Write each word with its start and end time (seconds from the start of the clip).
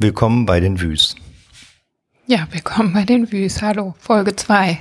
Willkommen 0.00 0.46
bei 0.46 0.60
den 0.60 0.80
Wüs. 0.80 1.16
Ja, 2.28 2.46
willkommen 2.52 2.92
bei 2.92 3.02
den 3.02 3.32
Wüs. 3.32 3.62
Hallo, 3.62 3.96
Folge 3.98 4.36
2. 4.36 4.78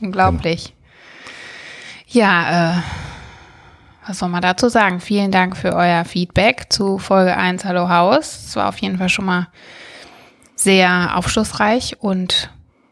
Unglaublich. 0.00 0.74
Ja, 2.08 2.78
äh, 2.78 2.82
was 4.08 4.18
soll 4.18 4.28
man 4.28 4.42
dazu 4.42 4.68
sagen? 4.68 4.98
Vielen 4.98 5.30
Dank 5.30 5.56
für 5.56 5.72
euer 5.72 6.04
Feedback 6.04 6.66
zu 6.68 6.98
Folge 6.98 7.36
1 7.36 7.64
Hallo 7.64 7.88
Haus. 7.88 8.46
Es 8.46 8.56
war 8.56 8.68
auf 8.68 8.78
jeden 8.78 8.98
Fall 8.98 9.08
schon 9.08 9.26
mal 9.26 9.46
sehr 10.56 11.16
aufschlussreich 11.16 11.98
und 12.00 12.50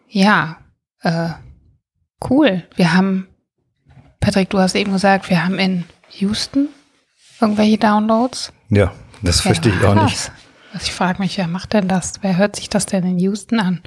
ja, 0.08 0.58
äh, 1.00 1.30
cool. 2.30 2.62
Wir 2.76 2.94
haben, 2.94 3.26
Patrick, 4.20 4.48
du 4.50 4.60
hast 4.60 4.76
eben 4.76 4.92
gesagt, 4.92 5.28
wir 5.28 5.44
haben 5.44 5.58
in 5.58 5.82
Houston 6.18 6.68
irgendwelche 7.40 7.78
Downloads. 7.78 8.52
Ja, 8.68 8.92
das 9.22 9.40
verstehe 9.40 9.74
ich 9.74 9.84
auch 9.84 10.00
nicht. 10.04 10.30
Also 10.74 10.86
ich 10.86 10.92
frage 10.92 11.22
mich, 11.22 11.38
wer 11.38 11.46
macht 11.46 11.72
denn 11.72 11.86
das? 11.86 12.14
Wer 12.20 12.36
hört 12.36 12.56
sich 12.56 12.68
das 12.68 12.84
denn 12.86 13.04
in 13.04 13.18
Houston 13.20 13.60
an? 13.60 13.80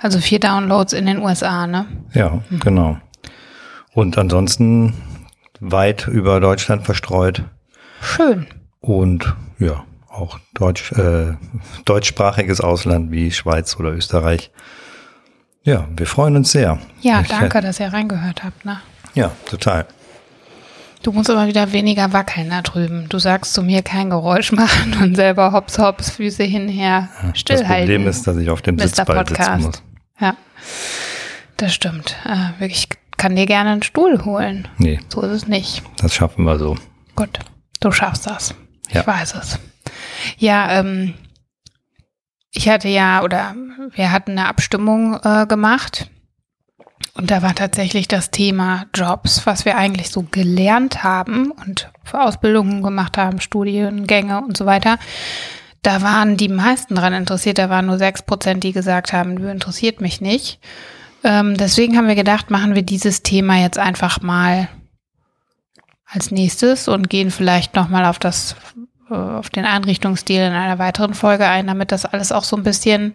Also 0.00 0.20
vier 0.20 0.38
Downloads 0.38 0.92
in 0.92 1.04
den 1.04 1.18
USA, 1.18 1.66
ne? 1.66 1.86
Ja, 2.14 2.42
mhm. 2.48 2.60
genau. 2.60 2.98
Und 3.92 4.16
ansonsten 4.16 4.94
weit 5.58 6.06
über 6.06 6.38
Deutschland 6.38 6.84
verstreut. 6.84 7.42
Schön. 8.00 8.46
Und 8.80 9.34
ja, 9.58 9.84
auch 10.08 10.38
Deutsch, 10.54 10.92
äh, 10.92 11.34
deutschsprachiges 11.84 12.60
Ausland 12.60 13.10
wie 13.10 13.32
Schweiz 13.32 13.76
oder 13.76 13.90
Österreich. 13.90 14.52
Ja, 15.64 15.88
wir 15.96 16.06
freuen 16.06 16.36
uns 16.36 16.52
sehr. 16.52 16.78
Ja, 17.00 17.22
ich, 17.22 17.28
danke, 17.28 17.60
dass 17.60 17.80
ihr 17.80 17.92
reingehört 17.92 18.44
habt. 18.44 18.64
Ne? 18.64 18.80
Ja, 19.14 19.32
total. 19.46 19.86
Du 21.06 21.12
musst 21.12 21.30
aber 21.30 21.46
wieder 21.46 21.70
weniger 21.70 22.12
wackeln 22.12 22.50
da 22.50 22.62
drüben. 22.62 23.08
Du 23.08 23.20
sagst 23.20 23.54
zu 23.54 23.62
mir 23.62 23.82
kein 23.82 24.10
Geräusch 24.10 24.50
machen 24.50 24.96
und 25.00 25.14
selber 25.14 25.52
hops 25.52 25.78
hops, 25.78 26.10
Füße 26.10 26.42
hinher, 26.42 27.10
stillhalten. 27.32 27.68
Das 27.68 27.78
Problem 27.78 28.08
ist, 28.08 28.26
dass 28.26 28.36
ich 28.38 28.50
auf 28.50 28.60
dem 28.60 28.76
Sitzball 28.76 29.24
sitzen 29.24 29.60
muss. 29.60 29.82
Ja, 30.18 30.36
das 31.58 31.72
stimmt. 31.72 32.16
Äh, 32.24 32.66
ich 32.66 32.88
kann 33.16 33.36
dir 33.36 33.46
gerne 33.46 33.70
einen 33.70 33.84
Stuhl 33.84 34.24
holen. 34.24 34.66
Nee. 34.78 34.98
So 35.08 35.20
ist 35.20 35.30
es 35.30 35.46
nicht. 35.46 35.84
Das 35.98 36.12
schaffen 36.12 36.44
wir 36.44 36.58
so. 36.58 36.76
Gut, 37.14 37.38
du 37.78 37.92
schaffst 37.92 38.26
das. 38.26 38.56
Ja. 38.90 39.02
Ich 39.02 39.06
weiß 39.06 39.36
es. 39.36 39.60
Ja, 40.38 40.80
ähm, 40.80 41.14
ich 42.50 42.68
hatte 42.68 42.88
ja, 42.88 43.22
oder 43.22 43.54
wir 43.94 44.10
hatten 44.10 44.32
eine 44.32 44.48
Abstimmung 44.48 45.20
äh, 45.22 45.46
gemacht 45.46 46.10
und 47.16 47.30
da 47.30 47.42
war 47.42 47.54
tatsächlich 47.54 48.08
das 48.08 48.30
Thema 48.30 48.86
Jobs, 48.94 49.46
was 49.46 49.64
wir 49.64 49.76
eigentlich 49.76 50.10
so 50.10 50.22
gelernt 50.30 51.02
haben 51.02 51.50
und 51.50 51.90
für 52.04 52.20
Ausbildungen 52.20 52.82
gemacht 52.82 53.16
haben, 53.16 53.40
Studiengänge 53.40 54.40
und 54.42 54.56
so 54.56 54.66
weiter. 54.66 54.98
Da 55.82 56.02
waren 56.02 56.36
die 56.36 56.48
meisten 56.48 56.96
daran 56.96 57.14
interessiert. 57.14 57.58
Da 57.58 57.70
waren 57.70 57.86
nur 57.86 57.98
sechs 57.98 58.22
Prozent, 58.22 58.64
die 58.64 58.72
gesagt 58.72 59.12
haben, 59.12 59.36
interessiert 59.48 60.00
mich 60.00 60.20
nicht. 60.20 60.58
Ähm, 61.24 61.56
deswegen 61.56 61.96
haben 61.96 62.08
wir 62.08 62.16
gedacht, 62.16 62.50
machen 62.50 62.74
wir 62.74 62.82
dieses 62.82 63.22
Thema 63.22 63.56
jetzt 63.56 63.78
einfach 63.78 64.20
mal 64.20 64.68
als 66.06 66.30
nächstes 66.30 66.86
und 66.86 67.08
gehen 67.08 67.30
vielleicht 67.30 67.74
nochmal 67.74 68.04
auf 68.04 68.18
das, 68.18 68.56
äh, 69.10 69.14
auf 69.14 69.48
den 69.48 69.64
Einrichtungsstil 69.64 70.40
in 70.40 70.52
einer 70.52 70.78
weiteren 70.78 71.14
Folge 71.14 71.46
ein, 71.46 71.66
damit 71.66 71.92
das 71.92 72.04
alles 72.04 72.30
auch 72.30 72.44
so 72.44 72.56
ein 72.56 72.62
bisschen, 72.62 73.14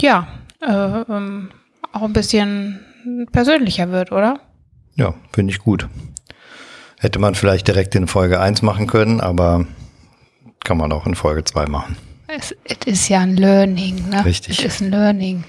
ja, 0.00 0.26
äh, 0.62 0.72
ähm, 0.72 1.50
auch 1.92 2.02
ein 2.02 2.12
bisschen 2.12 2.80
persönlicher 3.32 3.90
wird, 3.90 4.12
oder? 4.12 4.40
Ja, 4.96 5.14
finde 5.32 5.52
ich 5.52 5.60
gut. 5.60 5.88
Hätte 6.98 7.18
man 7.18 7.34
vielleicht 7.34 7.66
direkt 7.66 7.94
in 7.94 8.06
Folge 8.06 8.40
1 8.40 8.62
machen 8.62 8.86
können, 8.86 9.20
aber 9.20 9.66
kann 10.64 10.76
man 10.76 10.92
auch 10.92 11.06
in 11.06 11.14
Folge 11.14 11.44
2 11.44 11.66
machen. 11.66 11.96
Es, 12.28 12.54
ist 12.84 13.08
ja 13.08 13.20
ein 13.20 13.36
Learning, 13.36 14.08
ne? 14.08 14.24
Richtig. 14.24 14.58
Es 14.58 14.64
ist 14.64 14.80
ein 14.82 14.90
Learning. 14.90 15.44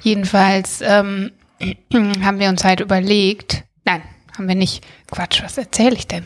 Jedenfalls 0.00 0.80
ähm, 0.82 1.30
haben 1.94 2.38
wir 2.38 2.48
uns 2.48 2.64
halt 2.64 2.80
überlegt, 2.80 3.64
nein, 3.84 4.02
haben 4.36 4.48
wir 4.48 4.54
nicht, 4.54 4.84
Quatsch, 5.10 5.42
was 5.42 5.56
erzähle 5.56 5.94
ich 5.94 6.06
denn? 6.06 6.24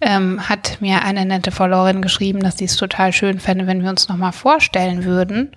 Ähm, 0.00 0.48
hat 0.48 0.78
mir 0.80 1.02
eine 1.02 1.26
nette 1.26 1.50
Followerin 1.50 2.00
geschrieben, 2.00 2.40
dass 2.40 2.58
sie 2.58 2.64
es 2.64 2.76
total 2.76 3.12
schön 3.12 3.38
fände, 3.40 3.66
wenn 3.66 3.82
wir 3.82 3.90
uns 3.90 4.08
nochmal 4.08 4.32
vorstellen 4.32 5.04
würden. 5.04 5.54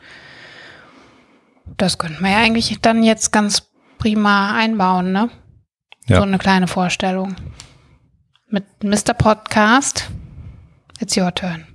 Das 1.77 1.97
könnten 1.97 2.23
wir 2.23 2.31
ja 2.31 2.37
eigentlich 2.37 2.77
dann 2.81 3.03
jetzt 3.03 3.31
ganz 3.31 3.69
prima 3.97 4.55
einbauen, 4.55 5.11
ne? 5.11 5.29
Ja. 6.07 6.17
So 6.17 6.23
eine 6.23 6.37
kleine 6.37 6.67
Vorstellung. 6.67 7.35
Mit 8.49 8.65
Mr. 8.83 9.13
Podcast. 9.13 10.09
It's 10.99 11.17
your 11.17 11.33
turn. 11.33 11.65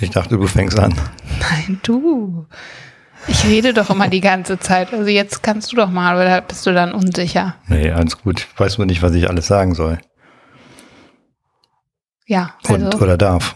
Ich 0.00 0.10
dachte, 0.10 0.36
du 0.36 0.46
fängst 0.46 0.78
an. 0.78 0.94
Nein, 1.40 1.80
du. 1.82 2.46
Ich 3.28 3.44
rede 3.44 3.72
doch 3.74 3.90
immer 3.90 4.08
die 4.08 4.20
ganze 4.20 4.58
Zeit. 4.58 4.92
Also 4.92 5.08
jetzt 5.08 5.42
kannst 5.42 5.70
du 5.72 5.76
doch 5.76 5.90
mal, 5.90 6.16
oder 6.16 6.40
bist 6.40 6.66
du 6.66 6.72
dann 6.72 6.92
unsicher? 6.92 7.56
Nee, 7.68 7.90
alles 7.90 8.18
gut. 8.18 8.40
Ich 8.52 8.60
weiß 8.60 8.78
nur 8.78 8.86
nicht, 8.86 9.02
was 9.02 9.14
ich 9.14 9.28
alles 9.28 9.46
sagen 9.46 9.74
soll. 9.74 9.98
Ja. 12.26 12.54
Also, 12.64 12.74
Und 12.86 12.94
oder 12.96 13.16
darf. 13.16 13.54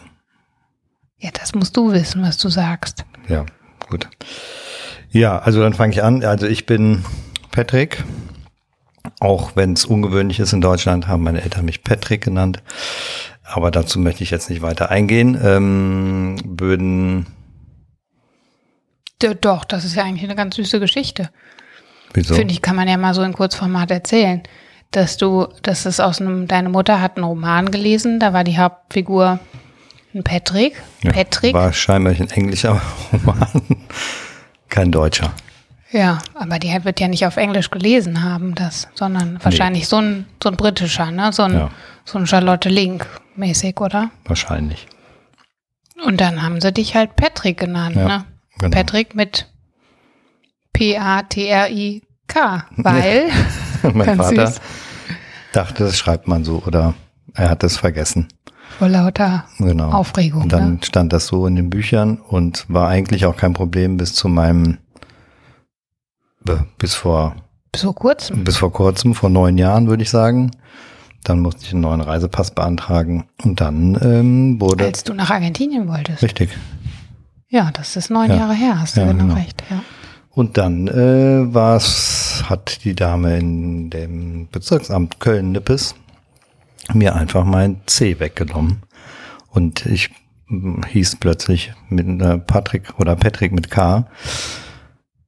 Ja, 1.18 1.30
das 1.32 1.54
musst 1.54 1.76
du 1.76 1.92
wissen, 1.92 2.22
was 2.22 2.36
du 2.36 2.48
sagst. 2.48 3.04
Ja, 3.28 3.46
gut. 3.88 4.08
Ja, 5.16 5.38
also 5.38 5.62
dann 5.62 5.72
fange 5.72 5.94
ich 5.94 6.02
an. 6.02 6.22
Also 6.24 6.46
ich 6.46 6.66
bin 6.66 7.02
Patrick. 7.50 8.04
Auch 9.18 9.52
wenn 9.54 9.72
es 9.72 9.86
ungewöhnlich 9.86 10.40
ist 10.40 10.52
in 10.52 10.60
Deutschland, 10.60 11.08
haben 11.08 11.22
meine 11.22 11.40
Eltern 11.40 11.64
mich 11.64 11.82
Patrick 11.82 12.22
genannt. 12.22 12.62
Aber 13.44 13.70
dazu 13.70 13.98
möchte 13.98 14.22
ich 14.22 14.30
jetzt 14.30 14.50
nicht 14.50 14.60
weiter 14.60 14.90
eingehen. 14.90 15.40
Ähm. 15.42 17.24
Ja, 19.22 19.32
doch, 19.32 19.64
das 19.64 19.86
ist 19.86 19.94
ja 19.94 20.02
eigentlich 20.02 20.24
eine 20.24 20.34
ganz 20.34 20.56
süße 20.56 20.80
Geschichte. 20.80 21.30
Wieso? 22.12 22.34
Finde 22.34 22.52
ich, 22.52 22.60
kann 22.60 22.76
man 22.76 22.86
ja 22.86 22.98
mal 22.98 23.14
so 23.14 23.22
in 23.22 23.32
Kurzformat 23.32 23.90
erzählen. 23.90 24.42
Dass 24.90 25.16
du, 25.16 25.48
dass 25.62 25.86
es 25.86 25.98
aus 25.98 26.20
einem, 26.20 26.46
deine 26.46 26.68
Mutter 26.68 27.00
hat 27.00 27.16
einen 27.16 27.24
Roman 27.24 27.70
gelesen, 27.70 28.20
da 28.20 28.34
war 28.34 28.44
die 28.44 28.58
Hauptfigur 28.58 29.40
ein 30.14 30.24
Patrick. 30.24 30.82
Ja, 31.02 31.12
Patrick. 31.12 31.54
War 31.54 31.72
scheinbar 31.72 32.12
ein 32.12 32.30
englischer 32.30 32.82
Roman, 33.12 33.62
kein 34.68 34.92
deutscher. 34.92 35.32
Ja, 35.90 36.18
aber 36.34 36.58
die 36.58 36.68
wird 36.84 37.00
ja 37.00 37.08
nicht 37.08 37.26
auf 37.26 37.36
Englisch 37.36 37.70
gelesen 37.70 38.22
haben, 38.22 38.54
das, 38.54 38.88
sondern 38.94 39.42
wahrscheinlich 39.42 39.84
nee. 39.84 39.88
so 39.88 39.96
ein 39.96 40.26
so 40.42 40.50
ein 40.50 40.56
britischer, 40.56 41.10
ne? 41.10 41.32
So 41.32 41.44
ein, 41.44 41.54
ja. 41.54 41.70
so 42.04 42.18
ein 42.18 42.26
Charlotte 42.26 42.68
Link 42.68 43.06
mäßig, 43.36 43.80
oder? 43.80 44.10
Wahrscheinlich. 44.24 44.88
Und 46.04 46.20
dann 46.20 46.42
haben 46.42 46.60
sie 46.60 46.72
dich 46.72 46.94
halt 46.94 47.16
Patrick 47.16 47.58
genannt, 47.58 47.96
ja, 47.96 48.08
ne? 48.08 48.24
Genau. 48.58 48.74
Patrick 48.74 49.14
mit 49.14 49.46
P-A-T-R-I-K, 50.72 52.64
weil 52.76 53.30
mein 53.92 54.16
Vater 54.18 54.46
süß. 54.48 54.60
dachte, 55.52 55.84
das 55.84 55.96
schreibt 55.96 56.26
man 56.26 56.44
so 56.44 56.62
oder 56.66 56.94
er 57.34 57.48
hat 57.48 57.62
es 57.62 57.76
vergessen. 57.76 58.28
Vor 58.78 58.88
lauter 58.88 59.44
genau. 59.58 59.90
Aufregung. 59.90 60.42
Und 60.42 60.52
dann 60.52 60.74
ne? 60.74 60.78
stand 60.82 61.12
das 61.12 61.26
so 61.26 61.46
in 61.46 61.56
den 61.56 61.70
Büchern 61.70 62.18
und 62.18 62.66
war 62.68 62.88
eigentlich 62.88 63.24
auch 63.24 63.36
kein 63.36 63.54
Problem 63.54 63.96
bis 63.96 64.14
zu 64.14 64.28
meinem 64.28 64.78
bis 66.78 66.94
vor 66.94 67.36
bis 67.72 67.82
vor 67.82 67.94
kurzem. 67.94 68.44
Bis 68.44 68.56
vor 68.56 68.72
kurzem, 68.72 69.14
vor 69.14 69.30
neun 69.30 69.58
Jahren 69.58 69.86
würde 69.88 70.02
ich 70.02 70.10
sagen. 70.10 70.50
Dann 71.24 71.40
musste 71.40 71.64
ich 71.64 71.72
einen 71.72 71.80
neuen 71.80 72.00
Reisepass 72.00 72.52
beantragen 72.52 73.24
und 73.42 73.60
dann 73.60 73.98
ähm, 74.00 74.60
wurde. 74.60 74.84
Als 74.84 75.02
du 75.02 75.12
nach 75.12 75.30
Argentinien 75.30 75.88
wolltest. 75.88 76.22
Richtig. 76.22 76.56
Ja, 77.48 77.70
das 77.72 77.96
ist 77.96 78.10
neun 78.10 78.30
ja. 78.30 78.36
Jahre 78.36 78.54
her, 78.54 78.80
hast 78.80 78.96
du 78.96 79.00
ja, 79.00 79.08
genau, 79.08 79.24
genau 79.24 79.34
recht. 79.34 79.62
Ja. 79.70 79.82
Und 80.30 80.56
dann 80.58 80.86
äh, 80.88 81.52
war's, 81.54 82.44
hat 82.48 82.84
die 82.84 82.94
Dame 82.94 83.38
in 83.38 83.90
dem 83.90 84.48
Bezirksamt 84.50 85.18
Köln-Nippes 85.18 85.94
mir 86.92 87.14
einfach 87.14 87.44
mein 87.44 87.80
C 87.86 88.18
weggenommen. 88.20 88.82
Und 89.50 89.86
ich 89.86 90.10
hm, 90.48 90.82
hieß 90.84 91.16
plötzlich 91.16 91.72
mit 91.88 92.20
äh, 92.20 92.38
Patrick 92.38 92.94
oder 92.98 93.16
Patrick 93.16 93.52
mit 93.52 93.70
K 93.70 94.06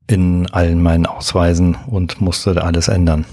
in 0.06 0.50
allen 0.50 0.82
meinen 0.82 1.06
Ausweisen 1.06 1.76
und 1.86 2.20
musste 2.20 2.62
alles 2.62 2.88
ändern. 2.88 3.26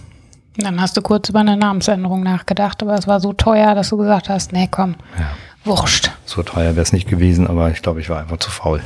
Dann 0.57 0.79
hast 0.79 0.95
du 0.95 1.01
kurz 1.01 1.29
über 1.29 1.39
eine 1.39 1.57
Namensänderung 1.57 2.23
nachgedacht, 2.23 2.81
aber 2.81 2.93
es 2.93 3.07
war 3.07 3.19
so 3.19 3.33
teuer, 3.33 3.75
dass 3.75 3.89
du 3.89 3.97
gesagt 3.97 4.29
hast, 4.29 4.53
nee, 4.53 4.67
komm, 4.69 4.95
ja. 5.17 5.29
wurscht. 5.65 6.11
So 6.25 6.43
teuer 6.43 6.75
wäre 6.75 6.81
es 6.81 6.93
nicht 6.93 7.09
gewesen, 7.09 7.47
aber 7.47 7.71
ich 7.71 7.81
glaube, 7.81 7.99
ich 7.99 8.09
war 8.09 8.19
einfach 8.19 8.37
zu 8.37 8.51
faul. 8.51 8.81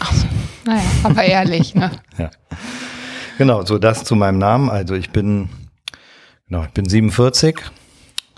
Ach. 0.00 0.12
Naja, 0.66 0.82
aber 1.02 1.24
ehrlich, 1.24 1.74
ne? 1.74 1.90
ja. 2.18 2.30
Genau, 3.38 3.64
so 3.64 3.78
das 3.78 4.04
zu 4.04 4.14
meinem 4.16 4.38
Namen. 4.38 4.70
Also 4.70 4.94
ich 4.94 5.10
bin, 5.10 5.48
genau, 6.48 6.64
ich 6.64 6.70
bin 6.70 6.88
47, 6.88 7.60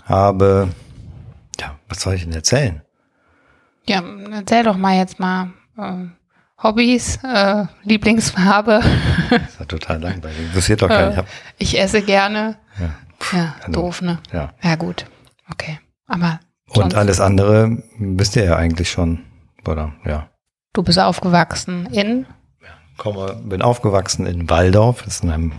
habe, 0.07 0.69
ja, 1.59 1.75
was 1.87 2.01
soll 2.01 2.15
ich 2.15 2.23
denn 2.23 2.33
erzählen? 2.33 2.81
Ja, 3.87 4.03
erzähl 4.31 4.63
doch 4.63 4.77
mal 4.77 4.97
jetzt 4.97 5.19
mal, 5.19 5.51
äh, 5.77 6.07
Hobbys, 6.61 7.19
äh, 7.23 7.65
Lieblingsfarbe. 7.83 8.81
Das 9.29 9.41
ist 9.41 9.59
ja 9.59 9.65
total 9.65 10.01
langweilig. 10.01 10.39
Interessiert 10.39 10.81
doch 10.81 10.87
keinen. 10.87 11.19
Äh, 11.19 11.23
ich 11.57 11.79
esse 11.79 12.01
gerne. 12.01 12.57
Ja, 12.79 13.37
ja 13.37 13.55
also, 13.59 13.71
doof, 13.71 14.01
ne? 14.01 14.19
Ja. 14.31 14.53
Ja, 14.63 14.75
gut. 14.75 15.05
Okay. 15.51 15.79
Aber. 16.07 16.39
Und 16.69 16.95
alles 16.95 17.21
andere 17.21 17.83
wisst 17.99 18.35
ihr 18.35 18.43
ja 18.43 18.55
eigentlich 18.55 18.89
schon. 18.89 19.23
Oder, 19.67 19.93
ja. 20.05 20.29
Du 20.73 20.81
bist 20.83 20.99
aufgewachsen 20.99 21.87
in? 21.87 22.25
Komme, 22.97 23.39
bin 23.43 23.61
aufgewachsen 23.61 24.25
in 24.25 24.49
Waldorf, 24.49 25.03
das 25.03 25.15
ist 25.15 25.23
in 25.23 25.29
einem 25.29 25.51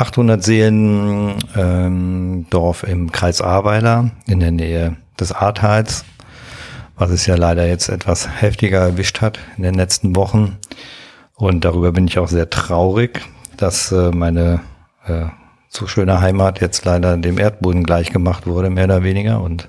800 0.00 0.42
Seelen 0.42 1.34
ähm, 1.54 2.46
Dorf 2.48 2.84
im 2.84 3.12
Kreis 3.12 3.42
Ahrweiler 3.42 4.12
in 4.26 4.40
der 4.40 4.50
Nähe 4.50 4.96
des 5.18 5.30
Ahrtals, 5.30 6.06
was 6.96 7.10
es 7.10 7.26
ja 7.26 7.34
leider 7.36 7.68
jetzt 7.68 7.90
etwas 7.90 8.40
heftiger 8.40 8.78
erwischt 8.78 9.20
hat 9.20 9.38
in 9.58 9.62
den 9.62 9.74
letzten 9.74 10.16
Wochen. 10.16 10.56
Und 11.34 11.66
darüber 11.66 11.92
bin 11.92 12.06
ich 12.06 12.18
auch 12.18 12.28
sehr 12.28 12.48
traurig, 12.48 13.20
dass 13.58 13.92
äh, 13.92 14.10
meine 14.10 14.60
äh, 15.04 15.26
so 15.68 15.86
schöne 15.86 16.22
Heimat 16.22 16.62
jetzt 16.62 16.86
leider 16.86 17.18
dem 17.18 17.38
Erdboden 17.38 17.84
gleichgemacht 17.84 18.46
wurde, 18.46 18.70
mehr 18.70 18.84
oder 18.84 19.02
weniger. 19.02 19.42
Und 19.42 19.68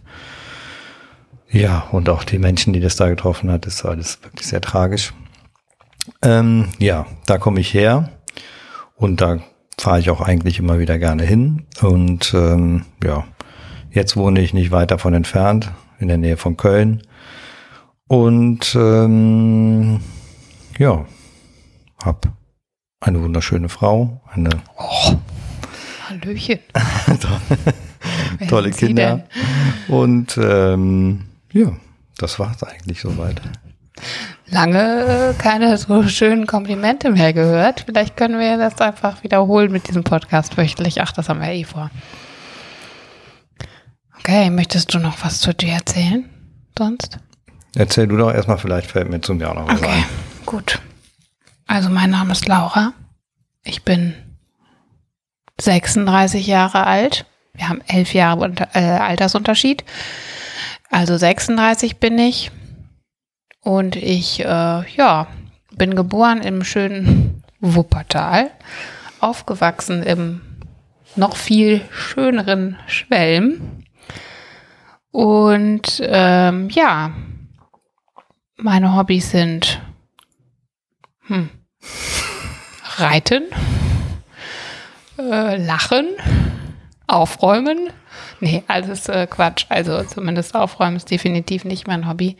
ja, 1.50 1.88
und 1.92 2.07
auch 2.07 2.24
die 2.24 2.39
Menschen, 2.39 2.72
die 2.72 2.80
das 2.80 2.95
da 2.95 3.10
getroffen 3.10 3.51
hat, 3.51 3.66
ist 3.66 3.83
alles 3.83 4.24
wirklich 4.24 4.48
sehr 4.48 4.62
tragisch. 4.62 5.13
Ähm, 6.22 6.69
ja, 6.80 7.06
da 7.25 7.38
komme 7.38 7.60
ich 7.60 7.74
her 7.74 8.10
und 8.95 9.19
da 9.19 9.39
fahre 9.81 10.00
ich 10.00 10.12
auch 10.12 10.22
eigentlich 10.22 10.60
immer 10.60 10.78
wieder 10.78 11.00
gerne 11.00 11.24
hin. 11.24 11.66
Und 11.81 12.33
ähm, 12.36 12.86
ja, 13.04 13.25
jetzt 13.89 14.16
wohne 14.16 14.39
ich 14.42 14.54
nicht 14.54 14.69
weit 14.69 14.92
davon 14.92 15.16
entfernt, 15.16 15.72
in 16.00 16.07
der 16.07 16.18
Nähe 16.18 16.38
von 16.38 16.56
Köln. 16.56 17.01
Und 18.07 18.75
ähm, 18.75 20.00
ja, 20.78 21.06
habe 22.04 22.31
eine 23.00 23.24
wunderschöne 23.24 23.69
Frau, 23.69 24.22
eine 24.31 24.50
oh, 24.78 25.16
Hallöchen. 26.07 26.60
tolle 28.50 28.69
Kinder. 28.69 29.25
Und 29.88 30.38
ähm, 30.38 31.24
ja, 31.51 31.72
das 32.18 32.38
war 32.38 32.51
es 32.56 32.62
eigentlich 32.63 33.01
soweit. 33.01 33.42
Lange 34.51 35.33
äh, 35.38 35.42
keine 35.42 35.77
so 35.77 36.03
schönen 36.07 36.45
Komplimente 36.45 37.09
mehr 37.09 37.31
gehört. 37.31 37.86
Vielleicht 37.86 38.18
können 38.18 38.38
wir 38.38 38.57
das 38.57 38.80
einfach 38.81 39.24
wiederholen 39.24 39.71
mit 39.71 39.88
diesem 39.88 40.03
Podcast 40.03 40.57
wöchentlich. 40.57 41.01
Ach, 41.01 41.13
das 41.13 41.30
haben 41.30 41.39
wir 41.39 41.50
eh 41.50 41.63
vor. 41.63 41.89
Okay, 44.19 44.50
möchtest 44.50 44.94
du 44.94 45.00
noch 45.00 45.24
was 45.24 45.39
zu 45.39 45.53
dir 45.53 45.74
erzählen? 45.74 46.30
Sonst? 46.77 47.18
Erzähl 47.75 48.07
du 48.07 48.18
doch 48.18 48.33
erstmal, 48.33 48.57
vielleicht 48.57 48.92
fällt 48.92 49.09
mir 49.09 49.21
zum 49.21 49.39
Jahr 49.39 49.56
noch 49.56 49.68
was 49.68 49.80
okay, 49.80 49.89
ein. 49.89 50.06
gut. 50.45 50.80
Also 51.65 51.89
mein 51.89 52.09
Name 52.09 52.33
ist 52.33 52.47
Laura. 52.47 52.92
Ich 53.63 53.83
bin 53.83 54.13
36 55.62 56.45
Jahre 56.45 56.86
alt. 56.86 57.25
Wir 57.54 57.69
haben 57.69 57.81
elf 57.88 58.13
Jahre 58.13 58.42
unter, 58.42 58.68
äh, 58.74 58.80
Altersunterschied. 58.80 59.86
Also 60.89 61.15
36 61.15 61.97
bin 61.97 62.19
ich. 62.19 62.51
Und 63.63 63.95
ich, 63.95 64.39
äh, 64.39 64.45
ja, 64.95 65.27
bin 65.71 65.95
geboren 65.95 66.41
im 66.41 66.63
schönen 66.63 67.43
Wuppertal, 67.59 68.51
aufgewachsen 69.19 70.03
im 70.03 70.41
noch 71.15 71.35
viel 71.35 71.81
schöneren 71.91 72.77
Schwelm. 72.87 73.83
Und 75.11 76.01
ähm, 76.03 76.69
ja, 76.69 77.11
meine 78.57 78.95
Hobbys 78.95 79.31
sind 79.31 79.81
hm, 81.27 81.49
Reiten, 82.97 83.43
äh, 85.17 85.57
Lachen, 85.57 86.07
Aufräumen. 87.07 87.91
Nee, 88.43 88.63
alles 88.67 89.07
äh, 89.07 89.27
Quatsch. 89.27 89.67
Also 89.69 90.03
zumindest 90.03 90.55
Aufräumen 90.55 90.97
ist 90.97 91.11
definitiv 91.11 91.63
nicht 91.63 91.88
mein 91.88 92.09
Hobby. 92.09 92.38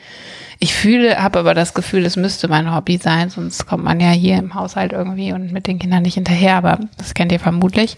Ich 0.58 0.74
fühle, 0.74 1.22
habe 1.22 1.40
aber 1.40 1.54
das 1.54 1.76
Gefühl, 1.76 2.04
es 2.06 2.18
müsste 2.18 2.48
mein 2.48 2.74
Hobby 2.74 2.98
sein, 2.98 3.30
sonst 3.30 3.68
kommt 3.68 3.84
man 3.84 4.00
ja 4.00 4.10
hier 4.10 4.38
im 4.38 4.56
Haushalt 4.56 4.94
irgendwie 4.94 5.32
und 5.32 5.52
mit 5.52 5.68
den 5.68 5.78
Kindern 5.78 6.02
nicht 6.02 6.16
hinterher, 6.16 6.56
aber 6.56 6.80
das 6.98 7.14
kennt 7.14 7.32
ihr 7.32 7.40
vermutlich. 7.40 7.98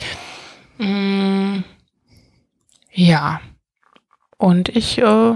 Mm, 0.79 1.59
ja. 2.91 3.39
Und 4.37 4.67
ich, 4.67 4.97
äh, 4.97 5.35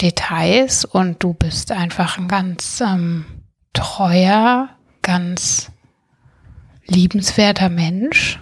Details 0.00 0.86
und 0.86 1.22
du 1.22 1.34
bist 1.34 1.70
einfach 1.70 2.16
ein 2.18 2.26
ganz 2.26 2.80
ähm, 2.80 3.26
treuer, 3.74 4.70
ganz 5.02 5.70
liebenswerter 6.87 7.68
Mensch 7.68 8.40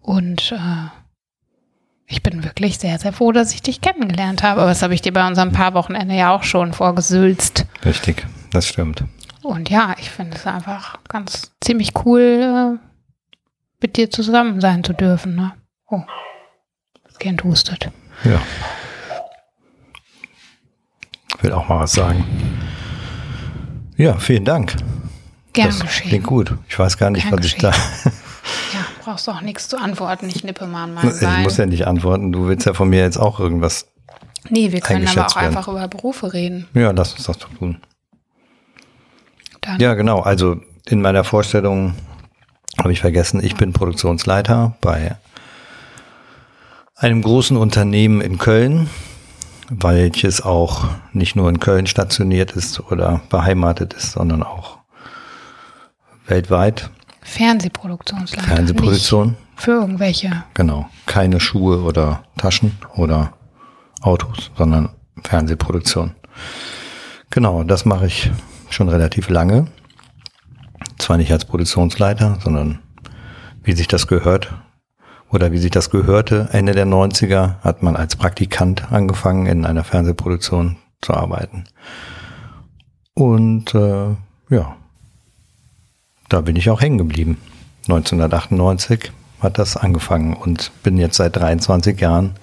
und 0.00 0.50
äh, 0.52 0.88
ich 2.06 2.22
bin 2.22 2.42
wirklich 2.42 2.78
sehr, 2.78 2.98
sehr 2.98 3.12
froh, 3.12 3.32
dass 3.32 3.52
ich 3.52 3.62
dich 3.62 3.80
kennengelernt 3.80 4.42
habe. 4.42 4.62
Aber 4.62 4.70
das 4.70 4.82
habe 4.82 4.94
ich 4.94 5.02
dir 5.02 5.12
bei 5.12 5.26
unserem 5.26 5.52
Paarwochenende 5.52 6.14
ja 6.14 6.30
auch 6.34 6.44
schon 6.44 6.72
vorgesülzt. 6.72 7.66
Richtig, 7.84 8.24
das 8.52 8.66
stimmt. 8.66 9.04
Und 9.42 9.68
ja, 9.68 9.94
ich 9.98 10.10
finde 10.10 10.36
es 10.36 10.46
einfach 10.46 10.98
ganz 11.08 11.52
ziemlich 11.60 11.92
cool, 12.04 12.78
äh, 12.80 12.86
mit 13.82 13.96
dir 13.96 14.10
zusammen 14.10 14.60
sein 14.60 14.84
zu 14.84 14.92
dürfen. 14.92 15.34
Ne? 15.34 15.52
Oh, 15.88 16.02
das 17.04 17.18
Kind 17.18 17.44
hustet. 17.44 17.90
Ja. 18.24 18.40
Ich 21.36 21.42
will 21.42 21.52
auch 21.52 21.68
mal 21.68 21.80
was 21.80 21.92
sagen. 21.92 22.24
Ja, 23.96 24.14
vielen 24.18 24.44
Dank. 24.44 24.74
Gern 25.52 25.68
das 25.68 25.80
geschehen. 25.80 26.08
klingt 26.08 26.26
gut. 26.26 26.54
Ich 26.68 26.78
weiß 26.78 26.98
gar 26.98 27.10
nicht, 27.10 27.28
Gern 27.28 27.38
was 27.38 27.46
ich 27.46 27.56
da. 27.56 27.70
Ja, 27.70 28.84
brauchst 29.04 29.28
auch 29.28 29.40
nichts 29.40 29.68
zu 29.68 29.78
antworten. 29.78 30.28
Ich 30.28 30.44
nippe 30.44 30.66
mal 30.66 30.84
an 30.84 30.94
meinem 30.94 31.10
Ich 31.14 31.20
Bein. 31.20 31.42
muss 31.42 31.56
ja 31.56 31.66
nicht 31.66 31.86
antworten. 31.86 32.32
Du 32.32 32.46
willst 32.48 32.66
ja 32.66 32.74
von 32.74 32.88
mir 32.88 33.00
jetzt 33.00 33.16
auch 33.16 33.40
irgendwas. 33.40 33.86
nee, 34.50 34.72
wir 34.72 34.80
können 34.80 35.06
aber 35.08 35.26
auch 35.26 35.36
werden. 35.36 35.46
einfach 35.48 35.68
über 35.68 35.88
Berufe 35.88 36.32
reden. 36.32 36.66
Ja, 36.74 36.90
lass 36.90 37.14
uns 37.14 37.24
das 37.24 37.38
doch 37.38 37.48
tun. 37.54 37.80
Dann, 39.62 39.80
Ja, 39.80 39.94
genau. 39.94 40.20
Also 40.20 40.60
in 40.86 41.00
meiner 41.00 41.24
Vorstellung 41.24 41.94
habe 42.78 42.92
ich 42.92 43.00
vergessen, 43.00 43.42
ich 43.42 43.56
bin 43.56 43.72
Produktionsleiter 43.72 44.76
bei 44.80 45.16
einem 46.96 47.20
großen 47.22 47.56
Unternehmen 47.56 48.20
in 48.20 48.38
Köln, 48.38 48.88
welches 49.68 50.40
auch 50.40 50.86
nicht 51.12 51.36
nur 51.36 51.48
in 51.48 51.60
Köln 51.60 51.86
stationiert 51.86 52.52
ist 52.52 52.80
oder 52.90 53.20
beheimatet 53.28 53.92
ist, 53.92 54.12
sondern 54.12 54.42
auch 54.42 54.78
weltweit. 56.26 56.90
Fernsehproduktionsleiter. 57.20 58.48
Fernsehproduktion. 58.48 59.28
Nicht 59.28 59.38
für 59.56 59.72
irgendwelche. 59.72 60.44
Genau. 60.54 60.88
Keine 61.04 61.40
Schuhe 61.40 61.82
oder 61.82 62.24
Taschen 62.38 62.78
oder 62.94 63.32
Autos, 64.00 64.50
sondern 64.56 64.90
Fernsehproduktion. 65.22 66.12
Genau, 67.30 67.62
das 67.64 67.84
mache 67.84 68.06
ich 68.06 68.30
schon 68.70 68.88
relativ 68.88 69.28
lange. 69.28 69.66
Zwar 70.98 71.18
nicht 71.18 71.32
als 71.32 71.44
Produktionsleiter, 71.44 72.38
sondern 72.42 72.78
wie 73.62 73.72
sich 73.72 73.88
das 73.88 74.06
gehört 74.06 74.54
oder 75.30 75.52
wie 75.52 75.58
sich 75.58 75.70
das 75.70 75.90
gehörte, 75.90 76.48
Ende 76.52 76.72
der 76.72 76.86
90er 76.86 77.60
hat 77.62 77.82
man 77.82 77.96
als 77.96 78.16
Praktikant 78.16 78.92
angefangen, 78.92 79.46
in 79.46 79.66
einer 79.66 79.84
Fernsehproduktion 79.84 80.76
zu 81.00 81.14
arbeiten. 81.14 81.64
Und 83.14 83.74
äh, 83.74 84.08
ja, 84.50 84.76
da 86.28 86.40
bin 86.40 86.56
ich 86.56 86.70
auch 86.70 86.80
hängen 86.80 86.98
geblieben. 86.98 87.38
1998 87.88 89.12
hat 89.40 89.58
das 89.58 89.76
angefangen 89.76 90.34
und 90.34 90.70
bin 90.82 90.98
jetzt 90.98 91.16
seit 91.16 91.36
23 91.36 92.00
Jahren 92.00 92.34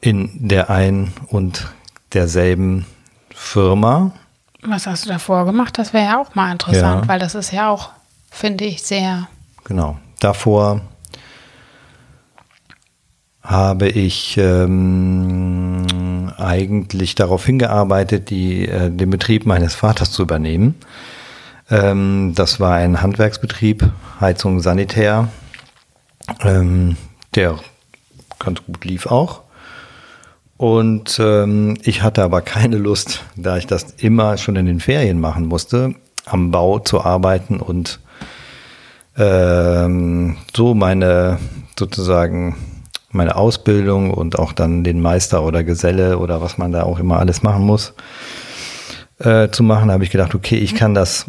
in 0.00 0.30
der 0.48 0.70
ein 0.70 1.12
und 1.28 1.68
derselben 2.12 2.86
Firma. 3.30 4.12
Was 4.62 4.86
hast 4.86 5.04
du 5.04 5.10
davor 5.10 5.44
gemacht? 5.44 5.78
Das 5.78 5.92
wäre 5.92 6.04
ja 6.04 6.20
auch 6.20 6.34
mal 6.34 6.52
interessant, 6.52 7.02
ja. 7.02 7.08
weil 7.08 7.18
das 7.18 7.34
ist 7.34 7.52
ja 7.52 7.70
auch, 7.70 7.90
finde 8.30 8.64
ich, 8.64 8.82
sehr. 8.82 9.28
Genau. 9.64 9.98
Davor 10.20 10.80
habe 13.44 13.88
ich 13.88 14.38
ähm, 14.38 15.84
eigentlich 16.38 17.14
darauf 17.14 17.44
hingearbeitet, 17.44 18.30
die, 18.30 18.66
äh, 18.66 18.90
den 18.90 19.10
Betrieb 19.10 19.44
meines 19.44 19.74
Vaters 19.74 20.10
zu 20.10 20.22
übernehmen. 20.22 20.76
Ähm, 21.70 22.32
das 22.34 22.58
war 22.58 22.74
ein 22.74 23.02
Handwerksbetrieb, 23.02 23.90
Heizung, 24.18 24.60
Sanitär, 24.60 25.28
ähm, 26.40 26.96
der 27.34 27.58
ganz 28.38 28.64
gut 28.64 28.82
lief 28.86 29.06
auch. 29.06 29.42
Und 30.56 31.18
ähm, 31.22 31.76
ich 31.82 32.02
hatte 32.02 32.22
aber 32.22 32.40
keine 32.40 32.78
Lust, 32.78 33.24
da 33.36 33.58
ich 33.58 33.66
das 33.66 33.90
immer 33.98 34.38
schon 34.38 34.56
in 34.56 34.64
den 34.64 34.80
Ferien 34.80 35.20
machen 35.20 35.46
musste, 35.46 35.94
am 36.24 36.50
Bau 36.50 36.78
zu 36.78 37.04
arbeiten 37.04 37.60
und 37.60 38.00
ähm, 39.18 40.38
so 40.56 40.74
meine 40.74 41.38
sozusagen 41.78 42.56
meine 43.14 43.36
Ausbildung 43.36 44.12
und 44.12 44.38
auch 44.38 44.52
dann 44.52 44.84
den 44.84 45.00
Meister 45.00 45.42
oder 45.42 45.64
Geselle 45.64 46.18
oder 46.18 46.40
was 46.40 46.58
man 46.58 46.72
da 46.72 46.82
auch 46.82 46.98
immer 46.98 47.18
alles 47.18 47.42
machen 47.42 47.64
muss 47.64 47.94
äh, 49.18 49.50
zu 49.50 49.62
machen, 49.62 49.90
habe 49.90 50.04
ich 50.04 50.10
gedacht, 50.10 50.34
okay, 50.34 50.56
ich 50.56 50.74
kann 50.74 50.94
das 50.94 51.26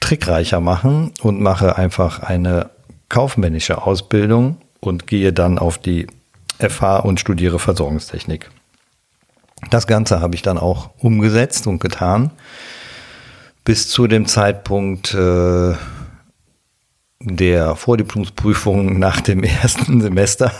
trickreicher 0.00 0.60
machen 0.60 1.12
und 1.22 1.40
mache 1.40 1.76
einfach 1.76 2.20
eine 2.20 2.70
kaufmännische 3.08 3.82
Ausbildung 3.82 4.56
und 4.80 5.06
gehe 5.06 5.32
dann 5.32 5.58
auf 5.58 5.78
die 5.78 6.06
FH 6.58 6.98
und 7.00 7.20
studiere 7.20 7.58
Versorgungstechnik. 7.58 8.50
Das 9.70 9.86
Ganze 9.86 10.20
habe 10.20 10.34
ich 10.34 10.42
dann 10.42 10.58
auch 10.58 10.90
umgesetzt 10.98 11.66
und 11.66 11.80
getan. 11.80 12.30
Bis 13.64 13.88
zu 13.88 14.08
dem 14.08 14.26
Zeitpunkt 14.26 15.14
äh, 15.14 15.74
der 17.24 17.76
Vordiplomsprüfung 17.76 18.98
nach 18.98 19.20
dem 19.20 19.42
ersten 19.62 20.00
Semester. 20.00 20.52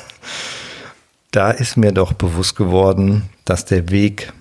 Da 1.30 1.50
ist 1.50 1.76
mir 1.76 1.92
doch 1.92 2.12
bewusst 2.12 2.56
geworden, 2.56 3.30
dass 3.44 3.64
der 3.64 3.90
Weg 3.90 4.32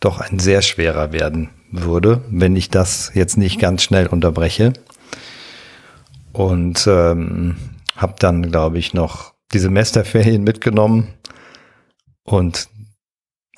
doch 0.00 0.20
ein 0.20 0.38
sehr 0.38 0.62
schwerer 0.62 1.12
werden 1.12 1.50
würde, 1.70 2.22
wenn 2.30 2.56
ich 2.56 2.70
das 2.70 3.12
jetzt 3.14 3.36
nicht 3.36 3.60
ganz 3.60 3.82
schnell 3.82 4.06
unterbreche. 4.06 4.72
Und 6.32 6.86
ähm, 6.86 7.56
habe 7.96 8.14
dann, 8.18 8.50
glaube 8.50 8.78
ich, 8.78 8.94
noch 8.94 9.34
die 9.52 9.58
Semesterferien 9.58 10.42
mitgenommen 10.42 11.08
und 12.22 12.68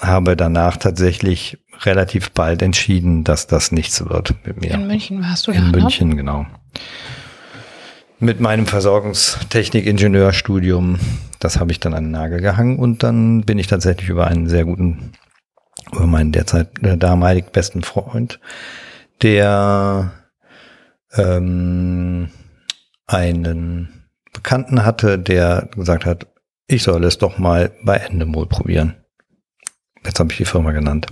habe 0.00 0.36
danach 0.36 0.76
tatsächlich 0.76 1.58
relativ 1.82 2.30
bald 2.32 2.62
entschieden, 2.62 3.24
dass 3.24 3.46
das 3.46 3.72
nichts 3.72 4.04
wird 4.08 4.34
mit 4.46 4.60
mir. 4.60 4.72
In 4.72 4.86
München 4.86 5.22
warst 5.22 5.46
du 5.46 5.52
In 5.52 5.64
ja, 5.64 5.70
München, 5.70 6.08
ne? 6.10 6.16
genau. 6.16 6.46
Mit 8.22 8.38
meinem 8.38 8.66
Versorgungstechnik-Ingenieurstudium, 8.66 10.98
das 11.40 11.58
habe 11.58 11.72
ich 11.72 11.80
dann 11.80 11.92
an 11.92 12.04
den 12.04 12.12
Nagel 12.12 12.40
gehangen 12.40 12.78
und 12.78 13.02
dann 13.02 13.42
bin 13.42 13.58
ich 13.58 13.66
tatsächlich 13.66 14.10
über 14.10 14.28
einen 14.28 14.48
sehr 14.48 14.64
guten 14.64 15.10
über 15.90 16.06
meinen 16.06 16.30
derzeit 16.30 16.80
äh, 16.84 16.96
damalig 16.96 17.50
besten 17.50 17.82
Freund, 17.82 18.38
der 19.22 20.12
ähm, 21.14 22.28
einen 23.08 24.04
Bekannten 24.32 24.84
hatte, 24.84 25.18
der 25.18 25.68
gesagt 25.74 26.06
hat, 26.06 26.28
ich 26.68 26.84
soll 26.84 27.02
es 27.02 27.18
doch 27.18 27.38
mal 27.38 27.72
bei 27.82 27.96
Endemol 27.96 28.46
probieren. 28.46 28.94
Jetzt 30.04 30.20
habe 30.20 30.30
ich 30.30 30.38
die 30.38 30.44
Firma 30.44 30.70
genannt. 30.70 31.08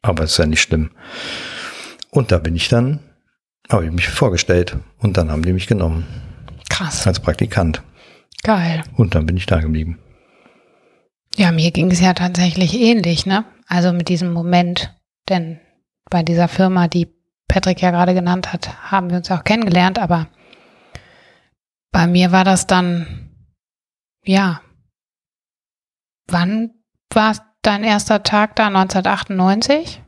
Aber 0.00 0.24
es 0.24 0.30
ist 0.30 0.38
ja 0.38 0.46
nicht 0.46 0.62
schlimm. 0.62 0.92
Und 2.08 2.32
da 2.32 2.38
bin 2.38 2.56
ich 2.56 2.70
dann, 2.70 3.00
habe 3.70 3.86
ich 3.86 3.92
mich 3.92 4.08
vorgestellt 4.08 4.76
und 4.98 5.16
dann 5.16 5.30
haben 5.30 5.42
die 5.42 5.52
mich 5.52 5.66
genommen. 5.66 6.06
Krass. 6.68 7.06
Als 7.06 7.20
Praktikant. 7.20 7.82
Geil. 8.42 8.82
Und 8.96 9.14
dann 9.14 9.26
bin 9.26 9.36
ich 9.36 9.46
da 9.46 9.60
geblieben. 9.60 9.98
Ja, 11.36 11.52
mir 11.52 11.70
ging 11.70 11.90
es 11.90 12.00
ja 12.00 12.12
tatsächlich 12.12 12.78
ähnlich, 12.78 13.24
ne? 13.24 13.44
Also 13.66 13.92
mit 13.92 14.08
diesem 14.08 14.32
Moment, 14.32 14.94
denn 15.28 15.60
bei 16.10 16.22
dieser 16.22 16.48
Firma, 16.48 16.88
die 16.88 17.08
Patrick 17.48 17.80
ja 17.80 17.90
gerade 17.90 18.14
genannt 18.14 18.52
hat, 18.52 18.90
haben 18.90 19.10
wir 19.10 19.18
uns 19.18 19.30
auch 19.30 19.44
kennengelernt, 19.44 19.98
aber 19.98 20.28
bei 21.90 22.06
mir 22.06 22.32
war 22.32 22.44
das 22.44 22.66
dann, 22.66 23.30
ja, 24.24 24.60
wann 26.26 26.70
war 27.12 27.34
dein 27.62 27.84
erster 27.84 28.22
Tag 28.22 28.56
da? 28.56 28.66
1998? 28.66 30.02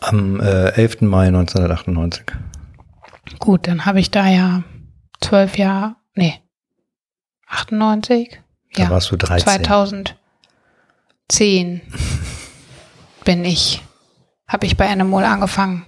Am 0.00 0.40
äh, 0.40 0.70
11. 0.72 1.02
Mai 1.02 1.28
1998. 1.28 2.26
Gut, 3.38 3.68
dann 3.68 3.86
habe 3.86 4.00
ich 4.00 4.10
da 4.10 4.28
ja 4.28 4.64
zwölf 5.20 5.58
Jahre, 5.58 5.96
nee, 6.14 6.40
98? 7.46 8.40
Da 8.74 8.84
ja, 8.84 8.90
warst 8.90 9.10
du 9.10 9.16
13. 9.16 9.64
2010 9.64 11.80
bin 13.24 13.44
ich, 13.44 13.82
habe 14.46 14.66
ich 14.66 14.76
bei 14.76 14.88
Animal 14.88 15.24
angefangen. 15.24 15.86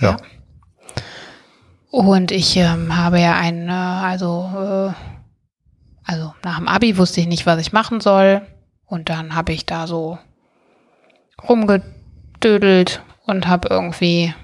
Ja. 0.00 0.10
ja. 0.10 0.16
Und 1.90 2.30
ich 2.30 2.56
ähm, 2.56 2.96
habe 2.96 3.20
ja 3.20 3.36
ein, 3.36 3.68
äh, 3.68 3.72
also, 3.72 4.48
äh, 4.54 4.92
also 6.04 6.34
nach 6.44 6.58
dem 6.58 6.68
Abi 6.68 6.96
wusste 6.96 7.20
ich 7.20 7.26
nicht, 7.26 7.46
was 7.46 7.60
ich 7.60 7.72
machen 7.72 8.00
soll. 8.00 8.46
Und 8.86 9.08
dann 9.08 9.34
habe 9.34 9.52
ich 9.52 9.66
da 9.66 9.86
so 9.86 10.18
rumgedödelt 11.48 13.02
und 13.26 13.46
habe 13.46 13.68
irgendwie 13.70 14.34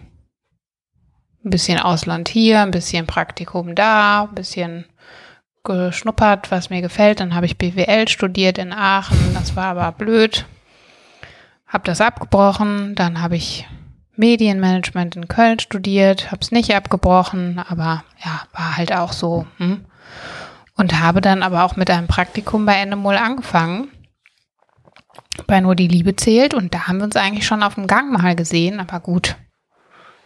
ein 1.46 1.50
bisschen 1.50 1.78
Ausland 1.78 2.28
hier, 2.28 2.60
ein 2.60 2.72
bisschen 2.72 3.06
Praktikum 3.06 3.74
da, 3.74 4.24
ein 4.24 4.34
bisschen 4.34 4.84
geschnuppert, 5.64 6.50
was 6.50 6.68
mir 6.68 6.82
gefällt. 6.82 7.20
Dann 7.20 7.34
habe 7.34 7.46
ich 7.46 7.56
BWL 7.56 8.08
studiert 8.08 8.58
in 8.58 8.72
Aachen. 8.72 9.16
Das 9.34 9.56
war 9.56 9.66
aber 9.66 9.92
blöd 9.92 10.44
habe 11.66 11.84
das 11.84 12.00
abgebrochen, 12.00 12.94
dann 12.94 13.20
habe 13.20 13.36
ich 13.36 13.66
Medienmanagement 14.16 15.16
in 15.16 15.28
Köln 15.28 15.58
studiert, 15.58 16.30
habe 16.30 16.40
es 16.40 16.52
nicht 16.52 16.74
abgebrochen, 16.74 17.58
aber 17.58 18.04
ja, 18.24 18.42
war 18.52 18.76
halt 18.76 18.92
auch 18.92 19.12
so. 19.12 19.46
Hm. 19.58 19.84
Und 20.74 21.00
habe 21.00 21.20
dann 21.20 21.42
aber 21.42 21.64
auch 21.64 21.76
mit 21.76 21.90
einem 21.90 22.06
Praktikum 22.06 22.66
bei 22.66 22.74
Endemol 22.74 23.16
angefangen, 23.16 23.88
bei 25.46 25.60
Nur 25.60 25.74
die 25.74 25.88
Liebe 25.88 26.16
zählt. 26.16 26.54
Und 26.54 26.74
da 26.74 26.86
haben 26.86 26.98
wir 26.98 27.04
uns 27.04 27.16
eigentlich 27.16 27.46
schon 27.46 27.62
auf 27.62 27.76
dem 27.76 27.86
Gang 27.86 28.12
mal 28.12 28.36
gesehen, 28.36 28.80
aber 28.80 29.00
gut. 29.00 29.36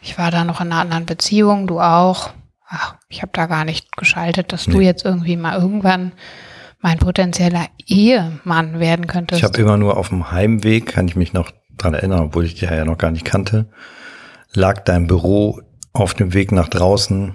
Ich 0.00 0.18
war 0.18 0.30
da 0.30 0.44
noch 0.44 0.60
in 0.60 0.68
einer 0.68 0.80
anderen 0.80 1.06
Beziehung, 1.06 1.66
du 1.66 1.80
auch. 1.80 2.30
Ach, 2.66 2.94
ich 3.08 3.22
habe 3.22 3.32
da 3.34 3.46
gar 3.46 3.64
nicht 3.64 3.96
geschaltet, 3.96 4.52
dass 4.52 4.66
nee. 4.66 4.74
du 4.74 4.80
jetzt 4.80 5.04
irgendwie 5.04 5.36
mal 5.36 5.58
irgendwann 5.58 6.12
mein 6.80 6.98
potenzieller 6.98 7.66
Ehemann 7.86 8.80
werden 8.80 9.06
könnte. 9.06 9.36
Ich 9.36 9.44
habe 9.44 9.58
immer 9.58 9.76
nur 9.76 9.96
auf 9.96 10.08
dem 10.08 10.30
Heimweg, 10.30 10.86
kann 10.86 11.08
ich 11.08 11.16
mich 11.16 11.32
noch 11.32 11.50
dran 11.76 11.94
erinnern, 11.94 12.20
obwohl 12.20 12.44
ich 12.44 12.54
dich 12.54 12.70
ja 12.70 12.84
noch 12.84 12.98
gar 12.98 13.10
nicht 13.10 13.24
kannte, 13.24 13.68
lag 14.52 14.84
dein 14.84 15.06
Büro 15.06 15.60
auf 15.92 16.14
dem 16.14 16.32
Weg 16.32 16.52
nach 16.52 16.68
draußen, 16.68 17.34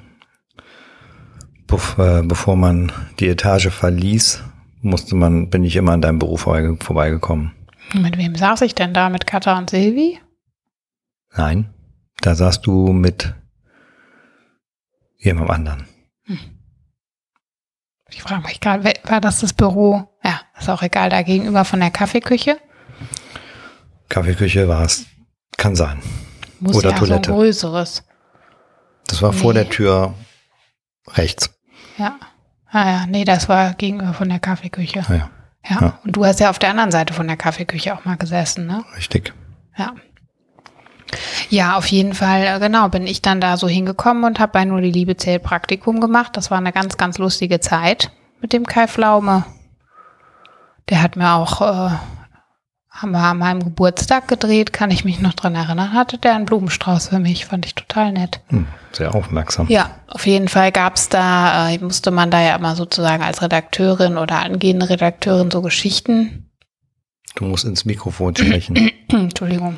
äh, 1.98 2.22
bevor 2.24 2.56
man 2.56 2.92
die 3.20 3.28
Etage 3.28 3.70
verließ, 3.70 4.44
musste 4.82 5.16
man, 5.16 5.50
bin 5.50 5.64
ich 5.64 5.76
immer 5.76 5.92
an 5.94 6.02
deinem 6.02 6.20
Büro 6.20 6.38
vorbeigekommen. 6.38 7.52
Mit 7.94 8.18
wem 8.18 8.36
saß 8.36 8.62
ich 8.62 8.76
denn 8.76 8.94
da? 8.94 9.10
Mit 9.10 9.28
Katha 9.28 9.58
und 9.58 9.70
Silvi? 9.70 10.20
Nein, 11.36 11.75
da 12.26 12.34
saßt 12.34 12.66
du 12.66 12.92
mit 12.92 13.34
jemandem 15.18 15.52
anderen. 15.52 15.88
Hm. 16.26 16.40
Ich 18.10 18.24
frage 18.24 18.48
mich 18.48 18.60
gerade, 18.60 18.94
war 19.04 19.22
das 19.22 19.42
das 19.42 19.54
Büro? 19.54 20.10
Ja, 20.24 20.42
ist 20.58 20.70
auch 20.70 20.82
egal, 20.82 21.10
da 21.10 21.22
gegenüber 21.22 21.66
von 21.66 21.80
der 21.80 21.92
Kaffeeküche. 21.92 22.58
Kaffeeküche 24.10 24.68
war 24.68 24.84
es, 24.84 25.06
kann 25.58 25.76
sein. 25.76 26.02
Muss 26.60 26.78
Oder 26.78 26.92
ja 26.92 26.98
Toilette. 26.98 27.28
So 27.28 27.34
ein 27.34 27.38
größeres. 27.38 28.04
Das 29.08 29.22
war 29.22 29.32
nee. 29.32 29.38
vor 29.38 29.54
der 29.54 29.70
Tür 29.70 30.14
rechts. 31.10 31.54
Ja. 31.98 32.20
Ah 32.70 32.90
ja, 32.90 33.06
nee, 33.06 33.24
das 33.24 33.50
war 33.50 33.74
gegenüber 33.74 34.14
von 34.14 34.30
der 34.30 34.40
Kaffeeküche. 34.40 35.04
Ah, 35.08 35.14
ja. 35.14 35.30
ja. 35.70 35.82
Ja. 35.82 36.00
Und 36.04 36.16
du 36.16 36.26
hast 36.26 36.40
ja 36.40 36.50
auf 36.50 36.60
der 36.60 36.72
anderen 36.72 36.92
Seite 36.92 37.14
von 37.14 37.28
der 37.28 37.38
Kaffeeküche 37.38 37.96
auch 37.96 38.06
mal 38.06 38.18
gesessen, 38.18 38.66
ne? 38.66 38.84
Richtig. 38.98 39.34
Ja. 39.78 39.94
Ja, 41.50 41.78
auf 41.78 41.88
jeden 41.88 42.14
Fall, 42.14 42.46
äh, 42.46 42.60
genau, 42.60 42.90
bin 42.90 43.08
ich 43.08 43.22
dann 43.22 43.42
da 43.42 43.58
so 43.58 43.68
hingekommen 43.68 44.24
und 44.24 44.40
habe 44.40 44.54
bei 44.54 44.66
Nur 44.66 44.82
die 44.82 44.92
Liebe 44.92 45.18
zählt 45.18 45.44
Praktikum 45.44 46.00
gemacht. 46.00 46.36
Das 46.36 46.52
war 46.52 46.58
eine 46.58 46.72
ganz, 46.72 46.98
ganz 46.98 47.18
lustige 47.18 47.60
Zeit 47.60 48.12
mit 48.42 48.54
dem 48.54 48.66
Kai 48.66 48.88
Flaume. 48.88 49.46
Der 50.90 51.02
hat 51.02 51.16
mir 51.16 51.34
auch 51.34 51.62
äh, 51.62 51.96
haben 52.96 53.12
wir 53.12 53.20
an 53.20 53.38
meinem 53.38 53.64
Geburtstag 53.64 54.28
gedreht, 54.28 54.72
kann 54.72 54.90
ich 54.90 55.04
mich 55.04 55.20
noch 55.20 55.34
dran 55.34 55.54
erinnern, 55.54 55.94
hatte 55.94 56.18
der 56.18 56.34
einen 56.34 56.46
Blumenstrauß 56.46 57.10
für 57.10 57.20
mich, 57.20 57.46
fand 57.46 57.66
ich 57.66 57.76
total 57.76 58.14
nett. 58.14 58.40
Hm, 58.48 58.68
sehr 58.94 59.14
aufmerksam. 59.14 59.68
Ja, 59.68 59.92
auf 60.08 60.26
jeden 60.26 60.48
Fall 60.48 60.72
gab's 60.72 61.10
da, 61.10 61.70
äh, 61.70 61.78
musste 61.80 62.12
man 62.12 62.32
da 62.32 62.42
ja 62.42 62.56
immer 62.56 62.76
sozusagen 62.76 63.22
als 63.22 63.42
Redakteurin 63.42 64.18
oder 64.18 64.40
angehende 64.40 64.90
Redakteurin 64.90 65.52
so 65.52 65.62
Geschichten. 65.62 66.50
Du 67.36 67.44
musst 67.44 67.66
ins 67.66 67.84
Mikrofon 67.84 68.34
sprechen. 68.36 68.92
Entschuldigung. 69.10 69.78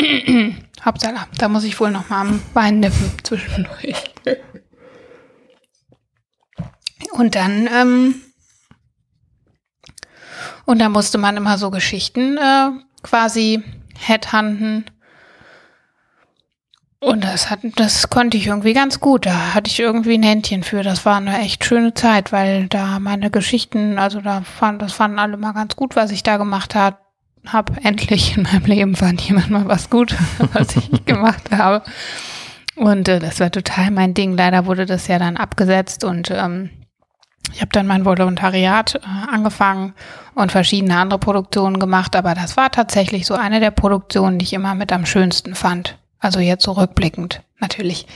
Hauptsache, 0.84 1.26
da 1.38 1.48
muss 1.48 1.64
ich 1.64 1.78
wohl 1.80 1.90
noch 1.90 2.08
mal 2.08 2.20
am 2.20 2.42
Wein 2.54 2.80
nippen 2.80 3.12
zwischendurch. 3.22 3.94
Und 7.12 7.34
dann, 7.34 7.68
ähm, 7.72 8.14
und 10.66 10.78
da 10.78 10.88
musste 10.88 11.18
man 11.18 11.36
immer 11.36 11.58
so 11.58 11.70
Geschichten 11.70 12.36
äh, 12.36 12.70
quasi 13.02 13.62
headhunten. 13.98 14.84
Und 17.00 17.22
das 17.22 17.48
hat, 17.48 17.60
das 17.76 18.10
konnte 18.10 18.36
ich 18.36 18.48
irgendwie 18.48 18.72
ganz 18.72 18.98
gut. 19.00 19.26
Da 19.26 19.54
hatte 19.54 19.70
ich 19.70 19.78
irgendwie 19.78 20.14
ein 20.14 20.22
Händchen 20.22 20.64
für. 20.64 20.82
Das 20.82 21.04
war 21.04 21.16
eine 21.16 21.38
echt 21.38 21.64
schöne 21.64 21.94
Zeit, 21.94 22.32
weil 22.32 22.66
da 22.68 22.98
meine 22.98 23.30
Geschichten, 23.30 23.98
also 23.98 24.20
da 24.20 24.42
fand, 24.42 24.82
das 24.82 24.92
fanden 24.92 25.18
alle 25.18 25.36
mal 25.36 25.52
ganz 25.52 25.76
gut, 25.76 25.94
was 25.96 26.10
ich 26.10 26.22
da 26.22 26.36
gemacht 26.38 26.74
habe. 27.46 27.74
Hab 27.74 27.84
endlich 27.84 28.36
in 28.36 28.44
meinem 28.44 28.64
Leben 28.64 28.94
fand 28.96 29.20
jemand 29.20 29.50
mal 29.50 29.66
was 29.68 29.90
gut, 29.90 30.14
was 30.52 30.76
ich 30.76 31.04
gemacht 31.04 31.50
habe. 31.50 31.82
Und 32.76 33.08
äh, 33.08 33.18
das 33.18 33.40
war 33.40 33.50
total 33.50 33.90
mein 33.90 34.14
Ding. 34.14 34.36
Leider 34.36 34.66
wurde 34.66 34.86
das 34.86 35.08
ja 35.08 35.18
dann 35.18 35.36
abgesetzt 35.36 36.04
und 36.04 36.30
ähm, 36.30 36.70
ich 37.52 37.60
habe 37.60 37.70
dann 37.72 37.86
mein 37.86 38.04
Volontariat 38.04 38.96
äh, 38.96 39.00
angefangen 39.34 39.94
und 40.34 40.52
verschiedene 40.52 40.96
andere 40.96 41.18
Produktionen 41.18 41.78
gemacht, 41.80 42.14
aber 42.14 42.34
das 42.34 42.56
war 42.56 42.70
tatsächlich 42.70 43.26
so 43.26 43.34
eine 43.34 43.58
der 43.60 43.70
Produktionen, 43.72 44.38
die 44.38 44.44
ich 44.44 44.52
immer 44.52 44.74
mit 44.74 44.92
am 44.92 45.06
schönsten 45.06 45.54
fand. 45.54 45.98
Also 46.20 46.40
jetzt 46.40 46.64
so 46.64 46.72
rückblickend. 46.72 47.42
Natürlich 47.58 48.06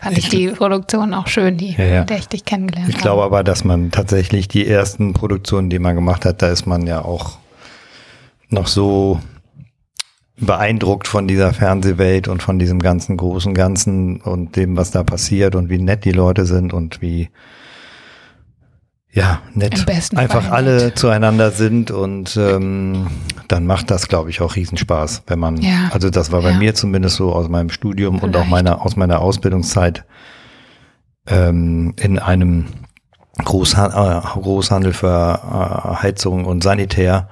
fand 0.00 0.18
ich 0.18 0.28
die 0.28 0.48
Produktion 0.48 1.14
auch 1.14 1.26
schön, 1.28 1.56
die, 1.56 1.72
Ja, 1.76 1.84
ja. 1.84 2.04
der 2.04 2.18
ich 2.18 2.28
dich 2.28 2.44
kennengelernt 2.44 2.88
Ich 2.88 2.94
habe. 2.96 3.02
glaube 3.02 3.22
aber, 3.22 3.44
dass 3.44 3.64
man 3.64 3.90
tatsächlich 3.90 4.48
die 4.48 4.66
ersten 4.66 5.12
Produktionen, 5.12 5.70
die 5.70 5.78
man 5.78 5.94
gemacht 5.94 6.24
hat, 6.24 6.42
da 6.42 6.48
ist 6.48 6.66
man 6.66 6.86
ja 6.86 7.02
auch 7.04 7.38
noch 8.50 8.66
so 8.66 9.20
beeindruckt 10.38 11.06
von 11.06 11.28
dieser 11.28 11.52
Fernsehwelt 11.52 12.26
und 12.28 12.42
von 12.42 12.58
diesem 12.58 12.78
ganzen 12.78 13.16
großen 13.16 13.52
Ganzen 13.54 14.20
und 14.20 14.56
dem, 14.56 14.76
was 14.76 14.90
da 14.90 15.02
passiert 15.02 15.54
und 15.54 15.68
wie 15.68 15.78
nett 15.78 16.04
die 16.04 16.12
Leute 16.12 16.46
sind 16.46 16.72
und 16.72 17.02
wie 17.02 17.28
ja, 19.12 19.40
nett 19.54 19.74
einfach 20.16 20.44
Fall 20.44 20.52
alle 20.52 20.84
nett. 20.84 20.98
zueinander 20.98 21.50
sind 21.50 21.90
und 21.90 22.36
ähm, 22.36 23.08
dann 23.48 23.66
macht 23.66 23.90
das, 23.90 24.06
glaube 24.06 24.30
ich, 24.30 24.40
auch 24.40 24.54
Riesenspaß, 24.54 25.24
wenn 25.26 25.40
man, 25.40 25.56
Ja. 25.60 25.90
also 25.90 26.10
das 26.10 26.30
war 26.30 26.42
bei 26.42 26.52
Ja. 26.52 26.56
mir 26.58 26.74
zumindest 26.74 27.16
so 27.16 27.32
aus 27.32 27.48
meinem 27.48 27.70
Studium 27.70 28.20
und 28.20 28.36
auch 28.36 28.44
Vielleicht. 28.44 28.50
meiner, 28.50 28.86
aus 28.86 28.94
meiner 28.96 29.20
Ausbildungszeit 29.20 30.04
ähm, 31.26 31.92
in 32.00 32.18
einem 32.20 32.66
Großhan 33.44 33.90
äh, 33.90 34.20
Großhandel 34.40 34.92
für 34.92 35.40
äh, 35.98 36.02
Heizung 36.02 36.44
und 36.44 36.62
Sanitär, 36.62 37.28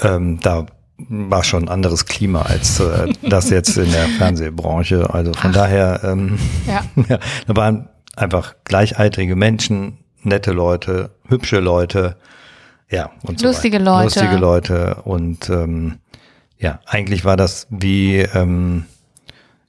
ähm, 0.00 0.40
da 0.40 0.66
war 1.08 1.42
schon 1.44 1.64
ein 1.64 1.68
anderes 1.68 2.06
Klima 2.06 2.42
als 2.42 2.80
äh, 2.80 3.12
das 3.22 3.50
jetzt 3.50 3.76
in 3.76 3.90
der 3.90 4.06
Fernsehbranche. 4.08 5.12
Also 5.12 5.32
von 5.32 5.50
Ach. 5.50 5.54
daher, 5.54 6.00
ähm, 6.04 6.38
Ja. 6.66 6.82
ja, 7.08 7.18
da 7.46 7.56
waren 7.56 7.88
einfach 8.16 8.54
gleichaltrige 8.64 9.36
Menschen, 9.36 9.98
nette 10.22 10.52
Leute, 10.52 11.10
hübsche 11.28 11.60
Leute, 11.60 12.16
ja, 12.90 13.10
und 13.22 13.40
so 13.40 13.46
Lustige 13.46 13.78
weiter. 13.78 13.84
Leute. 13.84 14.04
Lustige 14.04 14.36
Leute 14.36 14.94
und 15.04 15.48
ähm, 15.48 15.98
ja, 16.58 16.78
eigentlich 16.86 17.24
war 17.24 17.36
das 17.36 17.66
wie 17.70 18.18
ähm, 18.18 18.84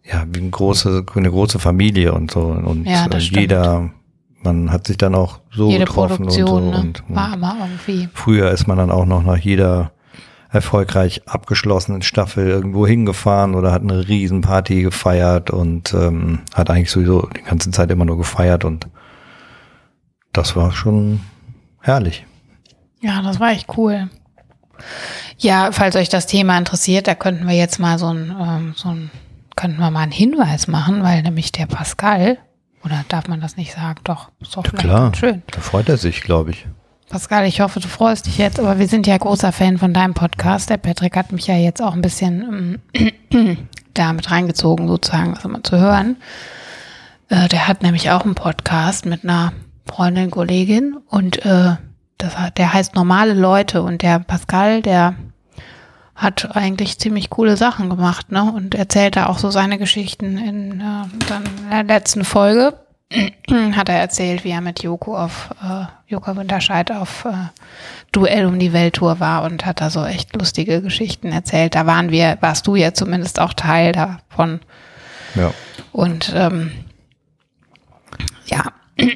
ja, 0.03 0.25
wie 0.27 0.41
eine 0.41 0.49
große, 0.49 1.05
eine 1.15 1.29
große 1.29 1.59
Familie 1.59 2.13
und 2.13 2.31
so 2.31 2.41
und 2.41 2.85
Ja, 2.85 3.05
äh, 3.07 3.17
jeder, 3.17 3.91
man 4.43 4.71
hat 4.71 4.87
sich 4.87 4.97
dann 4.97 5.15
auch 5.15 5.39
so 5.51 5.69
Jede 5.69 5.85
getroffen 5.85 6.17
Produktion 6.17 6.49
und 6.49 6.63
so 6.63 6.69
ne, 6.71 6.77
und, 6.77 7.03
und 7.09 7.15
war 7.15 7.33
immer 7.33 7.57
irgendwie. 7.61 8.09
Früher 8.13 8.51
ist 8.51 8.67
man 8.67 8.77
dann 8.77 8.91
auch 8.91 9.05
noch 9.05 9.23
nach 9.23 9.37
jeder 9.37 9.91
erfolgreich 10.53 11.23
abgeschlossenen 11.27 12.03
Staffel 12.03 12.47
irgendwo 12.47 12.85
hingefahren 12.85 13.55
oder 13.55 13.71
hat 13.71 13.81
eine 13.81 14.07
Riesenparty 14.07 14.83
gefeiert 14.83 15.49
und 15.49 15.93
ähm, 15.93 16.41
hat 16.53 16.69
eigentlich 16.69 16.91
sowieso 16.91 17.27
die 17.35 17.41
ganze 17.41 17.71
Zeit 17.71 17.89
immer 17.89 18.05
nur 18.05 18.17
gefeiert 18.17 18.63
und 18.63 18.87
das 20.31 20.55
war 20.55 20.71
schon 20.71 21.21
herrlich. 21.81 22.25
Ja, 23.01 23.21
das 23.21 23.39
war 23.39 23.51
echt 23.51 23.67
cool. 23.77 24.09
Ja, 25.37 25.71
falls 25.71 25.95
euch 25.95 26.09
das 26.09 26.27
Thema 26.27 26.57
interessiert, 26.57 27.07
da 27.07 27.15
könnten 27.15 27.47
wir 27.47 27.55
jetzt 27.55 27.79
mal 27.79 27.97
so 27.97 28.07
ein, 28.07 28.35
ähm, 28.39 28.73
so 28.75 28.89
ein, 28.89 29.09
könnten 29.55 29.79
wir 29.79 29.91
mal 29.91 30.01
einen 30.01 30.11
Hinweis 30.11 30.67
machen, 30.67 31.03
weil 31.03 31.23
nämlich 31.23 31.51
der 31.51 31.65
Pascal, 31.65 32.37
oder 32.85 33.03
darf 33.09 33.27
man 33.27 33.41
das 33.41 33.57
nicht 33.57 33.73
sagen? 33.73 33.99
Doch, 34.03 34.29
ist 34.39 34.55
doch 34.55 34.65
vielleicht 34.65 34.85
Klar, 34.85 35.15
schön. 35.15 35.41
da 35.51 35.61
freut 35.61 35.89
er 35.89 35.97
sich, 35.97 36.21
glaube 36.21 36.51
ich. 36.51 36.65
Pascal, 37.09 37.45
ich 37.45 37.61
hoffe, 37.61 37.79
du 37.79 37.87
freust 37.87 38.25
dich 38.25 38.37
jetzt, 38.37 38.59
aber 38.59 38.79
wir 38.79 38.87
sind 38.87 39.05
ja 39.07 39.17
großer 39.17 39.51
Fan 39.51 39.77
von 39.77 39.93
deinem 39.93 40.13
Podcast. 40.13 40.69
Der 40.69 40.77
Patrick 40.77 41.15
hat 41.15 41.31
mich 41.31 41.47
ja 41.47 41.55
jetzt 41.55 41.81
auch 41.81 41.93
ein 41.93 42.01
bisschen 42.01 42.81
ähm, 43.31 43.57
da 43.93 44.13
mit 44.13 44.31
reingezogen, 44.31 44.87
sozusagen, 44.87 45.35
das 45.35 45.45
immer 45.45 45.63
zu 45.63 45.79
hören. 45.79 46.17
Äh, 47.29 47.47
der 47.49 47.67
hat 47.67 47.83
nämlich 47.83 48.09
auch 48.11 48.23
einen 48.23 48.35
Podcast 48.35 49.05
mit 49.05 49.23
einer 49.23 49.53
Freundin, 49.85 50.31
Kollegin 50.31 50.97
und 51.07 51.45
äh, 51.45 51.75
das 52.17 52.35
der 52.57 52.73
heißt 52.73 52.95
Normale 52.95 53.33
Leute 53.33 53.83
und 53.83 54.01
der 54.01 54.19
Pascal, 54.19 54.81
der 54.81 55.15
hat 56.15 56.55
eigentlich 56.55 56.99
ziemlich 56.99 57.29
coole 57.29 57.57
Sachen 57.57 57.89
gemacht, 57.89 58.31
ne? 58.31 58.43
Und 58.43 58.75
erzählt 58.75 59.15
da 59.15 59.25
auch 59.27 59.39
so 59.39 59.49
seine 59.49 59.77
Geschichten 59.77 60.37
in, 60.37 60.79
äh, 60.79 61.03
in 61.63 61.69
der 61.69 61.83
letzten 61.83 62.23
Folge. 62.23 62.73
hat 63.75 63.89
er 63.89 63.99
erzählt, 63.99 64.43
wie 64.43 64.51
er 64.51 64.61
mit 64.61 64.83
Joko 64.83 65.17
auf 65.17 65.49
äh, 65.63 65.85
Joko 66.07 66.35
Winterscheid 66.35 66.91
auf 66.91 67.25
äh, 67.25 67.49
Duell 68.11 68.45
um 68.45 68.59
die 68.59 68.73
Welttour 68.73 69.19
war 69.19 69.43
und 69.43 69.65
hat 69.65 69.81
da 69.81 69.89
so 69.89 70.05
echt 70.05 70.35
lustige 70.35 70.81
Geschichten 70.81 71.31
erzählt. 71.31 71.75
Da 71.75 71.85
waren 71.85 72.11
wir, 72.11 72.37
warst 72.41 72.67
du 72.67 72.75
ja 72.75 72.93
zumindest 72.93 73.39
auch 73.39 73.53
Teil 73.53 73.91
davon. 73.91 74.59
Ja. 75.35 75.51
Und 75.91 76.31
ähm, 76.35 76.71
ja, 78.45 78.65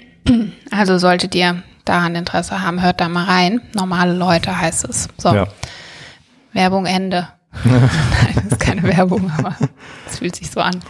also 0.71 0.97
solltet 0.97 1.35
ihr 1.35 1.63
daran 1.85 2.15
Interesse 2.15 2.61
haben, 2.61 2.81
hört 2.81 3.01
da 3.01 3.09
mal 3.09 3.25
rein. 3.25 3.61
Normale 3.73 4.13
Leute 4.13 4.59
heißt 4.59 4.85
es. 4.85 5.07
So, 5.17 5.33
ja. 5.33 5.47
Werbung 6.53 6.85
Ende. 6.85 7.27
Nein, 7.63 8.33
das 8.35 8.45
ist 8.45 8.59
keine 8.59 8.83
Werbung, 8.83 9.31
aber 9.37 9.55
es 10.07 10.19
fühlt 10.19 10.35
sich 10.35 10.51
so 10.51 10.59
an. 10.59 10.81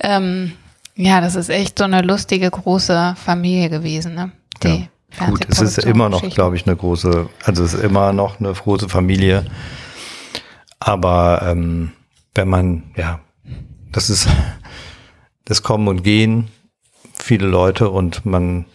Ähm, 0.00 0.52
ja, 0.94 1.20
das 1.20 1.34
ist 1.36 1.48
echt 1.48 1.78
so 1.78 1.84
eine 1.84 2.02
lustige, 2.02 2.50
große 2.50 3.14
Familie 3.16 3.70
gewesen, 3.70 4.14
ne? 4.14 4.32
Die 4.62 4.68
Ja. 4.68 5.26
Gut, 5.26 5.46
es 5.48 5.60
ist 5.60 5.78
immer 5.78 6.08
noch, 6.08 6.22
glaube 6.30 6.56
ich, 6.56 6.66
eine 6.66 6.74
große, 6.74 7.28
also 7.44 7.64
es 7.64 7.74
ist 7.74 7.84
immer 7.84 8.12
noch 8.12 8.40
eine 8.40 8.52
große 8.52 8.88
Familie. 8.88 9.44
Aber 10.80 11.42
ähm, 11.44 11.92
wenn 12.34 12.48
man, 12.48 12.84
ja, 12.96 13.20
das 13.92 14.10
ist 14.10 14.28
das 15.44 15.62
Kommen 15.62 15.88
und 15.88 16.02
Gehen, 16.02 16.48
viele 17.14 17.46
Leute 17.46 17.90
und 17.90 18.24
man, 18.24 18.66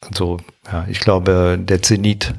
also, 0.00 0.38
ja, 0.70 0.84
ich 0.88 1.00
glaube, 1.00 1.58
der 1.60 1.82
Zenit 1.82 2.34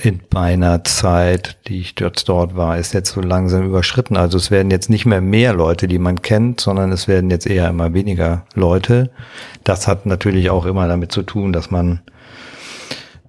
in 0.00 0.20
meiner 0.32 0.84
Zeit, 0.84 1.56
die 1.68 1.80
ich 1.80 1.94
dort 1.94 2.28
dort 2.28 2.54
war, 2.54 2.76
ist 2.76 2.92
jetzt 2.92 3.12
so 3.12 3.22
langsam 3.22 3.64
überschritten. 3.64 4.16
Also 4.16 4.36
es 4.36 4.50
werden 4.50 4.70
jetzt 4.70 4.90
nicht 4.90 5.06
mehr 5.06 5.22
mehr 5.22 5.54
Leute, 5.54 5.88
die 5.88 5.98
man 5.98 6.20
kennt, 6.20 6.60
sondern 6.60 6.92
es 6.92 7.08
werden 7.08 7.30
jetzt 7.30 7.46
eher 7.46 7.68
immer 7.70 7.94
weniger 7.94 8.44
Leute. 8.54 9.10
Das 9.64 9.88
hat 9.88 10.04
natürlich 10.04 10.50
auch 10.50 10.66
immer 10.66 10.86
damit 10.86 11.12
zu 11.12 11.22
tun, 11.22 11.52
dass 11.52 11.70
man 11.70 12.00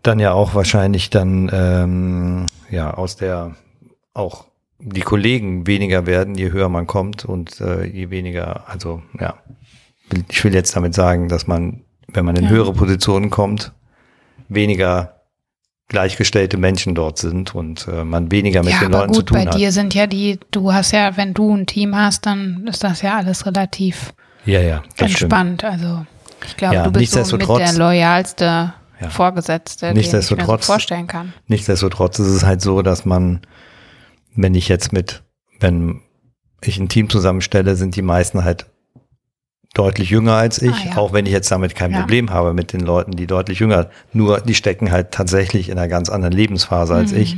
dann 0.03 0.19
ja 0.19 0.33
auch 0.33 0.55
wahrscheinlich 0.55 1.09
dann 1.09 1.49
ähm, 1.53 2.45
ja 2.69 2.93
aus 2.93 3.15
der 3.15 3.55
auch 4.13 4.45
die 4.79 5.01
Kollegen 5.01 5.67
weniger 5.67 6.05
werden, 6.05 6.35
je 6.35 6.51
höher 6.51 6.69
man 6.69 6.85
kommt 6.85 7.23
und 7.25 7.61
äh, 7.61 7.85
je 7.85 8.09
weniger, 8.09 8.69
also 8.69 9.01
ja, 9.19 9.35
ich 10.29 10.43
will 10.43 10.53
jetzt 10.53 10.75
damit 10.75 10.93
sagen, 10.93 11.29
dass 11.29 11.47
man, 11.47 11.81
wenn 12.11 12.25
man 12.25 12.35
in 12.35 12.43
Ja. 12.45 12.49
höhere 12.49 12.73
Positionen 12.73 13.29
kommt, 13.29 13.73
weniger 14.49 15.16
gleichgestellte 15.87 16.57
Menschen 16.57 16.95
dort 16.95 17.17
sind 17.17 17.55
und 17.55 17.87
äh, 17.87 18.03
man 18.03 18.31
weniger 18.31 18.61
mit 18.63 18.73
ja, 18.73 18.79
den 18.81 18.91
Leuten 18.91 19.13
zu 19.13 19.19
gut, 19.21 19.29
tun 19.29 19.37
bei 19.37 19.45
hat. 19.45 19.55
dir 19.57 19.71
sind 19.71 19.93
ja 19.93 20.05
die, 20.07 20.39
du 20.51 20.73
hast 20.73 20.91
ja, 20.91 21.15
wenn 21.15 21.33
du 21.33 21.53
ein 21.55 21.65
Team 21.65 21.95
hast, 21.95 22.25
dann 22.25 22.67
ist 22.67 22.83
das 22.83 23.01
ja 23.01 23.17
alles 23.17 23.45
relativ 23.45 24.13
ja, 24.45 24.59
ja, 24.61 24.83
das 24.97 25.11
stimmt. 25.11 25.33
entspannt. 25.33 25.63
Also 25.63 26.05
ich 26.45 26.57
glaube, 26.57 26.75
Ja, 26.75 26.83
du 26.83 26.91
bist 26.91 27.11
so 27.13 27.19
mit 27.19 27.47
nichtsdestotrotz- 27.47 27.57
der 27.59 27.73
loyalste 27.73 28.73
Ja. 28.99 29.09
Vorgesetzte, 29.09 29.87
den 29.87 29.97
ich 29.97 30.11
mir 30.11 30.21
so 30.21 30.35
Nichtsdestotrotz- 30.35 30.65
vorstellen 30.65 31.07
kann. 31.07 31.33
Nichtsdestotrotz 31.47 32.19
ist 32.19 32.27
es 32.27 32.43
halt 32.45 32.61
so, 32.61 32.81
dass 32.81 33.05
man, 33.05 33.41
wenn 34.35 34.55
ich 34.55 34.67
jetzt 34.67 34.91
mit, 34.93 35.23
wenn 35.59 36.01
ich 36.61 36.77
ein 36.79 36.89
Team 36.89 37.09
zusammenstelle, 37.09 37.75
sind 37.75 37.95
die 37.95 38.01
meisten 38.01 38.43
halt 38.43 38.65
deutlich 39.77 40.09
jünger 40.09 40.33
als 40.33 40.61
ich, 40.61 40.71
Ah, 40.73 40.89
ja. 40.91 40.97
auch 40.97 41.13
wenn 41.13 41.25
ich 41.25 41.31
jetzt 41.31 41.51
damit 41.51 41.75
kein 41.75 41.91
Ja. 41.91 41.99
Problem 41.99 42.29
habe 42.31 42.53
mit 42.53 42.73
den 42.73 42.81
Leuten, 42.81 43.11
die 43.11 43.27
deutlich 43.27 43.59
jünger, 43.59 43.89
nur 44.13 44.41
die 44.41 44.55
stecken 44.55 44.91
halt 44.91 45.11
tatsächlich 45.11 45.69
in 45.69 45.77
einer 45.77 45.87
ganz 45.87 46.09
anderen 46.09 46.33
Lebensphase 46.33 46.95
als 46.95 47.11
Mhm. 47.11 47.17
ich. 47.19 47.37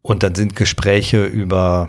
Und 0.00 0.22
dann 0.22 0.34
sind 0.34 0.56
Gespräche 0.56 1.24
über, 1.24 1.88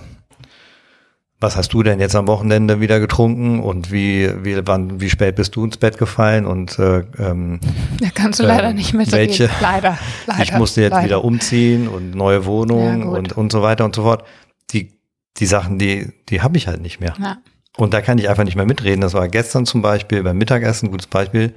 was 1.40 1.56
hast 1.58 1.74
du 1.74 1.84
denn 1.84 2.00
jetzt 2.00 2.16
am 2.16 2.28
Wochenende 2.28 2.80
wieder 2.80 3.00
getrunken 3.00 3.60
und 3.60 3.92
wie, 3.92 4.30
wie, 4.44 4.58
wann, 4.66 5.02
wie 5.02 5.10
spät 5.10 5.36
bist 5.36 5.56
du 5.56 5.66
ins 5.66 5.78
Bett 5.78 5.98
gefallen 5.98 6.46
und 6.46 6.78
äh, 6.80 7.00
ähm, 7.20 7.60
Da 8.00 8.10
kannst 8.14 8.40
du 8.40 8.44
leider 8.44 8.70
ähm, 8.70 8.76
nicht 8.76 8.94
mit 8.94 9.12
welche- 9.12 9.50
Leider, 9.62 9.98
leider. 10.28 10.44
ich 10.44 10.54
musste 10.54 10.82
jetzt 10.82 10.92
leider. 10.92 11.06
wieder 11.06 11.24
umziehen 11.24 11.88
und 11.88 12.12
neue 12.16 12.46
Wohnung 12.46 13.02
Ja, 13.02 13.08
und, 13.18 13.34
und 13.36 13.52
so 13.52 13.62
weiter 13.62 13.84
und 13.84 13.96
so 13.96 14.04
fort. 14.04 14.24
Die, 14.72 14.92
die 15.38 15.46
Sachen, 15.46 15.80
die, 15.80 16.12
die 16.30 16.42
habe 16.42 16.56
ich 16.58 16.68
halt 16.68 16.82
nicht 16.82 17.00
mehr. 17.02 17.14
Ja. 17.20 17.38
Und 17.78 17.94
da 17.94 18.02
kann 18.02 18.18
ich 18.18 18.30
einfach 18.30 18.44
nicht 18.44 18.56
mehr 18.56 18.66
mitreden. 18.66 19.02
Das 19.02 19.14
war 19.14 19.28
gestern 19.28 19.66
zum 19.66 19.82
Beispiel 19.82 20.24
beim 20.24 20.38
Mittagessen, 20.38 20.92
gutes 20.92 21.08
Beispiel, 21.08 21.56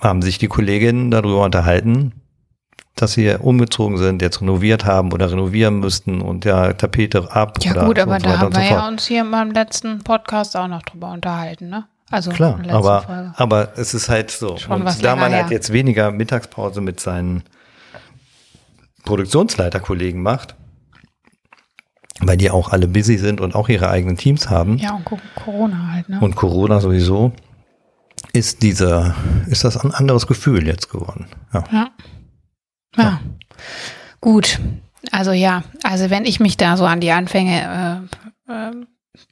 haben 0.00 0.22
sich 0.22 0.38
die 0.38 0.48
Kolleginnen 0.48 1.10
darüber 1.10 1.44
unterhalten, 1.44 2.12
dass 2.96 3.12
sie 3.12 3.34
umgezogen 3.34 3.98
sind, 3.98 4.22
jetzt 4.22 4.40
renoviert 4.40 4.86
haben 4.86 5.12
oder 5.12 5.30
renovieren 5.30 5.80
müssten 5.80 6.22
und 6.22 6.44
ja, 6.44 6.72
Tapete 6.72 7.30
ab. 7.30 7.58
Ja 7.62 7.72
oder 7.72 7.86
gut, 7.86 7.96
so 7.98 8.02
aber 8.02 8.14
und 8.14 8.22
so 8.22 8.28
da 8.28 8.38
haben 8.38 8.46
und 8.46 8.54
so 8.54 8.60
wir 8.60 8.68
ja 8.68 8.88
uns 8.88 9.06
hier 9.06 9.24
beim 9.30 9.50
letzten 9.50 10.02
Podcast 10.02 10.56
auch 10.56 10.68
noch 10.68 10.82
drüber 10.82 11.12
unterhalten, 11.12 11.68
ne? 11.68 11.86
Also 12.10 12.32
Klar, 12.32 12.60
aber, 12.68 13.02
Folge. 13.02 13.32
aber 13.36 13.68
es 13.76 13.94
ist 13.94 14.08
halt 14.08 14.32
so. 14.32 14.56
Schon 14.56 14.82
und 14.82 15.04
da 15.04 15.14
man 15.14 15.32
halt 15.32 15.50
jetzt 15.50 15.72
weniger 15.72 16.10
Mittagspause 16.10 16.80
mit 16.80 16.98
seinen 16.98 17.44
Produktionsleiterkollegen 19.04 20.20
macht, 20.20 20.56
weil 22.22 22.36
die 22.36 22.50
auch 22.50 22.70
alle 22.70 22.86
busy 22.88 23.18
sind 23.18 23.40
und 23.40 23.54
auch 23.54 23.68
ihre 23.68 23.88
eigenen 23.90 24.16
Teams 24.16 24.48
haben 24.50 24.78
Ja, 24.78 24.94
und 24.94 25.04
Co- 25.04 25.18
Corona 25.34 25.92
halt, 25.92 26.08
ne? 26.08 26.18
und 26.20 26.36
Corona 26.36 26.80
sowieso, 26.80 27.32
ist 28.32 28.62
dieser, 28.62 29.14
ist 29.46 29.64
das 29.64 29.76
ein 29.76 29.92
anderes 29.94 30.26
Gefühl 30.26 30.66
jetzt 30.66 30.90
geworden. 30.90 31.26
Ja. 31.52 31.64
Ja. 31.72 31.90
Ja. 32.96 33.20
Gut. 34.20 34.58
Also 35.12 35.32
ja, 35.32 35.62
also 35.82 36.10
wenn 36.10 36.24
ich 36.26 36.40
mich 36.40 36.56
da 36.56 36.76
so 36.76 36.84
an 36.84 37.00
die 37.00 37.10
Anfänge 37.10 38.06
äh, 38.48 38.52
äh, 38.52 38.72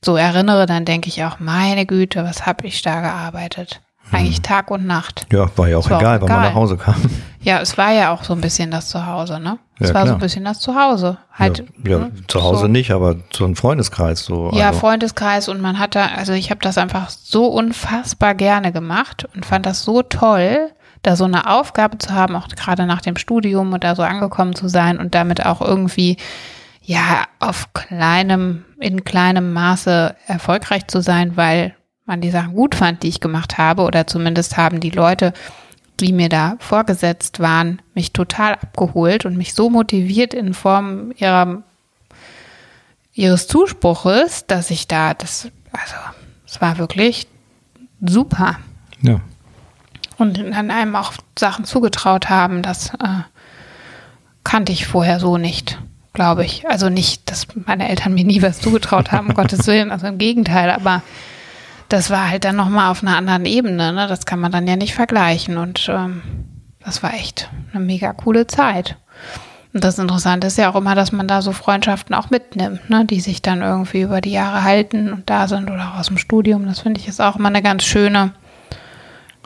so 0.03 0.17
erinnere, 0.17 0.67
dann 0.67 0.85
denke 0.85 1.09
ich 1.09 1.23
auch, 1.25 1.39
meine 1.41 1.85
Güte, 1.87 2.25
was 2.25 2.47
habe 2.47 2.67
ich 2.67 2.83
da 2.83 3.01
gearbeitet? 3.01 3.81
Eigentlich 4.13 4.43
Tag 4.43 4.71
und 4.71 4.87
Nacht. 4.87 5.27
Ja, 5.33 5.47
war 5.57 5.69
ja 5.69 5.77
auch 5.77 5.87
Ist 5.87 5.93
auch 5.93 6.01
egal, 6.01 6.21
wann 6.21 6.29
man 6.29 6.39
egal. 6.39 6.49
nach 6.51 6.55
Hause 6.55 6.77
kam. 6.77 6.97
Ja, 7.41 7.61
es 7.61 7.79
war 7.79 7.93
ja 7.93 8.13
auch 8.13 8.25
so 8.25 8.33
ein 8.35 8.41
bisschen 8.41 8.71
das 8.71 8.89
Zuhause, 8.89 9.39
ne? 9.39 9.59
Es 9.79 9.89
Ja, 9.89 9.95
war 9.95 10.03
so 10.03 10.07
klar. 10.07 10.17
ein 10.17 10.21
bisschen 10.21 10.45
das 10.45 10.59
Zuhause. 10.61 11.19
Halt, 11.33 11.65
ja, 11.85 11.91
ja 11.91 11.99
ne? 11.99 12.13
zu 12.27 12.43
Hause 12.43 12.63
so. 12.63 12.67
nicht, 12.69 12.91
aber 12.91 13.17
so 13.33 13.45
ein 13.45 13.55
Freundeskreis 13.55 14.25
so. 14.25 14.51
Ja, 14.53 14.69
also, 14.69 14.81
Freundeskreis 14.81 15.49
und 15.49 15.61
man 15.61 15.79
hat 15.79 15.95
da, 15.95 16.07
also 16.17 16.33
ich 16.33 16.51
habe 16.51 16.61
das 16.63 16.79
einfach 16.79 17.11
so 17.11 17.47
unfassbar 17.47 18.35
gerne 18.35 18.73
gemacht 18.73 19.27
und 19.35 19.47
fand 19.47 19.67
das 19.67 19.83
so 19.85 20.03
toll, 20.03 20.71
da 21.03 21.15
so 21.15 21.25
eine 21.25 21.49
Aufgabe 21.49 21.99
zu 21.99 22.13
haben, 22.13 22.35
auch 22.35 22.49
gerade 22.49 22.87
nach 22.87 23.01
dem 23.03 23.17
Studium 23.17 23.73
und 23.73 23.85
da 23.85 23.95
so 23.95 24.03
angekommen 24.03 24.55
zu 24.57 24.69
sein 24.69 24.99
und 24.99 25.15
damit 25.15 25.47
auch 25.47 25.61
irgendwie, 25.61 26.17
ja, 26.83 27.25
auf 27.39 27.73
kleinem, 27.73 28.65
in 28.81 29.05
kleinem 29.05 29.53
Maße 29.53 30.17
erfolgreich 30.27 30.89
zu 30.89 31.01
sein, 31.03 31.37
weil 31.37 31.75
man 32.09 32.21
die 32.21 32.31
Sachen 32.31 32.55
gut 32.55 32.75
fand, 32.75 33.03
die 33.03 33.09
ich 33.09 33.21
gemacht 33.21 33.59
habe 33.59 33.83
oder 33.83 34.07
zumindest 34.07 34.57
haben 34.57 34.81
die 34.81 34.91
Leute, 34.91 35.33
die 36.01 36.13
mir 36.13 36.29
da 36.29 36.57
vorgesetzt 36.59 37.41
waren, 37.41 37.81
mich 37.95 38.13
total 38.13 38.55
abgeholt 38.55 39.25
und 39.25 39.37
mich 39.37 39.55
so 39.55 39.71
motiviert 39.71 40.35
in 40.35 40.55
Form 40.55 41.13
ihrer 41.17 41.63
ihres 43.19 43.49
Zuspruches, 43.49 44.47
dass 44.47 44.71
ich 44.71 44.87
da 44.87 45.13
das, 45.13 45.49
also 45.73 45.95
es 46.47 46.61
war 46.61 46.79
wirklich 46.79 47.27
super. 48.01 48.59
ja. 49.03 49.21
Und 50.19 50.37
dann 50.39 50.71
einem 50.73 50.97
auch 50.97 51.13
Sachen 51.39 51.65
zugetraut 51.65 52.29
haben, 52.29 52.63
das 52.63 52.93
äh, 52.95 53.23
kannte 54.43 54.73
ich 54.73 54.87
vorher 54.87 55.21
so 55.21 55.37
nicht, 55.37 55.79
glaube 56.13 56.45
ich. 56.45 56.69
Also 56.69 56.89
nicht, 56.89 57.31
dass 57.31 57.47
meine 57.67 57.89
Eltern 57.89 58.15
mir 58.15 58.25
nie 58.25 58.43
was 58.43 58.61
zugetraut 58.61 59.13
haben, 59.13 59.29
um 59.29 59.35
Gottes 59.35 59.67
Willen, 59.69 59.93
also 59.93 60.09
im 60.09 60.19
Gegenteil, 60.19 60.71
aber 60.71 61.03
das 61.89 62.11
war 62.11 62.31
halt 62.31 62.45
dann 62.45 62.57
nochmal 62.57 62.91
auf 62.91 63.03
einer 63.03 63.17
anderen 63.17 63.47
Ebene, 63.47 63.93
ne? 63.93 64.07
Das 64.09 64.27
kann 64.27 64.41
man 64.41 64.53
dann 64.53 64.67
ja 64.67 64.77
nicht 64.77 64.95
vergleichen. 64.95 65.57
Und 65.57 65.89
ähm, 65.89 66.23
das 66.85 67.03
war 67.03 67.15
echt 67.15 67.51
eine 67.73 67.85
mega 67.85 68.13
coole 68.13 68.47
Zeit. 68.47 68.97
Und 69.75 69.85
das 69.85 69.99
Interessante 69.99 70.47
ist 70.47 70.59
ja 70.59 70.71
auch 70.71 70.77
immer, 70.77 70.95
dass 70.95 71.13
man 71.13 71.29
da 71.29 71.43
so 71.43 71.53
Freundschaften 71.53 72.15
auch 72.15 72.31
mitnimmt, 72.31 72.89
ne? 72.89 73.05
die 73.05 73.21
sich 73.21 73.43
dann 73.43 73.61
irgendwie 73.61 74.01
über 74.01 74.21
die 74.21 74.33
Jahre 74.33 74.65
halten 74.65 75.13
und 75.13 75.29
da 75.29 75.47
sind 75.47 75.71
oder 75.71 75.93
auch 75.93 75.99
aus 75.99 76.07
dem 76.07 76.19
Studium. 76.19 76.67
Das 76.67 76.81
finde 76.81 77.01
ich 77.01 77.09
ist 77.09 77.21
auch 77.21 77.37
immer 77.37 77.49
eine 77.49 77.63
ganz 77.63 77.85
schöne, 77.85 78.33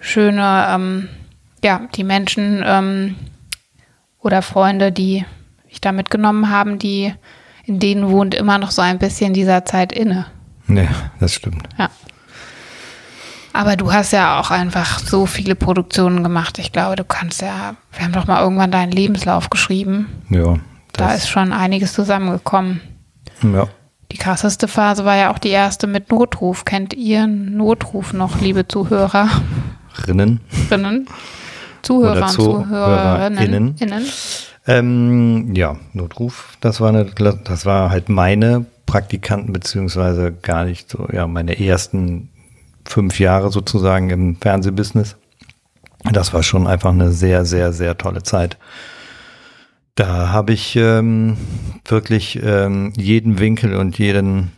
schöne, 0.01 0.67
ähm, 0.71 1.09
ja, 1.65 1.83
die 1.95 2.05
Menschen 2.05 2.63
ähm, 2.65 3.17
oder 4.21 4.43
Freunde, 4.43 4.93
die 4.93 5.25
ich 5.69 5.81
da 5.81 5.91
mitgenommen 5.91 6.51
haben, 6.51 6.79
die 6.79 7.13
in 7.65 7.81
denen 7.81 8.11
wohnt 8.11 8.35
immer 8.35 8.59
noch 8.59 8.71
so 8.71 8.83
ein 8.83 8.99
bisschen 8.99 9.35
dieser 9.35 9.65
Zeit 9.65 9.93
inne. 9.93 10.27
Nee, 10.67 10.89
das 11.19 11.35
stimmt. 11.35 11.69
Ja. 11.79 11.91
Aber 13.53 13.77
du 13.77 13.93
hast 13.93 14.13
ja 14.13 14.41
auch 14.41 14.51
einfach 14.51 14.99
so 14.99 15.27
viele 15.27 15.55
Produktionen 15.55 16.23
gemacht. 16.23 16.59
Ich 16.59 16.73
glaube, 16.73 16.97
du 16.97 17.05
kannst 17.05 17.43
ja, 17.43 17.75
wir 17.93 18.05
haben 18.05 18.13
doch 18.13 18.27
mal 18.27 18.43
irgendwann 18.43 18.71
deinen 18.71 18.93
Lebenslauf 18.93 19.51
geschrieben. 19.51 20.09
Ja. 20.31 20.57
Da 20.93 21.13
ist 21.13 21.29
schon 21.29 21.53
einiges 21.53 21.93
zusammengekommen. 21.93 22.81
ja. 23.43 23.69
Die 24.11 24.19
krasseste 24.19 24.69
Phase 24.69 25.07
war 25.07 25.17
ja 25.17 25.33
auch 25.33 25.39
die 25.39 25.49
erste 25.49 25.87
mit 25.87 26.11
Notruf. 26.11 26.67
Kennt 26.67 26.93
ihr 26.93 27.27
Notruf 27.27 28.13
noch, 28.13 28.43
liebe 28.43 28.69
Zuhörerinnen? 28.69 30.41
Rinnen. 30.71 31.09
Zuhörer 31.81 32.17
Oder 32.17 32.27
und 32.27 32.29
Zuhörerinnen. 32.29 33.39
ZuhörerInnen. 33.39 33.77
Innen. 33.79 34.07
Ähm, 34.67 35.55
ja, 35.55 35.77
Notruf, 35.95 36.57
das 36.61 36.81
war 36.81 36.91
eine, 36.91 37.07
das 37.07 37.65
war 37.65 37.91
halt 37.91 38.11
meine 38.11 38.67
Praktikanten, 38.85 39.53
beziehungsweise 39.53 40.31
gar 40.31 40.65
nicht 40.65 40.91
so, 40.91 41.09
ja, 41.11 41.27
meine 41.27 41.59
ersten 41.59 42.29
fünf 42.85 43.19
Jahre 43.19 43.51
sozusagen 43.51 44.11
im 44.11 44.37
Fernsehbusiness. 44.37 45.17
Das 46.13 46.33
war 46.35 46.43
schon 46.43 46.67
einfach 46.67 46.91
eine 46.91 47.13
sehr, 47.13 47.45
sehr, 47.45 47.73
sehr 47.73 47.97
tolle 47.97 48.23
Zeit. 48.23 48.59
Da 49.95 50.31
habe 50.31 50.53
ich 50.53 50.75
ähm, 50.77 51.37
wirklich 51.85 52.41
ähm, 52.43 52.93
jeden 52.97 53.39
Winkel 53.39 53.77
und 53.77 53.99
jeden, 53.99 54.53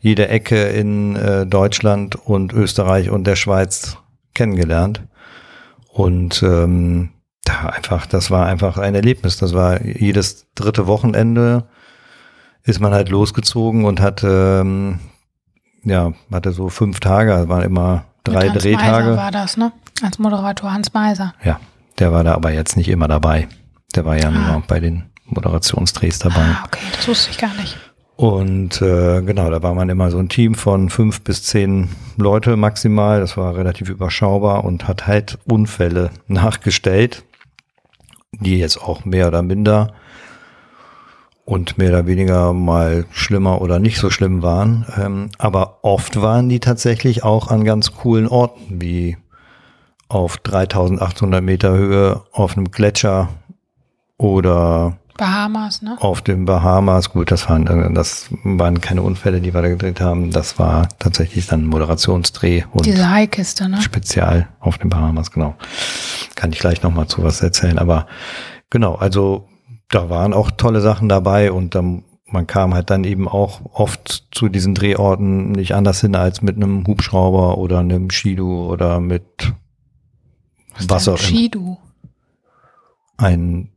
jede 0.00 0.28
Ecke 0.28 0.62
in 0.68 1.16
äh, 1.16 1.46
Deutschland 1.46 2.16
und 2.16 2.52
Österreich 2.52 3.10
und 3.10 3.26
der 3.26 3.36
Schweiz 3.36 3.96
kennengelernt. 4.34 5.02
Und 5.88 6.42
ähm, 6.42 7.10
da 7.44 7.66
einfach, 7.70 8.06
das 8.06 8.30
war 8.30 8.46
einfach 8.46 8.78
ein 8.78 8.94
Erlebnis. 8.94 9.36
Das 9.36 9.54
war 9.54 9.84
jedes 9.84 10.46
dritte 10.54 10.86
Wochenende 10.86 11.64
ist 12.64 12.80
man 12.80 12.92
halt 12.92 13.10
losgezogen 13.10 13.84
und 13.84 14.00
hat 14.00 14.22
ähm, 14.24 14.98
ja 15.84 16.12
hatte 16.32 16.52
so 16.52 16.68
fünf 16.68 17.00
Tage, 17.00 17.34
also 17.34 17.48
waren 17.48 17.62
immer 17.62 18.04
drei 18.24 18.44
Mit 18.44 18.50
Hans 18.54 18.62
Drehtage. 18.62 19.04
Meiser 19.06 19.16
war 19.16 19.30
das, 19.30 19.56
ne? 19.56 19.72
Als 20.02 20.18
Moderator 20.18 20.72
Hans 20.72 20.92
Meiser. 20.92 21.34
Ja, 21.44 21.60
der 21.98 22.12
war 22.12 22.24
da 22.24 22.34
aber 22.34 22.52
jetzt 22.52 22.76
nicht 22.76 22.88
immer 22.88 23.08
dabei. 23.08 23.48
Der 23.94 24.04
war 24.04 24.18
ja 24.18 24.30
nur 24.30 24.62
bei 24.66 24.80
den 24.80 25.04
Moderationsdrehs 25.26 26.18
dabei. 26.18 26.42
Ah, 26.42 26.64
okay, 26.66 26.84
das 26.96 27.06
wusste 27.06 27.30
ich 27.30 27.38
gar 27.38 27.54
nicht. 27.54 27.76
Und 28.16 28.80
äh, 28.80 29.22
genau, 29.22 29.50
da 29.50 29.62
war 29.62 29.74
man 29.74 29.88
immer 29.88 30.10
so 30.10 30.18
ein 30.18 30.28
Team 30.28 30.54
von 30.54 30.88
fünf 30.88 31.22
bis 31.22 31.42
zehn 31.42 31.88
Leute 32.16 32.56
maximal. 32.56 33.20
Das 33.20 33.36
war 33.36 33.56
relativ 33.56 33.88
überschaubar 33.88 34.64
und 34.64 34.86
hat 34.86 35.06
halt 35.06 35.38
Unfälle 35.46 36.10
nachgestellt, 36.28 37.24
die 38.32 38.58
jetzt 38.58 38.80
auch 38.80 39.04
mehr 39.04 39.28
oder 39.28 39.42
minder 39.42 39.94
und 41.44 41.76
mehr 41.76 41.90
oder 41.90 42.06
weniger 42.06 42.52
mal 42.52 43.04
schlimmer 43.10 43.60
oder 43.60 43.78
nicht 43.78 43.98
so 43.98 44.10
schlimm 44.10 44.42
waren. 44.42 44.86
Ähm, 44.96 45.28
aber 45.38 45.80
oft 45.82 46.20
waren 46.20 46.48
die 46.48 46.60
tatsächlich 46.60 47.22
auch 47.22 47.48
an 47.48 47.64
ganz 47.64 47.92
coolen 47.92 48.28
Orten, 48.28 48.80
wie 48.80 49.16
auf 50.08 50.38
3800 50.38 51.42
Meter 51.42 51.72
Höhe 51.72 52.22
auf 52.32 52.56
einem 52.56 52.70
Gletscher 52.70 53.28
oder 54.16 54.96
Bahamas, 55.16 55.82
ne? 55.82 55.96
auf 56.00 56.22
den 56.22 56.44
Bahamas. 56.44 57.10
Gut, 57.10 57.30
das 57.30 57.48
waren, 57.48 57.94
das 57.94 58.28
waren 58.42 58.80
keine 58.80 59.02
Unfälle, 59.02 59.40
die 59.40 59.54
wir 59.54 59.62
da 59.62 59.68
gedreht 59.68 60.00
haben. 60.00 60.30
Das 60.30 60.58
war 60.58 60.88
tatsächlich 60.98 61.46
dann 61.46 61.62
ein 61.62 61.66
Moderationsdreh 61.66 62.64
und 62.72 62.86
Diese 62.86 63.08
Haikiste, 63.10 63.68
ne? 63.68 63.80
Spezial 63.80 64.48
auf 64.60 64.78
den 64.78 64.90
Bahamas, 64.90 65.30
genau. 65.30 65.54
Kann 66.34 66.52
ich 66.52 66.58
gleich 66.58 66.82
nochmal 66.82 67.06
zu 67.06 67.22
was 67.22 67.40
erzählen. 67.42 67.78
Aber 67.78 68.06
genau, 68.70 68.96
also 68.96 69.48
da 69.94 70.08
waren 70.10 70.32
auch 70.32 70.50
tolle 70.50 70.80
Sachen 70.80 71.08
dabei 71.08 71.52
und 71.52 71.74
dann, 71.74 72.04
man 72.26 72.46
kam 72.46 72.74
halt 72.74 72.90
dann 72.90 73.04
eben 73.04 73.28
auch 73.28 73.60
oft 73.72 74.24
zu 74.32 74.48
diesen 74.48 74.74
Drehorten 74.74 75.52
nicht 75.52 75.72
anders 75.74 76.00
hin 76.00 76.16
als 76.16 76.42
mit 76.42 76.56
einem 76.56 76.86
Hubschrauber 76.86 77.58
oder 77.58 77.78
einem 77.78 78.10
Skidu 78.10 78.66
oder 78.70 79.00
mit 79.00 79.52
was 80.88 81.06
auch 81.08 81.12
immer. 81.18 81.18
Shidu. 81.18 81.76
Ein 83.16 83.70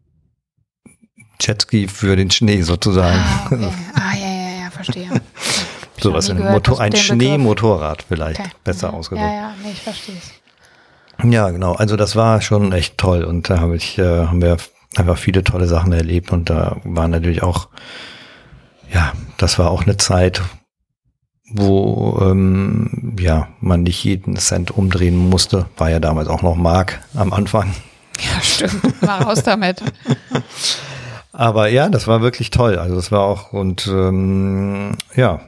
Jetski 1.39 1.88
für 1.88 2.15
den 2.15 2.32
Schnee 2.32 2.63
sozusagen. 2.63 3.19
Ah, 3.19 3.45
okay. 3.45 3.69
ah, 3.93 4.15
ja, 4.19 4.27
ja, 4.27 4.63
ja, 4.63 4.69
verstehe. 4.71 5.10
Sowas 6.01 6.30
in 6.30 6.38
gehört, 6.38 6.53
Motor, 6.53 6.80
ein. 6.80 6.95
Schneemotorrad 6.95 8.03
vielleicht 8.08 8.39
Okay. 8.39 8.49
besser 8.63 8.89
Mhm. 8.91 8.95
ausgedrückt. 8.95 9.30
Ja, 9.30 9.36
ja, 9.36 9.53
nee, 9.63 9.71
ich 9.71 9.82
verstehe 9.82 10.15
es. 10.15 10.32
Ja, 11.32 11.49
genau. 11.49 11.73
Also 11.73 11.95
das 11.95 12.15
war 12.15 12.41
schon 12.41 12.71
echt 12.71 12.97
toll 12.97 13.23
und 13.23 13.49
da 13.49 13.60
habe 13.60 13.75
ich, 13.75 13.97
äh, 13.97 14.25
haben 14.27 14.41
wir 14.41 14.58
einfach 14.97 15.17
viele 15.17 15.43
tolle 15.43 15.67
Sachen 15.67 15.91
erlebt 15.93 16.31
und 16.31 16.49
da 16.49 16.77
war 16.83 17.07
natürlich 17.07 17.43
auch, 17.43 17.69
ja, 18.91 19.13
das 19.38 19.60
war 19.60 19.71
auch 19.71 19.83
eine 19.83 19.97
Zeit, 19.97 20.41
wo 21.49 22.19
ähm, 22.21 23.15
ja 23.19 23.47
man 23.62 23.83
nicht 23.83 24.03
jeden 24.03 24.36
Cent 24.36 24.71
umdrehen 24.71 25.15
musste. 25.15 25.67
War 25.77 25.89
ja 25.89 25.99
damals 25.99 26.27
auch 26.27 26.41
noch 26.41 26.55
Mark 26.55 26.99
am 27.15 27.33
Anfang. 27.33 27.73
Ja, 28.19 28.41
stimmt. 28.41 29.01
Mal 29.01 29.21
raus 29.23 29.43
damit. 29.43 29.81
Aber 31.31 31.69
ja, 31.69 31.88
das 31.89 32.07
war 32.07 32.21
wirklich 32.21 32.49
toll. 32.49 32.79
Also 32.79 32.95
das 32.95 33.12
war 33.12 33.21
auch 33.21 33.53
und 33.53 33.88
ähm, 33.88 34.97
ja, 35.15 35.39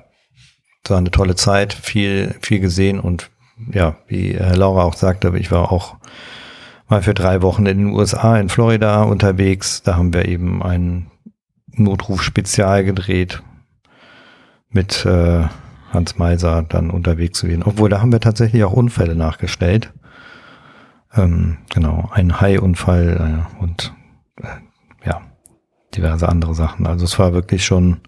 das 0.83 0.91
war 0.91 0.97
eine 0.99 1.11
tolle 1.11 1.35
Zeit, 1.35 1.73
viel, 1.73 2.35
viel 2.41 2.59
gesehen 2.59 2.99
und 2.99 3.29
ja, 3.71 3.97
wie 4.07 4.33
Laura 4.33 4.83
auch 4.83 4.93
sagte, 4.93 5.33
ich 5.37 5.51
war 5.51 5.71
auch 5.71 5.95
mal 6.89 7.01
für 7.01 7.13
drei 7.13 7.41
Wochen 7.41 7.65
in 7.65 7.77
den 7.77 7.93
USA, 7.93 8.37
in 8.37 8.49
Florida 8.49 9.03
unterwegs. 9.03 9.83
Da 9.83 9.95
haben 9.95 10.13
wir 10.13 10.27
eben 10.27 10.61
einen 10.63 11.11
Notruf-Spezial 11.67 12.83
gedreht 12.83 13.41
mit 14.69 15.05
äh, 15.05 15.45
Hans 15.91 16.17
Meiser 16.17 16.63
dann 16.63 16.91
unterwegs 16.91 17.41
gewesen. 17.41 17.63
Obwohl, 17.63 17.89
da 17.89 18.01
haben 18.01 18.11
wir 18.11 18.19
tatsächlich 18.19 18.63
auch 18.63 18.73
Unfälle 18.73 19.15
nachgestellt. 19.15 19.93
Ähm, 21.15 21.57
genau, 21.73 22.09
ein 22.11 22.41
Hai-Unfall 22.41 23.45
äh, 23.59 23.61
und 23.61 23.93
äh, 24.41 24.47
ja, 25.05 25.21
diverse 25.95 26.27
andere 26.27 26.53
Sachen. 26.53 26.85
Also 26.85 27.05
es 27.05 27.17
war 27.17 27.33
wirklich 27.33 27.65
schon. 27.65 28.01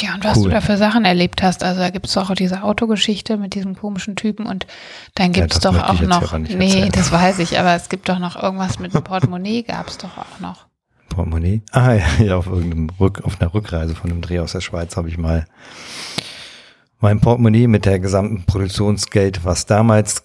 Ja, 0.00 0.14
und 0.14 0.24
was 0.24 0.38
cool. 0.38 0.44
du 0.44 0.50
da 0.50 0.60
für 0.60 0.76
Sachen 0.76 1.04
erlebt 1.04 1.42
hast, 1.42 1.62
also 1.62 1.80
da 1.80 1.90
gibt 1.90 2.06
es 2.06 2.16
auch 2.16 2.34
diese 2.34 2.62
Autogeschichte 2.62 3.36
mit 3.36 3.54
diesem 3.54 3.76
komischen 3.76 4.16
Typen 4.16 4.46
und 4.46 4.66
dann 5.14 5.32
gibt 5.32 5.54
es 5.54 5.62
ja, 5.62 5.70
doch 5.70 5.88
auch 5.88 6.00
noch. 6.00 6.38
Nee, 6.38 6.66
erzählen. 6.66 6.92
das 6.92 7.12
weiß 7.12 7.38
ich, 7.38 7.58
aber 7.58 7.74
es 7.74 7.88
gibt 7.88 8.08
doch 8.08 8.18
noch 8.18 8.40
irgendwas 8.40 8.78
mit 8.78 8.94
dem 8.94 9.04
Portemonnaie, 9.04 9.62
gab 9.62 9.88
es 9.88 9.98
doch 9.98 10.18
auch 10.18 10.40
noch. 10.40 10.66
Portemonnaie? 11.08 11.62
Ah 11.70 11.92
ja, 11.92 12.04
ja 12.24 12.36
auf 12.36 12.46
irgendeinem 12.46 12.90
Rück, 12.98 13.22
auf 13.24 13.40
einer 13.40 13.54
Rückreise 13.54 13.94
von 13.94 14.10
einem 14.10 14.20
Dreh 14.20 14.40
aus 14.40 14.52
der 14.52 14.60
Schweiz 14.60 14.96
habe 14.96 15.08
ich 15.08 15.18
mal 15.18 15.46
mein 17.00 17.20
Portemonnaie 17.20 17.66
mit 17.66 17.84
der 17.84 17.98
gesamten 17.98 18.44
Produktionsgeld, 18.44 19.44
was 19.44 19.66
damals 19.66 20.24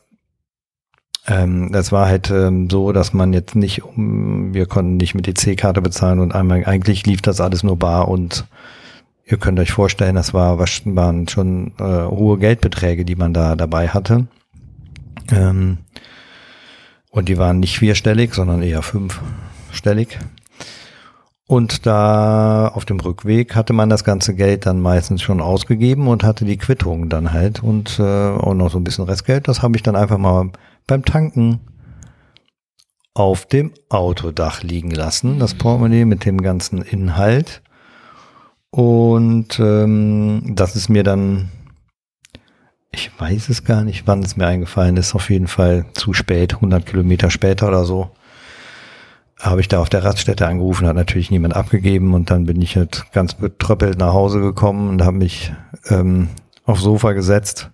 ähm, 1.27 1.71
das 1.71 1.91
war 1.91 2.07
halt 2.07 2.31
ähm, 2.31 2.69
so, 2.69 2.91
dass 2.91 3.13
man 3.13 3.33
jetzt 3.33 3.55
nicht, 3.55 3.83
um, 3.83 4.53
wir 4.53 4.65
konnten 4.65 4.97
nicht 4.97 5.13
mit 5.13 5.27
EC-Karte 5.27 5.81
bezahlen 5.81 6.19
und 6.19 6.33
einmal, 6.33 6.65
eigentlich 6.65 7.05
lief 7.05 7.21
das 7.21 7.39
alles 7.39 7.61
nur 7.61 7.77
bar 7.77 8.07
und 8.07 8.45
ihr 9.29 9.37
könnt 9.37 9.59
euch 9.59 9.71
vorstellen, 9.71 10.15
das 10.15 10.33
war, 10.33 10.59
waren 10.59 11.27
schon 11.27 11.73
äh, 11.79 11.83
hohe 11.83 12.37
Geldbeträge, 12.37 13.05
die 13.05 13.15
man 13.15 13.33
da 13.33 13.55
dabei 13.55 13.87
hatte. 13.89 14.27
Ähm, 15.31 15.79
und 17.11 17.29
die 17.29 17.37
waren 17.37 17.59
nicht 17.59 17.77
vierstellig, 17.77 18.33
sondern 18.33 18.61
eher 18.61 18.81
fünfstellig. 18.81 20.19
Und 21.47 21.87
da 21.87 22.67
auf 22.67 22.85
dem 22.85 22.99
Rückweg 22.99 23.55
hatte 23.55 23.73
man 23.73 23.89
das 23.89 24.03
ganze 24.03 24.35
Geld 24.35 24.67
dann 24.67 24.79
meistens 24.81 25.23
schon 25.23 25.41
ausgegeben 25.41 26.07
und 26.07 26.23
hatte 26.23 26.45
die 26.45 26.57
Quittung 26.57 27.09
dann 27.09 27.33
halt 27.33 27.63
und 27.63 27.97
äh, 27.99 28.03
auch 28.03 28.53
noch 28.53 28.69
so 28.69 28.77
ein 28.77 28.83
bisschen 28.83 29.05
Restgeld. 29.05 29.47
Das 29.47 29.63
habe 29.63 29.75
ich 29.75 29.81
dann 29.81 29.95
einfach 29.95 30.19
mal 30.19 30.51
beim 30.85 31.03
Tanken 31.03 31.61
auf 33.15 33.47
dem 33.47 33.73
Autodach 33.89 34.61
liegen 34.61 34.91
lassen, 34.91 35.39
das 35.39 35.55
Portemonnaie 35.55 36.05
mit 36.05 36.23
dem 36.23 36.39
ganzen 36.41 36.83
Inhalt. 36.83 37.63
Und 38.71 39.59
ähm, 39.59 40.43
das 40.55 40.75
ist 40.75 40.89
mir 40.89 41.03
dann, 41.03 41.49
ich 42.91 43.11
weiß 43.19 43.49
es 43.49 43.63
gar 43.63 43.83
nicht, 43.83 44.05
wann 44.05 44.21
es 44.21 44.37
mir 44.37 44.47
eingefallen 44.47 44.97
ist, 44.97 45.15
auf 45.15 45.29
jeden 45.29 45.47
Fall 45.47 45.85
zu 45.93 46.13
spät, 46.13 46.55
100 46.55 46.85
Kilometer 46.85 47.31
später 47.31 47.67
oder 47.67 47.85
so 47.85 48.11
habe 49.39 49.61
ich 49.61 49.69
da 49.69 49.79
auf 49.79 49.89
der 49.89 50.03
Raststätte 50.03 50.47
angerufen, 50.47 50.85
hat 50.85 50.95
natürlich 50.95 51.31
niemand 51.31 51.55
abgegeben 51.55 52.13
und 52.13 52.29
dann 52.29 52.45
bin 52.45 52.61
ich 52.61 52.75
halt 52.75 53.05
ganz 53.13 53.33
betröppelt 53.33 53.97
nach 53.97 54.13
Hause 54.13 54.41
gekommen 54.41 54.89
und 54.89 55.03
habe 55.03 55.17
mich 55.17 55.53
ähm, 55.87 56.27
aufs 56.65 56.81
Sofa 56.81 57.13
gesetzt 57.13 57.71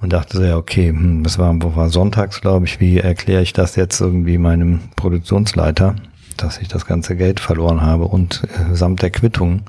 und 0.00 0.12
dachte 0.12 0.38
so, 0.38 0.42
ja, 0.42 0.56
okay, 0.56 0.88
hm, 0.88 1.22
das 1.22 1.38
war, 1.38 1.54
war 1.76 1.88
sonntags, 1.88 2.40
glaube 2.40 2.66
ich, 2.66 2.80
wie 2.80 2.98
erkläre 2.98 3.42
ich 3.42 3.52
das 3.52 3.76
jetzt 3.76 4.00
irgendwie 4.00 4.38
meinem 4.38 4.80
Produktionsleiter, 4.96 5.94
dass 6.42 6.58
ich 6.58 6.68
das 6.68 6.86
ganze 6.86 7.16
Geld 7.16 7.40
verloren 7.40 7.82
habe 7.82 8.04
und 8.04 8.42
äh, 8.44 8.74
samt 8.74 9.02
der 9.02 9.10
Quittung. 9.10 9.62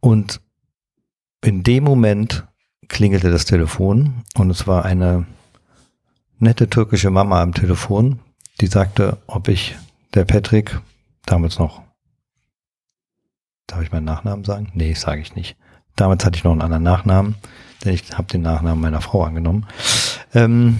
Und 0.00 0.40
in 1.42 1.62
dem 1.62 1.84
Moment 1.84 2.46
klingelte 2.88 3.30
das 3.30 3.44
Telefon 3.44 4.24
und 4.34 4.50
es 4.50 4.66
war 4.66 4.84
eine 4.84 5.26
nette 6.38 6.68
türkische 6.68 7.10
Mama 7.10 7.42
am 7.42 7.54
Telefon, 7.54 8.20
die 8.60 8.66
sagte, 8.66 9.18
ob 9.26 9.48
ich 9.48 9.76
der 10.14 10.24
Patrick, 10.24 10.80
damals 11.26 11.58
noch, 11.58 11.82
darf 13.66 13.82
ich 13.82 13.92
meinen 13.92 14.04
Nachnamen 14.04 14.44
sagen? 14.44 14.70
Nee, 14.74 14.94
sage 14.94 15.20
ich 15.20 15.34
nicht. 15.34 15.56
Damals 15.96 16.24
hatte 16.24 16.36
ich 16.36 16.44
noch 16.44 16.52
einen 16.52 16.62
anderen 16.62 16.84
Nachnamen, 16.84 17.34
denn 17.84 17.92
ich 17.92 18.16
habe 18.16 18.28
den 18.28 18.42
Nachnamen 18.42 18.80
meiner 18.80 19.00
Frau 19.00 19.24
angenommen. 19.24 19.66
Ähm, 20.34 20.78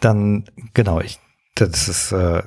dann, 0.00 0.44
genau, 0.74 1.00
ich, 1.00 1.20
das 1.54 1.88
ist, 1.88 2.12
äh, 2.12 2.42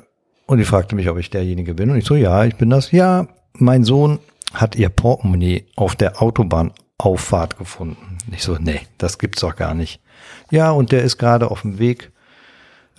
und 0.52 0.58
die 0.58 0.66
fragte 0.66 0.98
mich, 0.98 1.08
ob 1.08 1.18
ich 1.18 1.30
derjenige 1.30 1.76
bin. 1.76 1.92
Und 1.92 1.96
ich 1.96 2.04
so, 2.04 2.14
ja, 2.14 2.44
ich 2.44 2.58
bin 2.58 2.70
das. 2.70 2.92
Ja, 2.92 3.26
mein 3.54 3.86
Sohn 3.86 4.20
hat 4.54 4.76
ihr 4.76 4.90
Portemonnaie 4.90 5.66
auf 5.78 5.96
der 5.96 6.22
Autobahnauffahrt 6.22 7.58
gefunden. 7.58 8.18
Ich 8.34 8.44
so, 8.44 8.58
nee, 8.60 8.82
das 8.98 9.18
gibt's 9.18 9.40
doch 9.40 9.56
gar 9.56 9.74
nicht. 9.74 10.02
Ja, 10.50 10.72
und 10.72 10.92
der 10.92 11.04
ist 11.04 11.18
gerade 11.18 11.50
auf 11.50 11.62
dem 11.62 11.80
Weg 11.80 12.12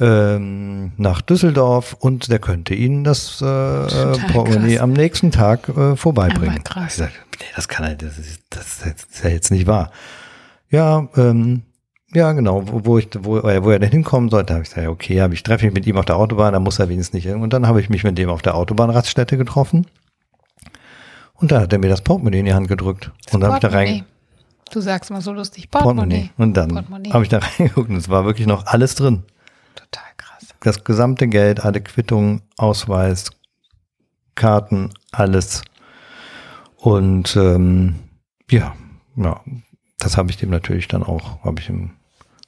ähm, 0.00 0.92
nach 0.96 1.20
Düsseldorf 1.20 1.94
und 2.00 2.32
der 2.32 2.38
könnte 2.38 2.74
Ihnen 2.74 3.04
das 3.04 3.42
äh, 3.42 3.44
Portemonnaie 4.32 4.78
am 4.78 4.94
nächsten 4.94 5.30
Tag 5.30 5.68
äh, 5.68 5.94
vorbeibringen. 5.94 6.64
Krass. 6.64 6.92
Ich 6.92 6.94
sag, 6.94 7.10
nee, 7.38 7.46
das 7.54 7.68
kann 7.68 7.84
er, 7.84 7.96
das 7.96 8.16
ist, 8.16 8.44
das 8.48 8.80
ist 8.86 9.24
ja 9.24 9.28
jetzt 9.28 9.50
nicht 9.50 9.66
wahr. 9.66 9.90
Ja, 10.70 11.06
ähm, 11.18 11.64
ja, 12.14 12.32
genau, 12.32 12.62
wo, 12.68 12.84
wo 12.84 12.98
ich, 12.98 13.08
wo, 13.18 13.38
äh, 13.38 13.64
wo 13.64 13.70
er 13.70 13.78
denn 13.78 13.90
hinkommen 13.90 14.28
sollte, 14.28 14.52
habe 14.52 14.62
ich 14.62 14.70
gesagt, 14.70 14.88
okay, 14.88 15.22
habe 15.22 15.34
ich 15.34 15.42
treffe 15.42 15.66
mich 15.66 15.74
mit 15.74 15.86
ihm 15.86 15.96
auf 15.96 16.04
der 16.04 16.16
Autobahn, 16.16 16.52
da 16.52 16.60
muss 16.60 16.78
er 16.78 16.88
wenigstens 16.88 17.14
nicht 17.14 17.26
hin. 17.26 17.40
Und 17.40 17.52
dann 17.52 17.66
habe 17.66 17.80
ich 17.80 17.88
mich 17.88 18.04
mit 18.04 18.18
dem 18.18 18.28
auf 18.28 18.42
der 18.42 18.54
Autobahnraststätte 18.54 19.38
getroffen. 19.38 19.86
Und 21.34 21.52
dann 21.52 21.62
hat 21.62 21.72
er 21.72 21.78
mir 21.78 21.88
das 21.88 22.02
Portemonnaie 22.02 22.40
in 22.40 22.44
die 22.44 22.54
Hand 22.54 22.68
gedrückt. 22.68 23.10
Das 23.24 23.34
und 23.34 23.40
dann 23.40 23.52
habe 23.52 23.58
ich 23.58 23.70
da 23.70 23.76
rein. 23.76 24.04
Du 24.70 24.80
sagst 24.80 25.10
mal 25.10 25.20
so 25.20 25.32
lustig, 25.32 25.70
Portemonnaie. 25.70 26.30
Portemonnaie. 26.36 26.44
Und 26.44 26.56
dann 26.56 27.12
habe 27.12 27.24
ich 27.24 27.30
da 27.30 27.38
reingeguckt 27.58 27.90
und 27.90 27.96
es 27.96 28.08
war 28.08 28.24
wirklich 28.24 28.46
noch 28.46 28.66
alles 28.66 28.94
drin. 28.94 29.24
Total 29.74 30.04
krass. 30.16 30.48
Das 30.60 30.84
gesamte 30.84 31.28
Geld, 31.28 31.64
alle 31.64 31.80
Quittungen, 31.80 32.42
Ausweis, 32.56 33.30
Karten, 34.34 34.90
alles. 35.10 35.62
Und 36.76 37.36
ähm, 37.36 37.94
ja, 38.50 38.74
ja, 39.16 39.40
das 39.98 40.16
habe 40.16 40.30
ich 40.30 40.36
dem 40.36 40.50
natürlich 40.50 40.88
dann 40.88 41.02
auch, 41.02 41.42
habe 41.44 41.60
ich 41.60 41.68
ihm 41.68 41.92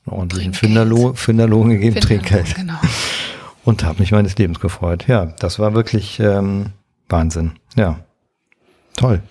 einen 0.06 0.16
ordentlichen 0.16 0.54
Finderlohn, 0.54 1.16
Finderlohn 1.16 1.70
gegeben, 1.70 2.00
Finderlohn, 2.00 2.22
Trinkgeld. 2.22 2.54
Genau. 2.54 2.80
Und 3.64 3.82
habe 3.82 4.00
mich 4.00 4.12
meines 4.12 4.36
Lebens 4.36 4.60
gefreut. 4.60 5.06
Ja, 5.08 5.26
das 5.26 5.58
war 5.58 5.72
wirklich 5.72 6.20
ähm, 6.20 6.72
Wahnsinn. 7.08 7.52
Ja, 7.76 8.00
toll. 8.94 9.22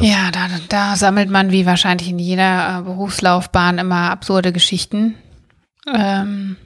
Ja, 0.00 0.30
da, 0.30 0.48
da 0.68 0.96
sammelt 0.96 1.30
man 1.30 1.52
wie 1.52 1.64
wahrscheinlich 1.64 2.10
in 2.10 2.18
jeder 2.18 2.78
äh, 2.78 2.82
Berufslaufbahn 2.82 3.78
immer 3.78 4.10
absurde 4.10 4.52
Geschichten. 4.52 5.14
Ähm, 5.92 6.56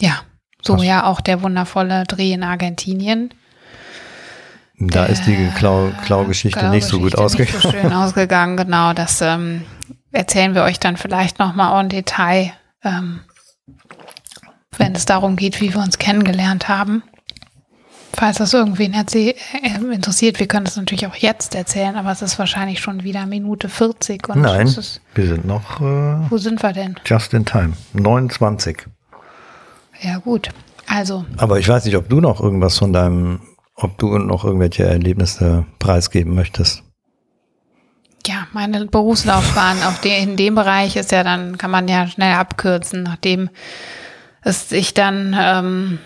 ja, 0.00 0.22
so 0.60 0.74
Krass. 0.74 0.84
ja 0.84 1.04
auch 1.04 1.20
der 1.20 1.42
wundervolle 1.42 2.04
Dreh 2.04 2.32
in 2.32 2.42
Argentinien. 2.42 3.32
Da 4.80 5.06
ist 5.06 5.26
die 5.26 5.34
äh, 5.34 5.50
Klau-Geschichte 5.50 6.58
Klau 6.58 6.70
nicht 6.70 6.86
so 6.86 7.00
gut 7.00 7.16
ausgegangen. 7.16 7.54
Nicht 7.54 7.62
so 7.62 7.70
schön 7.70 7.92
ausgegangen, 7.92 8.56
genau. 8.56 8.92
Das 8.92 9.20
ähm, 9.20 9.62
erzählen 10.12 10.54
wir 10.54 10.62
euch 10.62 10.80
dann 10.80 10.96
vielleicht 10.96 11.38
nochmal 11.38 11.80
en 11.80 11.88
Detail, 11.88 12.52
ähm, 12.82 13.20
wenn 14.76 14.94
es 14.94 15.06
darum 15.06 15.36
geht, 15.36 15.60
wie 15.60 15.74
wir 15.74 15.80
uns 15.80 15.98
kennengelernt 15.98 16.68
haben. 16.68 17.02
Falls 18.14 18.38
das 18.38 18.52
irgendwen 18.52 18.94
äh, 18.94 19.34
interessiert, 19.92 20.40
wir 20.40 20.48
können 20.48 20.64
das 20.64 20.76
natürlich 20.76 21.06
auch 21.06 21.14
jetzt 21.14 21.54
erzählen, 21.54 21.94
aber 21.94 22.10
es 22.10 22.22
ist 22.22 22.38
wahrscheinlich 22.38 22.80
schon 22.80 23.04
wieder 23.04 23.26
Minute 23.26 23.68
40. 23.68 24.28
Und 24.28 24.40
Nein, 24.40 24.66
wir 25.14 25.26
sind 25.26 25.44
noch. 25.44 25.80
Äh, 25.80 26.30
wo 26.30 26.38
sind 26.38 26.62
wir 26.62 26.72
denn? 26.72 26.96
Just 27.04 27.32
in 27.32 27.44
time. 27.44 27.74
29. 27.92 28.86
Ja, 30.00 30.18
gut. 30.18 30.48
Also. 30.88 31.26
Aber 31.36 31.58
ich 31.60 31.68
weiß 31.68 31.84
nicht, 31.84 31.96
ob 31.96 32.08
du 32.08 32.20
noch 32.20 32.40
irgendwas 32.40 32.78
von 32.78 32.92
deinem, 32.92 33.40
ob 33.74 33.98
du 33.98 34.18
noch 34.18 34.44
irgendwelche 34.44 34.84
Erlebnisse 34.84 35.66
preisgeben 35.78 36.34
möchtest. 36.34 36.82
Ja, 38.28 38.46
meine 38.52 38.84
Berufslaufbahn 38.84 39.82
auf 39.84 40.02
der, 40.02 40.18
in 40.18 40.36
dem 40.36 40.54
Bereich 40.54 40.96
ist 40.96 41.12
ja 41.12 41.24
dann, 41.24 41.56
kann 41.56 41.70
man 41.70 41.88
ja 41.88 42.06
schnell 42.06 42.34
abkürzen, 42.34 43.02
nachdem 43.02 43.48
es 44.42 44.68
sich 44.68 44.92
dann, 44.92 45.34
ähm, 45.38 45.98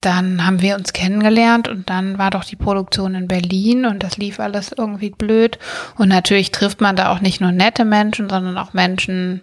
dann 0.00 0.46
haben 0.46 0.60
wir 0.62 0.76
uns 0.76 0.92
kennengelernt 0.92 1.66
und 1.66 1.90
dann 1.90 2.18
war 2.18 2.30
doch 2.30 2.44
die 2.44 2.54
Produktion 2.54 3.16
in 3.16 3.26
Berlin 3.26 3.84
und 3.84 4.04
das 4.04 4.16
lief 4.16 4.38
alles 4.38 4.70
irgendwie 4.70 5.10
blöd. 5.10 5.58
Und 5.96 6.08
natürlich 6.08 6.52
trifft 6.52 6.80
man 6.80 6.94
da 6.94 7.10
auch 7.10 7.20
nicht 7.20 7.40
nur 7.40 7.50
nette 7.50 7.84
Menschen, 7.84 8.28
sondern 8.28 8.56
auch 8.56 8.74
Menschen, 8.74 9.40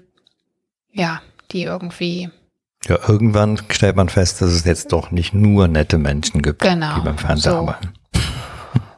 ja, 0.94 1.22
die 1.52 1.64
irgendwie 1.64 2.30
Ja, 2.88 2.98
irgendwann 3.06 3.60
stellt 3.70 3.98
man 3.98 4.08
fest, 4.08 4.42
dass 4.42 4.52
es 4.52 4.64
jetzt 4.64 4.94
doch 4.94 5.12
nicht 5.12 5.34
nur 5.34 5.68
nette 5.68 5.98
Menschen 5.98 6.42
gibt, 6.42 6.62
Genau, 6.62 6.96
die 6.96 7.02
beim 7.02 7.18
Fernseher 7.18 7.52
so. 7.52 7.58
arbeiten. 7.58 7.90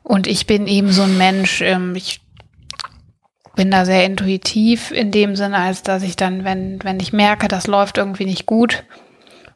Und 0.04 0.28
ich 0.28 0.46
bin 0.48 0.68
eben 0.68 0.92
so 0.92 1.04
ein 1.04 1.18
Mensch, 1.18 1.62
ähm, 1.62 1.96
ich 1.96 2.22
bin 3.56 3.72
da 3.72 3.86
sehr 3.86 4.06
intuitiv 4.06 4.92
in 4.92 5.12
dem 5.12 5.36
Sinne, 5.36 5.58
als 5.58 5.84
dass 5.84 6.04
ich 6.04 6.16
dann, 6.16 6.44
wenn, 6.44 6.84
wenn 6.84 7.00
ich 7.00 7.13
merke, 7.13 7.48
das 7.48 7.68
läuft 7.68 7.98
irgendwie 7.98 8.26
nicht 8.26 8.46
gut 8.46 8.84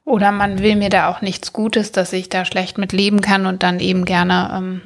oder 0.08 0.32
man 0.32 0.60
will 0.60 0.78
mir 0.78 0.90
da 0.90 1.10
auch 1.10 1.22
nichts 1.22 1.52
Gutes, 1.52 1.92
dass 1.92 2.14
ich 2.14 2.30
da 2.30 2.46
schlecht 2.46 2.78
mit 2.78 2.94
leben 2.94 3.20
kann 3.20 3.46
und 3.46 3.62
dann 3.62 3.82
eben 3.82 4.06
gerne 4.06 4.52
ähm, 4.56 4.82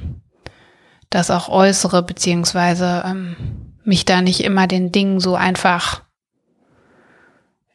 das 1.11 1.29
auch 1.29 1.47
äußere, 1.47 2.01
beziehungsweise 2.01 3.03
ähm, 3.05 3.35
mich 3.83 4.05
da 4.05 4.21
nicht 4.21 4.43
immer 4.43 4.65
den 4.65 4.91
Dingen 4.91 5.19
so 5.19 5.35
einfach, 5.35 6.01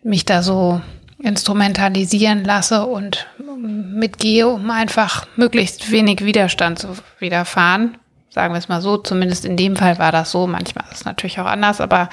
mich 0.03 0.25
da 0.25 0.43
so 0.43 0.81
instrumentalisieren 1.19 2.45
lasse 2.45 2.85
und 2.87 3.29
ähm, 3.67 3.95
mitgehe, 3.95 4.49
um 4.49 4.71
einfach 4.71 5.27
möglichst 5.37 5.91
wenig 5.91 6.25
Widerstand 6.25 6.79
zu 6.79 6.89
widerfahren. 7.19 7.99
Sagen 8.31 8.55
wir 8.55 8.59
es 8.59 8.69
mal 8.69 8.83
so, 8.83 8.99
zumindest 8.99 9.45
in 9.45 9.57
dem 9.57 9.77
Fall 9.77 9.99
war 9.99 10.13
das 10.13 10.31
so. 10.31 10.47
Manchmal 10.47 10.85
ist 10.91 10.99
es 10.99 11.05
natürlich 11.05 11.41
auch 11.41 11.47
anders, 11.47 11.81
aber 11.81 12.09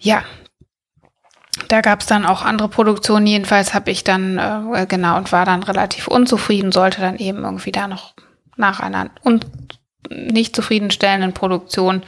ja, 0.00 0.22
da 1.68 1.80
gab 1.80 2.00
es 2.00 2.06
dann 2.06 2.24
auch 2.24 2.42
andere 2.42 2.68
Produktionen. 2.68 3.26
Jedenfalls 3.26 3.74
habe 3.74 3.90
ich 3.90 4.04
dann, 4.04 4.38
äh, 4.38 4.86
genau, 4.86 5.16
und 5.16 5.32
war 5.32 5.44
dann 5.44 5.62
relativ 5.62 6.08
unzufrieden, 6.08 6.72
sollte 6.72 7.00
dann 7.00 7.16
eben 7.16 7.44
irgendwie 7.44 7.72
da 7.72 7.88
noch 7.88 8.14
nach 8.56 8.80
einer 8.80 9.10
un 9.24 9.40
nicht 10.10 10.56
zufriedenstellenden 10.56 11.34
Produktion 11.34 12.02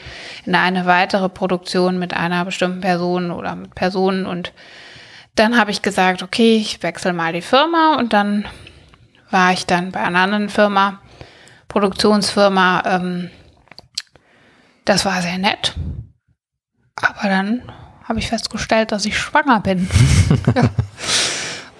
in 0.46 0.54
eine 0.54 0.86
weitere 0.86 1.28
Produktion 1.28 1.98
mit 1.98 2.14
einer 2.14 2.44
bestimmten 2.44 2.80
Person 2.80 3.30
oder 3.30 3.54
mit 3.56 3.74
Personen. 3.74 4.26
Und 4.26 4.52
dann 5.40 5.58
habe 5.58 5.70
ich 5.70 5.80
gesagt, 5.80 6.22
okay, 6.22 6.56
ich 6.56 6.82
wechsle 6.82 7.14
mal 7.14 7.32
die 7.32 7.40
Firma 7.40 7.96
und 7.98 8.12
dann 8.12 8.46
war 9.30 9.52
ich 9.52 9.64
dann 9.64 9.90
bei 9.90 10.00
einer 10.00 10.20
anderen 10.20 10.50
Firma, 10.50 11.00
Produktionsfirma. 11.68 12.82
Ähm, 12.84 13.30
das 14.84 15.06
war 15.06 15.22
sehr 15.22 15.38
nett. 15.38 15.74
Aber 16.96 17.28
dann 17.28 17.62
habe 18.04 18.18
ich 18.18 18.28
festgestellt, 18.28 18.92
dass 18.92 19.06
ich 19.06 19.16
schwanger 19.16 19.60
bin. 19.60 19.88
ja. 20.54 20.68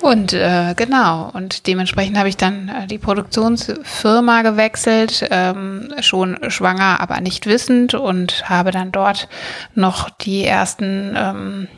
Und 0.01 0.33
äh, 0.33 0.73
genau, 0.79 1.31
und 1.35 1.67
dementsprechend 1.67 2.17
habe 2.17 2.31
ich 2.31 2.39
dann 2.39 2.71
äh, 2.71 2.87
die 2.87 2.97
Produktionsfirma 2.97 4.41
gewechselt, 4.41 5.29
ähm, 5.31 5.93
schon 6.01 6.39
schwanger, 6.49 7.01
aber 7.01 7.21
nicht 7.21 7.45
wissend 7.45 7.93
und 7.93 8.49
habe 8.49 8.71
dann 8.71 8.93
dort 8.93 9.29
noch 9.75 10.09
die 10.09 10.47
ersten 10.47 11.15
ähm, 11.19 11.69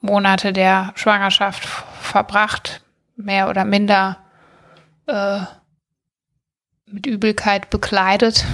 Monate 0.00 0.52
der 0.52 0.92
Schwangerschaft 0.94 1.66
verbracht, 2.00 2.82
mehr 3.16 3.48
oder 3.48 3.64
minder 3.64 4.18
äh, 5.06 5.40
mit 6.86 7.06
Übelkeit 7.06 7.70
bekleidet. 7.70 8.44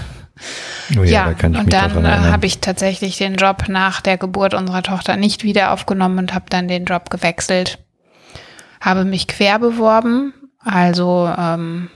Oh 0.99 1.03
ja, 1.03 1.27
da 1.27 1.35
kann 1.35 1.55
ich 1.55 1.61
und 1.61 1.73
dann 1.73 2.05
äh, 2.05 2.09
habe 2.09 2.47
ich 2.47 2.61
tatsächlich 2.61 3.17
den 3.17 3.37
Job 3.37 3.69
nach 3.69 4.01
der 4.01 4.19
Geburt 4.19 4.55
unserer 4.55 4.83
Tochter 4.83 5.17
nicht 5.17 5.45
wieder 5.45 5.73
aufgenommen 5.73 6.19
und 6.19 6.35
habe 6.35 6.47
dann 6.51 6.69
den 6.69 6.85
Job 6.85 7.11
gewechselt. 7.11 7.79
Habe 8.81 9.05
mich 9.05 9.27
quer 9.27 9.59
beworben, 9.59 10.35
also 10.63 11.33
ähm, 11.39 11.89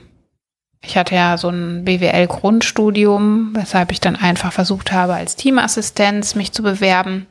ich 0.81 0.97
hatte 0.97 1.13
ja 1.13 1.37
so 1.37 1.49
ein 1.49 1.85
BWL-Grundstudium, 1.85 3.51
weshalb 3.53 3.91
ich 3.91 3.99
dann 3.99 4.15
einfach 4.15 4.51
versucht 4.51 4.91
habe, 4.91 5.13
als 5.13 5.35
Teamassistenz 5.35 6.33
mich 6.35 6.51
zu 6.53 6.63
bewerben, 6.63 7.27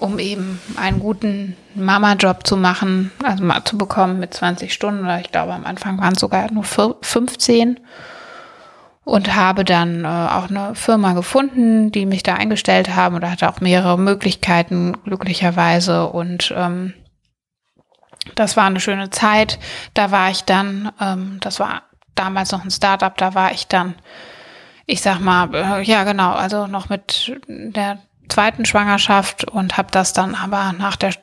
um 0.00 0.18
eben 0.18 0.60
einen 0.76 0.98
guten 0.98 1.56
Mama-Job 1.74 2.46
zu 2.46 2.56
machen, 2.56 3.12
also 3.22 3.44
mal 3.44 3.64
zu 3.64 3.78
bekommen 3.78 4.18
mit 4.18 4.34
20 4.34 4.72
Stunden. 4.72 5.04
Oder 5.04 5.20
ich 5.20 5.30
glaube 5.30 5.52
am 5.52 5.66
Anfang 5.66 6.00
waren 6.00 6.14
es 6.14 6.20
sogar 6.20 6.50
nur 6.50 6.64
vier- 6.64 6.96
15 7.02 7.78
und 9.04 9.34
habe 9.34 9.64
dann 9.64 10.04
äh, 10.04 10.08
auch 10.08 10.50
eine 10.50 10.74
Firma 10.74 11.12
gefunden, 11.12 11.90
die 11.92 12.06
mich 12.06 12.22
da 12.22 12.34
eingestellt 12.34 12.94
haben 12.94 13.16
oder 13.16 13.30
hatte 13.30 13.48
auch 13.48 13.60
mehrere 13.60 13.98
Möglichkeiten 13.98 14.96
glücklicherweise. 15.04 16.06
Und 16.06 16.52
ähm, 16.56 16.94
das 18.34 18.56
war 18.56 18.64
eine 18.64 18.80
schöne 18.80 19.10
Zeit. 19.10 19.58
Da 19.94 20.10
war 20.10 20.30
ich 20.30 20.44
dann, 20.44 20.92
ähm, 21.00 21.38
das 21.40 21.60
war 21.60 21.82
damals 22.14 22.52
noch 22.52 22.64
ein 22.64 22.70
Startup, 22.70 23.16
da 23.16 23.34
war 23.34 23.52
ich 23.52 23.66
dann, 23.66 23.94
ich 24.86 25.00
sag 25.00 25.20
mal, 25.20 25.54
äh, 25.54 25.82
ja 25.82 26.04
genau, 26.04 26.32
also 26.32 26.66
noch 26.66 26.88
mit 26.88 27.36
der 27.48 27.98
zweiten 28.30 28.64
Schwangerschaft 28.64 29.44
und 29.44 29.76
habe 29.76 29.88
das 29.90 30.12
dann 30.12 30.34
aber 30.34 30.72
nach 30.72 30.96
der 30.96 31.14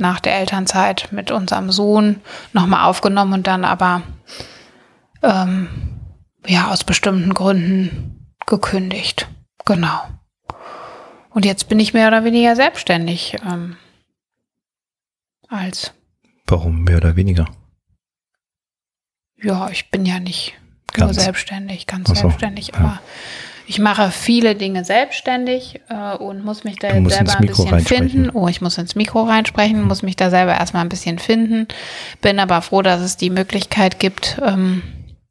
nach 0.00 0.18
der 0.18 0.36
Elternzeit 0.36 1.08
mit 1.12 1.30
unserem 1.30 1.70
Sohn 1.70 2.20
nochmal 2.52 2.88
aufgenommen 2.88 3.32
und 3.32 3.46
dann 3.46 3.64
aber 3.64 4.02
ähm, 5.22 5.68
ja 6.46 6.70
aus 6.70 6.82
bestimmten 6.82 7.32
Gründen 7.32 8.34
gekündigt. 8.46 9.28
Genau. 9.64 10.00
Und 11.30 11.44
jetzt 11.44 11.68
bin 11.68 11.78
ich 11.78 11.94
mehr 11.94 12.08
oder 12.08 12.24
weniger 12.24 12.56
selbstständig 12.56 13.36
ähm, 13.44 13.76
als 15.48 15.92
Warum 16.46 16.84
mehr 16.84 16.98
oder 16.98 17.16
weniger? 17.16 17.46
Ja, 19.42 19.68
ich 19.70 19.90
bin 19.90 20.04
ja 20.04 20.20
nicht 20.20 20.54
nur 20.96 21.08
Ganz. 21.08 21.22
selbstständig, 21.22 21.86
ganz 21.86 22.08
so, 22.08 22.14
selbstständig, 22.14 22.72
ja. 22.74 23.00
Ich 23.66 23.78
mache 23.78 24.10
viele 24.10 24.54
Dinge 24.54 24.84
selbstständig 24.84 25.80
äh, 25.88 26.16
und 26.16 26.44
muss 26.44 26.64
mich 26.64 26.76
da 26.76 26.90
selber 26.90 27.38
ein 27.38 27.46
bisschen 27.46 27.80
finden. 27.80 28.30
Oh, 28.30 28.48
ich 28.48 28.60
muss 28.60 28.76
ins 28.76 28.94
Mikro 28.94 29.22
reinsprechen, 29.22 29.82
muss 29.82 30.02
mich 30.02 30.16
da 30.16 30.30
selber 30.30 30.54
erstmal 30.54 30.82
ein 30.82 30.90
bisschen 30.90 31.18
finden. 31.18 31.68
Bin 32.20 32.38
aber 32.38 32.60
froh, 32.62 32.82
dass 32.82 33.00
es 33.00 33.16
die 33.16 33.30
Möglichkeit 33.30 33.98
gibt, 33.98 34.40
ähm, 34.44 34.82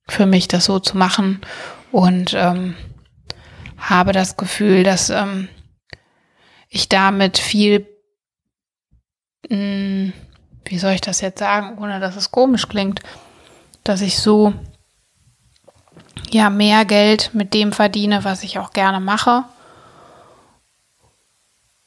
für 0.08 0.26
mich 0.26 0.48
das 0.48 0.66
so 0.66 0.80
zu 0.80 0.98
machen 0.98 1.42
und 1.92 2.34
ähm, 2.36 2.76
habe 3.78 4.14
das 4.14 4.36
Gefühl, 4.36 4.84
dass 4.84 5.10
ähm, 5.10 5.48
ich 6.70 6.90
damit 6.90 7.38
viel, 7.38 7.86
mh, 9.50 10.12
wie 10.66 10.78
soll 10.80 10.94
ich 10.94 11.02
das 11.02 11.22
jetzt 11.22 11.40
sagen, 11.40 11.78
ohne 11.78 12.00
dass 12.00 12.16
es 12.16 12.32
komisch 12.32 12.68
klingt, 12.68 13.02
dass 13.84 14.02
ich 14.02 14.18
so 14.18 14.54
ja 16.32 16.50
mehr 16.50 16.86
Geld 16.86 17.32
mit 17.34 17.54
dem 17.54 17.72
verdiene, 17.72 18.24
was 18.24 18.44
ich 18.44 18.60
auch 18.60 18.72
gerne 18.72 19.00
mache. 19.00 19.44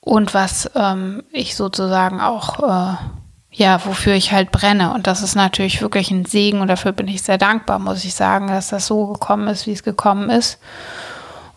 Und 0.00 0.34
was 0.34 0.70
ähm, 0.76 1.24
ich 1.32 1.56
sozusagen 1.56 2.20
auch 2.20 2.60
äh, 2.60 2.96
ja 3.56 3.84
wofür 3.84 4.14
ich 4.14 4.32
halt 4.32 4.52
brenne. 4.52 4.92
Und 4.92 5.06
das 5.06 5.22
ist 5.22 5.34
natürlich 5.34 5.80
wirklich 5.80 6.10
ein 6.10 6.26
Segen 6.26 6.60
und 6.60 6.68
dafür 6.68 6.92
bin 6.92 7.08
ich 7.08 7.22
sehr 7.22 7.38
dankbar, 7.38 7.78
muss 7.78 8.04
ich 8.04 8.14
sagen, 8.14 8.48
dass 8.48 8.68
das 8.68 8.86
so 8.86 9.06
gekommen 9.06 9.48
ist, 9.48 9.66
wie 9.66 9.72
es 9.72 9.82
gekommen 9.82 10.30
ist. 10.30 10.58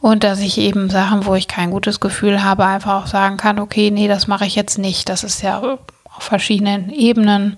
Und 0.01 0.23
dass 0.23 0.39
ich 0.39 0.57
eben 0.57 0.89
Sachen, 0.89 1.25
wo 1.25 1.35
ich 1.35 1.49
kein 1.49 1.71
gutes 1.71 1.99
Gefühl 1.99 2.41
habe, 2.41 2.65
einfach 2.65 3.03
auch 3.03 3.07
sagen 3.07 3.35
kann, 3.35 3.59
okay, 3.59 3.91
nee, 3.91 4.07
das 4.07 4.27
mache 4.27 4.45
ich 4.45 4.55
jetzt 4.55 4.77
nicht. 4.77 5.09
Das 5.09 5.25
ist 5.25 5.41
ja 5.41 5.59
auf 5.59 5.79
verschiedenen 6.23 6.89
Ebenen, 6.89 7.57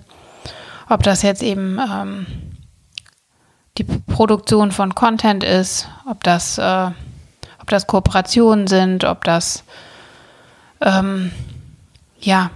ob 0.88 1.04
das 1.04 1.22
jetzt 1.22 1.44
eben 1.44 1.78
ähm, 1.78 2.26
die 3.78 3.84
Produktion 3.84 4.72
von 4.72 4.94
Content 4.94 5.44
ist, 5.44 5.88
ob 6.08 6.22
das, 6.24 6.58
äh, 6.58 6.90
ob 7.60 7.68
das 7.68 7.86
Kooperationen 7.86 8.66
sind, 8.66 9.04
ob 9.04 9.24
das 9.24 9.64
ähm, 10.80 11.32
ja 12.20 12.50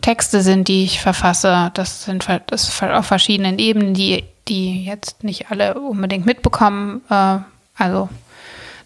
Texte 0.00 0.42
sind, 0.42 0.68
die 0.68 0.84
ich 0.84 1.00
verfasse. 1.00 1.70
Das 1.74 2.04
sind 2.04 2.26
das 2.46 2.82
auf 2.82 3.06
verschiedenen 3.06 3.58
Ebenen, 3.58 3.94
die 3.94 4.24
die 4.48 4.84
jetzt 4.84 5.24
nicht 5.24 5.50
alle 5.50 5.74
unbedingt 5.74 6.26
mitbekommen. 6.26 7.02
Äh, 7.10 7.38
also 7.76 8.08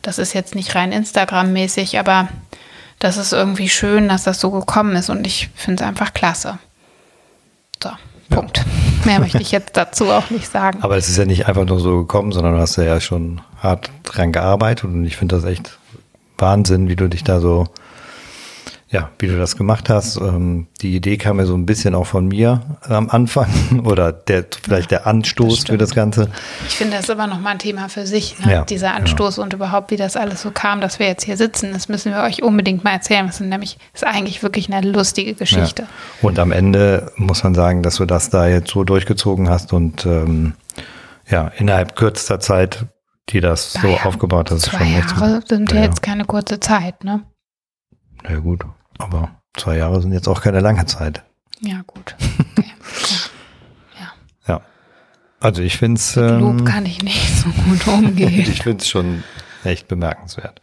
das 0.02 0.18
ist 0.18 0.32
jetzt 0.32 0.54
nicht 0.54 0.74
rein 0.74 0.92
Instagram-mäßig, 0.92 1.98
aber 1.98 2.28
das 2.98 3.16
ist 3.16 3.32
irgendwie 3.32 3.68
schön, 3.68 4.08
dass 4.08 4.24
das 4.24 4.40
so 4.40 4.50
gekommen 4.50 4.96
ist 4.96 5.08
und 5.08 5.26
ich 5.26 5.48
finde 5.54 5.82
es 5.82 5.88
einfach 5.88 6.12
klasse. 6.12 6.58
So, 7.82 7.90
Punkt. 8.32 8.64
Mehr 9.04 9.20
möchte 9.20 9.42
ich 9.42 9.52
jetzt 9.52 9.76
dazu 9.76 10.10
auch 10.10 10.30
nicht 10.30 10.50
sagen. 10.50 10.78
Aber 10.82 10.96
es 10.96 11.08
ist 11.08 11.18
ja 11.18 11.24
nicht 11.24 11.46
einfach 11.46 11.64
nur 11.64 11.80
so 11.80 11.98
gekommen, 11.98 12.32
sondern 12.32 12.54
du 12.54 12.60
hast 12.60 12.76
ja 12.76 13.00
schon 13.00 13.40
hart 13.60 13.90
dran 14.04 14.32
gearbeitet 14.32 14.84
und 14.84 15.04
ich 15.04 15.16
finde 15.16 15.36
das 15.36 15.44
echt 15.44 15.78
Wahnsinn, 16.38 16.88
wie 16.88 16.96
du 16.96 17.08
dich 17.08 17.24
da 17.24 17.40
so, 17.40 17.66
ja, 18.92 19.08
wie 19.18 19.26
du 19.26 19.38
das 19.38 19.56
gemacht 19.56 19.88
hast. 19.88 20.18
Ähm, 20.18 20.66
die 20.82 20.94
Idee 20.94 21.16
kam 21.16 21.38
ja 21.38 21.46
so 21.46 21.54
ein 21.54 21.64
bisschen 21.64 21.94
auch 21.94 22.06
von 22.06 22.28
mir 22.28 22.60
am 22.82 23.08
Anfang 23.08 23.48
oder 23.84 24.12
der, 24.12 24.44
vielleicht 24.62 24.90
der 24.90 25.06
Anstoß 25.06 25.54
für 25.54 25.60
stimmt. 25.62 25.80
das 25.80 25.94
Ganze. 25.94 26.28
Ich 26.68 26.76
finde, 26.76 26.96
das 26.96 27.04
ist 27.06 27.10
aber 27.10 27.26
nochmal 27.26 27.54
ein 27.54 27.58
Thema 27.58 27.88
für 27.88 28.06
sich, 28.06 28.38
ne? 28.44 28.52
Ja, 28.52 28.64
dieser 28.66 28.94
Anstoß 28.94 29.38
und 29.38 29.54
überhaupt, 29.54 29.90
wie 29.92 29.96
das 29.96 30.14
alles 30.16 30.42
so 30.42 30.50
kam, 30.50 30.82
dass 30.82 30.98
wir 30.98 31.06
jetzt 31.06 31.24
hier 31.24 31.38
sitzen. 31.38 31.72
Das 31.72 31.88
müssen 31.88 32.12
wir 32.12 32.22
euch 32.22 32.42
unbedingt 32.42 32.84
mal 32.84 32.92
erzählen. 32.92 33.26
Das 33.26 33.40
ist 33.40 33.46
nämlich 33.46 33.78
ist 33.94 34.06
eigentlich 34.06 34.42
wirklich 34.42 34.70
eine 34.70 34.86
lustige 34.86 35.32
Geschichte. 35.34 35.82
Ja. 35.84 35.88
Und 36.28 36.38
am 36.38 36.52
Ende 36.52 37.10
muss 37.16 37.42
man 37.42 37.54
sagen, 37.54 37.82
dass 37.82 37.96
du 37.96 38.04
das 38.04 38.28
da 38.28 38.46
jetzt 38.46 38.70
so 38.70 38.84
durchgezogen 38.84 39.48
hast 39.48 39.72
und 39.72 40.04
ähm, 40.04 40.52
ja, 41.30 41.48
innerhalb 41.56 41.96
kürzester 41.96 42.40
Zeit, 42.40 42.84
die 43.30 43.40
das 43.40 43.72
so 43.72 43.86
Naja, 43.86 44.04
aufgebaut 44.04 44.50
hast. 44.50 44.66
ist 44.66 44.70
Zwei 44.72 44.78
schon 44.80 44.92
Jahre 44.92 45.42
sind 45.48 45.70
ja 45.70 45.76
Ja, 45.78 45.82
ja. 45.84 45.88
jetzt 45.88 46.02
keine 46.02 46.26
kurze 46.26 46.60
Zeit, 46.60 47.04
ne? 47.04 47.22
Na 48.22 48.32
ja, 48.32 48.38
gut, 48.38 48.64
aber 49.02 49.42
zwei 49.54 49.76
Jahre 49.78 50.00
sind 50.00 50.12
jetzt 50.12 50.28
auch 50.28 50.40
keine 50.40 50.60
lange 50.60 50.86
Zeit. 50.86 51.24
Ja, 51.60 51.82
gut. 51.86 52.16
Okay. 52.54 52.70
ja. 53.98 54.12
ja. 54.46 54.60
Also 55.40 55.62
ich 55.62 55.76
finde 55.78 55.98
es. 55.98 56.16
Ähm, 56.16 56.40
Lob 56.40 56.66
kann 56.66 56.86
ich 56.86 57.02
nicht 57.02 57.34
so 57.34 57.48
gut 57.50 57.86
umgehen. 57.88 58.40
ich 58.40 58.62
finde 58.62 58.82
es 58.82 58.88
schon 58.88 59.24
echt 59.64 59.88
bemerkenswert. 59.88 60.60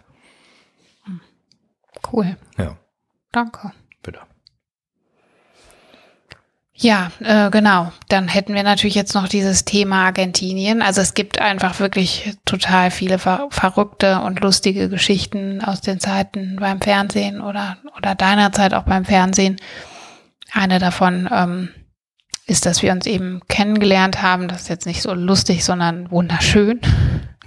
Cool. 2.12 2.38
Ja. 2.58 2.78
Danke. 3.32 3.72
Bitte. 4.04 4.20
Ja, 6.82 7.12
äh, 7.20 7.50
genau. 7.50 7.92
Dann 8.08 8.30
hätten 8.30 8.54
wir 8.54 8.64
natürlich 8.64 8.96
jetzt 8.96 9.14
noch 9.14 9.28
dieses 9.28 9.66
Thema 9.66 10.06
Argentinien. 10.06 10.82
Also 10.82 11.02
es 11.02 11.14
gibt 11.14 11.42
einfach 11.42 11.82
wirklich 11.82 12.38
total 12.46 12.90
viele 12.90 13.20
ver 13.20 13.48
verrückte 13.50 14.22
und 14.22 14.40
lustige 14.40 14.88
Geschichten 14.88 15.62
aus 15.62 15.82
den 15.82 16.00
Zeiten 16.00 16.56
beim 16.58 16.80
Fernsehen 16.80 17.42
oder, 17.42 17.78
oder 17.98 18.16
deiner 18.16 18.54
Zeit 18.54 18.74
auch 18.74 18.84
beim 18.84 19.04
Fernsehen. 19.04 19.58
Eine 20.54 20.80
davon 20.80 21.28
ähm, 21.30 21.70
ist, 22.46 22.66
dass 22.66 22.82
wir 22.82 22.94
uns 22.94 23.06
eben 23.08 23.42
kennengelernt 23.50 24.22
haben. 24.22 24.48
Das 24.48 24.62
ist 24.62 24.70
jetzt 24.70 24.86
nicht 24.86 25.02
so 25.02 25.14
lustig, 25.14 25.66
sondern 25.66 26.10
wunderschön. 26.10 26.80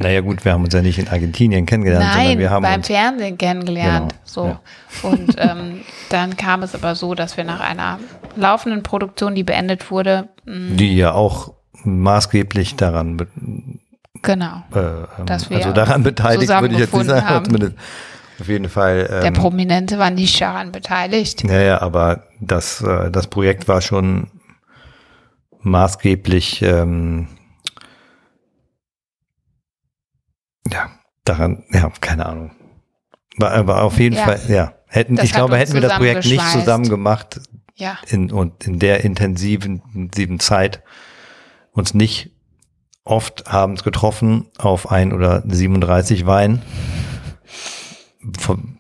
Naja 0.03 0.21
gut, 0.21 0.45
wir 0.45 0.53
haben 0.53 0.65
uns 0.65 0.75
ja 0.75 0.83
nicht 0.83 0.99
in 0.99 1.09
Argentinien 1.09 1.67
kennengelernt, 1.67 2.05
sondern 2.05 2.29
Nein, 2.29 2.39
wir 2.39 2.51
haben 2.51 2.63
beim 2.63 2.77
uns. 2.77 2.87
Fernsehen 2.87 3.39
kennengelernt. 3.39 4.13
Genau, 4.13 4.23
so. 4.25 4.47
ja. 4.47 4.61
Und 5.03 5.35
ähm, 5.39 5.81
dann 6.11 6.37
kam 6.37 6.63
es 6.63 6.75
aber 6.75 6.95
so, 6.95 7.15
dass 7.15 7.37
wir 7.37 7.45
nach 7.45 7.61
einer 7.61 7.99
laufenden 8.37 8.83
Produktion, 8.83 9.35
die 9.35 9.43
beendet 9.45 9.91
wurde, 9.91 10.29
mh, 10.45 10.77
Die 10.77 10.97
ja 10.97 11.13
auch 11.13 11.53
maßgeblich 11.85 12.77
daran, 12.77 13.17
be- 13.17 13.27
genau, 14.23 14.63
äh, 14.75 14.79
ähm, 14.79 15.27
Dass 15.27 15.51
wir 15.51 15.57
also 15.59 15.73
daran 15.73 16.03
beteiligt, 16.03 16.49
würde 16.49 16.75
ich 16.75 16.81
jetzt 16.81 16.95
nicht 16.95 17.07
sagen, 17.07 17.27
haben. 17.29 17.45
zumindest 17.47 17.75
auf 18.41 18.49
jeden 18.49 18.69
Fall. 18.69 19.05
der 19.05 19.25
Ähm, 19.27 19.33
Prominente 19.35 19.99
war 19.99 20.11
nicht 20.11 20.41
daran 20.41 20.73
beteiligt. 20.73 21.45
Naja, 21.45 21.81
aber 21.83 22.25
das, 22.41 22.81
äh, 22.83 23.11
das 23.11 23.27
Projekt 23.29 23.69
war 23.69 23.81
schon 23.81 24.29
maßgeblich 25.63 26.63
ähm, 26.63 27.29
ja, 30.71 30.91
daran, 31.25 31.65
ja, 31.71 31.91
keine 32.01 32.27
Ahnung. 32.27 32.53
War, 33.39 33.53
aber 33.53 33.83
auf 33.83 33.99
jeden 33.99 34.17
Ja. 34.17 34.25
Fall, 34.25 34.41
ja. 34.49 34.75
Hätten, 34.89 35.17
Das 35.17 35.25
ich 35.25 35.33
glaube, 35.33 35.57
hätten 35.57 35.73
wir 35.73 35.81
das 35.81 35.97
Projekt 35.97 36.27
nicht 36.27 36.47
zusammen 36.51 36.89
gemacht 36.89 37.41
Ja, 37.77 37.97
in, 38.09 38.31
und 38.31 38.67
in 38.67 38.79
der 38.79 39.05
intensiven, 39.05 39.83
intensiven 39.95 40.39
Zeit 40.39 40.83
uns 41.73 41.95
nicht 41.95 42.31
oft 43.05 43.47
abends 43.47 43.85
getroffen 43.85 44.51
auf 44.59 44.91
ein 44.91 45.13
oder 45.15 45.43
37 45.47 46.27
Wein, 46.27 46.63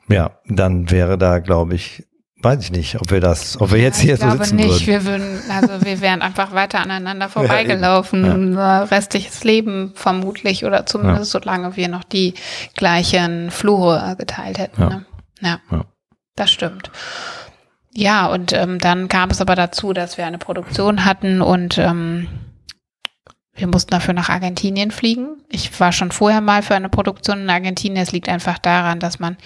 ja, 0.09 0.39
dann 0.47 0.91
wäre 0.91 1.18
da, 1.18 1.39
glaube 1.39 1.74
ich, 1.74 2.05
weiß 2.43 2.62
ich 2.64 2.72
nicht, 2.72 3.01
ob 3.01 3.11
wir 3.11 3.20
das, 3.20 3.61
ob 3.61 3.70
wir 3.72 3.78
jetzt 3.78 3.99
ich 3.99 4.05
hier 4.05 4.16
so 4.16 4.26
glaube 4.26 4.45
sitzen 4.45 4.57
nicht. 4.57 4.86
würden. 4.86 4.86
Wir 4.86 5.05
würden, 5.05 5.51
also 5.51 5.84
wir 5.84 6.01
wären 6.01 6.22
einfach 6.22 6.53
weiter 6.53 6.80
aneinander 6.80 7.28
vorbeigelaufen, 7.30 8.24
unser 8.24 8.90
restliches 8.90 9.45
Leben 9.45 9.93
vermutlich 9.95 10.64
oder 10.64 10.86
zumindest 10.86 11.30
solange 11.30 11.76
wir 11.76 11.88
noch 11.88 12.05
die 12.05 12.34
gleichen 12.74 13.51
Flure 13.51 14.16
geteilt 14.18 14.59
hätten. 14.59 14.80
Ja. 14.82 14.88
Ne? 14.88 15.07
Ja. 15.40 15.61
Ja. 15.70 15.84
das 16.36 16.51
stimmt. 16.51 16.90
Ja, 17.95 18.26
und 18.26 18.53
ähm, 18.53 18.78
dann 18.78 19.09
kam 19.09 19.30
es 19.30 19.40
aber 19.40 19.55
dazu, 19.55 19.93
dass 19.93 20.16
wir 20.16 20.24
eine 20.24 20.38
Produktion 20.38 21.05
hatten 21.05 21.43
und 21.43 21.76
ähm, 21.78 22.26
wir 23.55 23.66
mussten 23.66 23.90
dafür 23.90 24.14
nach 24.14 24.30
Argentinien 24.30 24.90
fliegen. 24.90 25.43
Ich 25.49 25.78
war 25.78 25.93
schon 25.93 26.11
vorher 26.11 26.40
mal 26.40 26.62
für 26.62 26.74
eine 26.74 26.88
Produktion 26.88 27.43
in 27.43 27.51
Argentinien. 27.51 28.03
Es 28.03 28.12
liegt 28.12 28.28
einfach 28.28 28.59
daran, 28.59 28.99
dass 28.99 29.18
man 29.18 29.36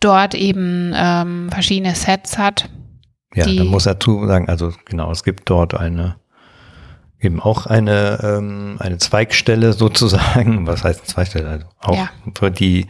dort 0.00 0.34
eben 0.34 0.92
ähm, 0.94 1.50
verschiedene 1.50 1.94
Sets 1.94 2.38
hat. 2.38 2.68
Ja, 3.34 3.44
dann 3.46 3.68
muss 3.68 3.84
dazu 3.84 4.26
sagen, 4.26 4.48
also 4.48 4.72
genau, 4.86 5.10
es 5.12 5.22
gibt 5.22 5.48
dort 5.48 5.74
eine, 5.74 6.16
eben 7.20 7.40
auch 7.40 7.66
eine, 7.66 8.18
ähm, 8.22 8.76
eine 8.80 8.98
Zweigstelle 8.98 9.72
sozusagen, 9.74 10.66
was 10.66 10.82
heißt 10.82 11.06
Zweigstelle, 11.06 11.48
also 11.48 11.66
auch 11.80 11.96
Ja. 11.96 12.10
für 12.36 12.50
die, 12.50 12.86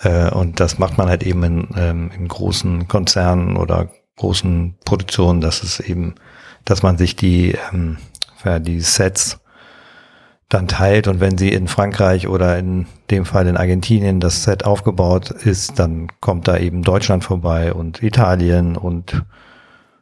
äh, 0.00 0.30
und 0.30 0.58
das 0.58 0.78
macht 0.78 0.98
man 0.98 1.08
halt 1.08 1.22
eben 1.22 1.42
in, 1.44 1.68
ähm, 1.76 2.10
in 2.16 2.26
großen 2.26 2.88
Konzernen 2.88 3.56
oder 3.56 3.88
großen 4.16 4.74
Produktionen, 4.84 5.40
dass 5.40 5.62
es 5.62 5.78
eben, 5.80 6.16
dass 6.64 6.82
man 6.82 6.98
sich 6.98 7.14
die, 7.14 7.56
ähm, 7.72 7.98
ja, 8.44 8.58
die 8.58 8.80
Sets 8.80 9.38
dann 10.52 10.68
teilt 10.68 11.08
und 11.08 11.20
wenn 11.20 11.38
sie 11.38 11.50
in 11.50 11.66
Frankreich 11.68 12.28
oder 12.28 12.58
in 12.58 12.86
dem 13.10 13.24
Fall 13.24 13.46
in 13.46 13.56
Argentinien 13.56 14.20
das 14.20 14.44
Set 14.44 14.64
aufgebaut 14.64 15.30
ist, 15.30 15.78
dann 15.78 16.08
kommt 16.20 16.48
da 16.48 16.58
eben 16.58 16.82
Deutschland 16.82 17.24
vorbei 17.24 17.72
und 17.72 18.02
Italien 18.02 18.76
und 18.76 19.22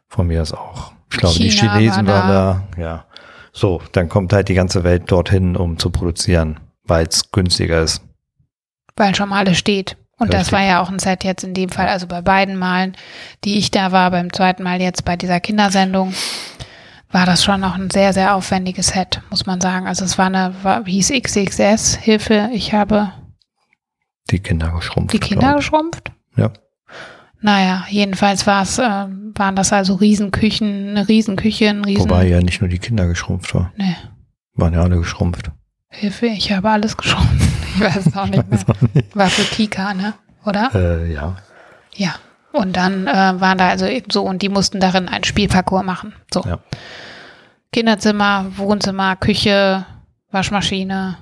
von 0.07 0.27
mir 0.27 0.41
aus 0.41 0.53
auch. 0.53 0.91
Ich 1.11 1.17
glaube, 1.17 1.37
die 1.39 1.51
China 1.51 1.75
Chinesen 1.75 2.07
war 2.07 2.27
waren 2.27 2.63
da. 2.75 2.81
Ja. 2.81 3.05
So, 3.53 3.81
dann 3.91 4.09
kommt 4.09 4.33
halt 4.33 4.49
die 4.49 4.53
ganze 4.53 4.83
Welt 4.83 5.11
dorthin, 5.11 5.55
um 5.55 5.77
zu 5.77 5.89
produzieren, 5.89 6.59
weil 6.85 7.05
es 7.05 7.31
günstiger 7.31 7.81
ist. 7.81 8.01
weil 8.95 9.15
schon 9.15 9.29
mal 9.29 9.39
alles 9.39 9.57
steht. 9.57 9.97
Und 10.17 10.33
das 10.33 10.41
Richtig. 10.41 10.53
war 10.53 10.63
ja 10.63 10.81
auch 10.81 10.89
ein 10.89 10.99
Set 10.99 11.23
jetzt 11.23 11.43
in 11.43 11.55
dem 11.55 11.69
Fall, 11.69 11.87
also 11.87 12.05
bei 12.05 12.21
beiden 12.21 12.55
Malen, 12.55 12.95
die 13.43 13.57
ich 13.57 13.71
da 13.71 13.91
war, 13.91 14.11
beim 14.11 14.31
zweiten 14.31 14.61
Mal 14.61 14.79
jetzt 14.79 15.03
bei 15.03 15.15
dieser 15.15 15.39
Kindersendung, 15.39 16.13
war 17.11 17.25
das 17.25 17.43
schon 17.43 17.59
noch 17.61 17.75
ein 17.75 17.89
sehr, 17.89 18.13
sehr 18.13 18.35
aufwendiges 18.35 18.87
Set, 18.87 19.21
muss 19.29 19.45
man 19.45 19.59
sagen. 19.61 19.87
Also 19.87 20.05
es 20.05 20.17
war 20.17 20.27
eine, 20.27 20.53
war, 20.63 20.85
hieß 20.85 21.11
XXS, 21.11 21.95
Hilfe, 21.97 22.49
ich 22.53 22.73
habe 22.73 23.11
Die 24.29 24.39
Kinder 24.39 24.71
geschrumpft. 24.71 25.13
die 25.13 25.19
Kinder 25.19 25.55
geschrumpft. 25.55 26.11
Ja. 26.37 26.51
Naja, 27.41 27.85
jedenfalls 27.89 28.45
war 28.45 28.61
es, 28.61 28.77
äh, 28.77 28.83
waren 28.83 29.55
das 29.55 29.73
also 29.73 29.95
Riesenküchen, 29.95 30.89
eine 30.89 31.07
Riesenküche, 31.07 31.69
ein 31.69 31.83
Riesen... 31.83 32.03
Wobei 32.03 32.27
ja 32.27 32.39
nicht 32.39 32.61
nur 32.61 32.69
die 32.69 32.77
Kinder 32.79 33.07
geschrumpft 33.07 33.53
war. 33.55 33.73
Nee, 33.77 33.95
Waren 34.53 34.73
ja 34.73 34.81
alle 34.81 34.97
geschrumpft. 34.97 35.51
Hilfe, 35.89 36.27
ich 36.27 36.51
habe 36.51 36.69
alles 36.69 36.95
geschrumpft. 36.97 37.47
Ich 37.73 37.79
weiß 37.79 38.05
es 38.05 38.17
auch 38.17 38.25
nicht 38.27 38.49
mehr. 38.51 38.59
War 39.13 39.27
für 39.29 39.43
Kika, 39.43 39.93
ne? 39.93 40.13
Oder? 40.45 40.71
Äh, 40.75 41.13
ja. 41.13 41.37
Ja. 41.95 42.15
Und 42.51 42.75
dann 42.75 43.07
äh, 43.07 43.39
waren 43.39 43.57
da 43.57 43.69
also 43.69 43.85
eben 43.85 44.11
so 44.11 44.23
und 44.23 44.41
die 44.41 44.49
mussten 44.49 44.79
darin 44.79 45.07
einen 45.07 45.23
Spielparcours 45.23 45.83
machen. 45.85 46.13
So. 46.33 46.41
Ja. 46.45 46.59
Kinderzimmer, 47.71 48.51
Wohnzimmer, 48.57 49.15
Küche, 49.15 49.85
Waschmaschine, 50.31 51.17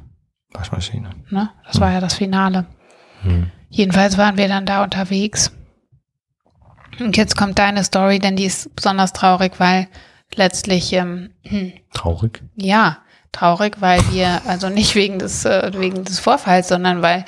Waschmaschine. 0.51 1.09
ne? 1.29 1.49
Das 1.67 1.79
war 1.79 1.91
ja 1.91 1.99
das 1.99 2.15
Finale. 2.15 2.65
Hm. 3.21 3.51
Jedenfalls 3.69 4.17
waren 4.17 4.37
wir 4.37 4.47
dann 4.47 4.65
da 4.65 4.83
unterwegs. 4.83 5.51
Und 6.99 7.15
jetzt 7.17 7.37
kommt 7.37 7.59
deine 7.59 7.83
Story, 7.83 8.17
denn 8.19 8.35
die 8.35 8.45
ist 8.45 8.75
besonders 8.75 9.13
traurig, 9.13 9.53
weil 9.59 9.87
letztlich, 10.35 10.91
ähm, 10.93 11.29
Traurig. 11.93 12.41
ja, 12.55 12.97
traurig, 13.31 13.77
weil 13.79 14.01
wir, 14.11 14.41
also 14.47 14.69
nicht 14.69 14.95
wegen 14.95 15.19
des, 15.19 15.45
äh, 15.45 15.71
wegen 15.75 16.03
des 16.03 16.19
Vorfalls, 16.19 16.67
sondern 16.67 17.01
weil, 17.03 17.25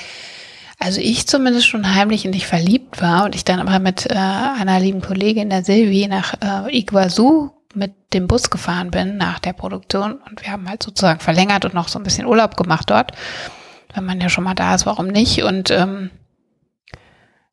also 0.82 1.00
ich 1.00 1.28
zumindest 1.28 1.68
schon 1.68 1.96
heimlich 1.96 2.26
in 2.26 2.32
dich 2.32 2.48
verliebt 2.48 3.02
war 3.02 3.26
und 3.26 3.36
ich 3.36 3.46
dann 3.46 3.60
aber 3.60 3.78
mit 3.78 4.08
äh, 4.10 4.16
einer 4.16 4.80
lieben 4.80 5.02
Kollegin, 5.02 5.52
der 5.52 5.64
Silvi, 5.64 6.08
nach 6.08 6.34
äh, 6.42 6.76
Iguazu 6.76 7.52
mit 7.76 7.94
dem 8.14 8.28
Bus 8.28 8.50
gefahren 8.50 8.90
bin 8.90 9.16
nach 9.16 9.40
der 9.40 9.54
Produktion 9.54 10.14
und 10.28 10.44
wir 10.44 10.52
haben 10.52 10.68
halt 10.68 10.82
sozusagen 10.82 11.20
verlängert 11.20 11.66
und 11.66 11.76
noch 11.76 11.88
so 11.88 12.00
ein 12.00 12.04
bisschen 12.04 12.26
Urlaub 12.26 12.58
gemacht 12.58 12.90
dort. 12.90 13.12
Wenn 13.94 14.06
man 14.06 14.20
ja 14.20 14.30
schon 14.30 14.44
mal 14.44 14.56
da 14.56 14.74
ist, 14.74 14.88
warum 14.88 15.08
nicht? 15.08 15.44
Und 15.44 15.70
ähm, 15.70 16.10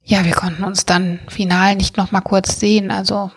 ja, 0.03 0.25
wir 0.25 0.33
konnten 0.33 0.65
uns 0.65 0.87
dann 0.87 1.21
final 1.29 1.77
nicht 1.77 1.99
noch 1.99 2.11
mal 2.11 2.23
kurz 2.23 2.59
sehen. 2.59 2.91
Also 2.91 3.31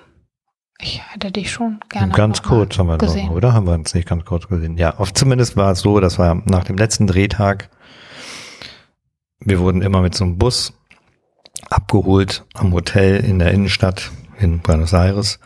ich 0.80 1.02
hätte 1.12 1.32
dich 1.32 1.52
schon 1.52 1.82
gerne. 1.90 2.14
ganz 2.14 2.42
kurz 2.42 2.80
haben 2.80 2.88
wir 2.88 2.98
gesehen. 2.98 3.28
noch, 3.28 3.36
oder? 3.36 3.54
Haben 3.54 3.68
wir 3.68 3.74
uns 3.74 3.94
nicht 3.94 4.08
ganz 4.08 4.24
kurz 4.24 4.48
gesehen? 4.48 4.78
Ja, 4.78 4.98
auf, 4.98 5.14
zumindest 5.14 5.58
war 5.58 5.74
es 5.74 5.82
so, 5.82 6.00
dass 6.00 6.18
wir 6.18 6.42
nach 6.46 6.64
dem 6.64 6.78
letzten 6.78 7.08
Drehtag, 7.08 7.70
wir 9.42 9.60
wurden 9.60 9.82
immer 9.82 10.02
mit 10.02 10.16
so 10.16 10.24
einem 10.24 10.38
Bus 10.38 10.74
abgeholt 11.70 12.46
am 12.54 12.74
Hotel 12.74 13.18
in 13.24 13.40
der 13.40 13.52
Innenstadt 13.52 14.12
in 14.40 14.60
Buenos 14.60 14.94
Aires 14.94 15.40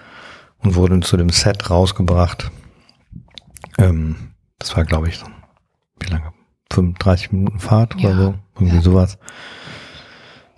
und 0.60 0.76
wurden 0.76 1.02
zu 1.02 1.18
dem 1.18 1.30
Set 1.30 1.70
rausgebracht. 1.70 2.52
Ähm, 3.78 4.34
das 4.60 4.76
war, 4.76 4.86
glaube 4.86 5.10
ich, 5.10 5.18
so, 5.18 5.26
wie 6.00 6.10
lange? 6.10 6.34
35 6.72 7.32
Minuten 7.32 7.60
Fahrt 7.60 7.96
Ja, 8.00 8.10
oder 8.10 8.18
so, 8.18 8.36
irgendwie 8.56 8.76
ja. 8.78 8.82
sowas. 8.82 9.18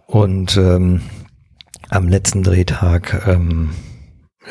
Und 0.06 0.56
ähm, 0.58 1.02
am 1.90 2.08
letzten 2.08 2.44
Drehtag 2.44 3.28
ähm, 3.28 3.72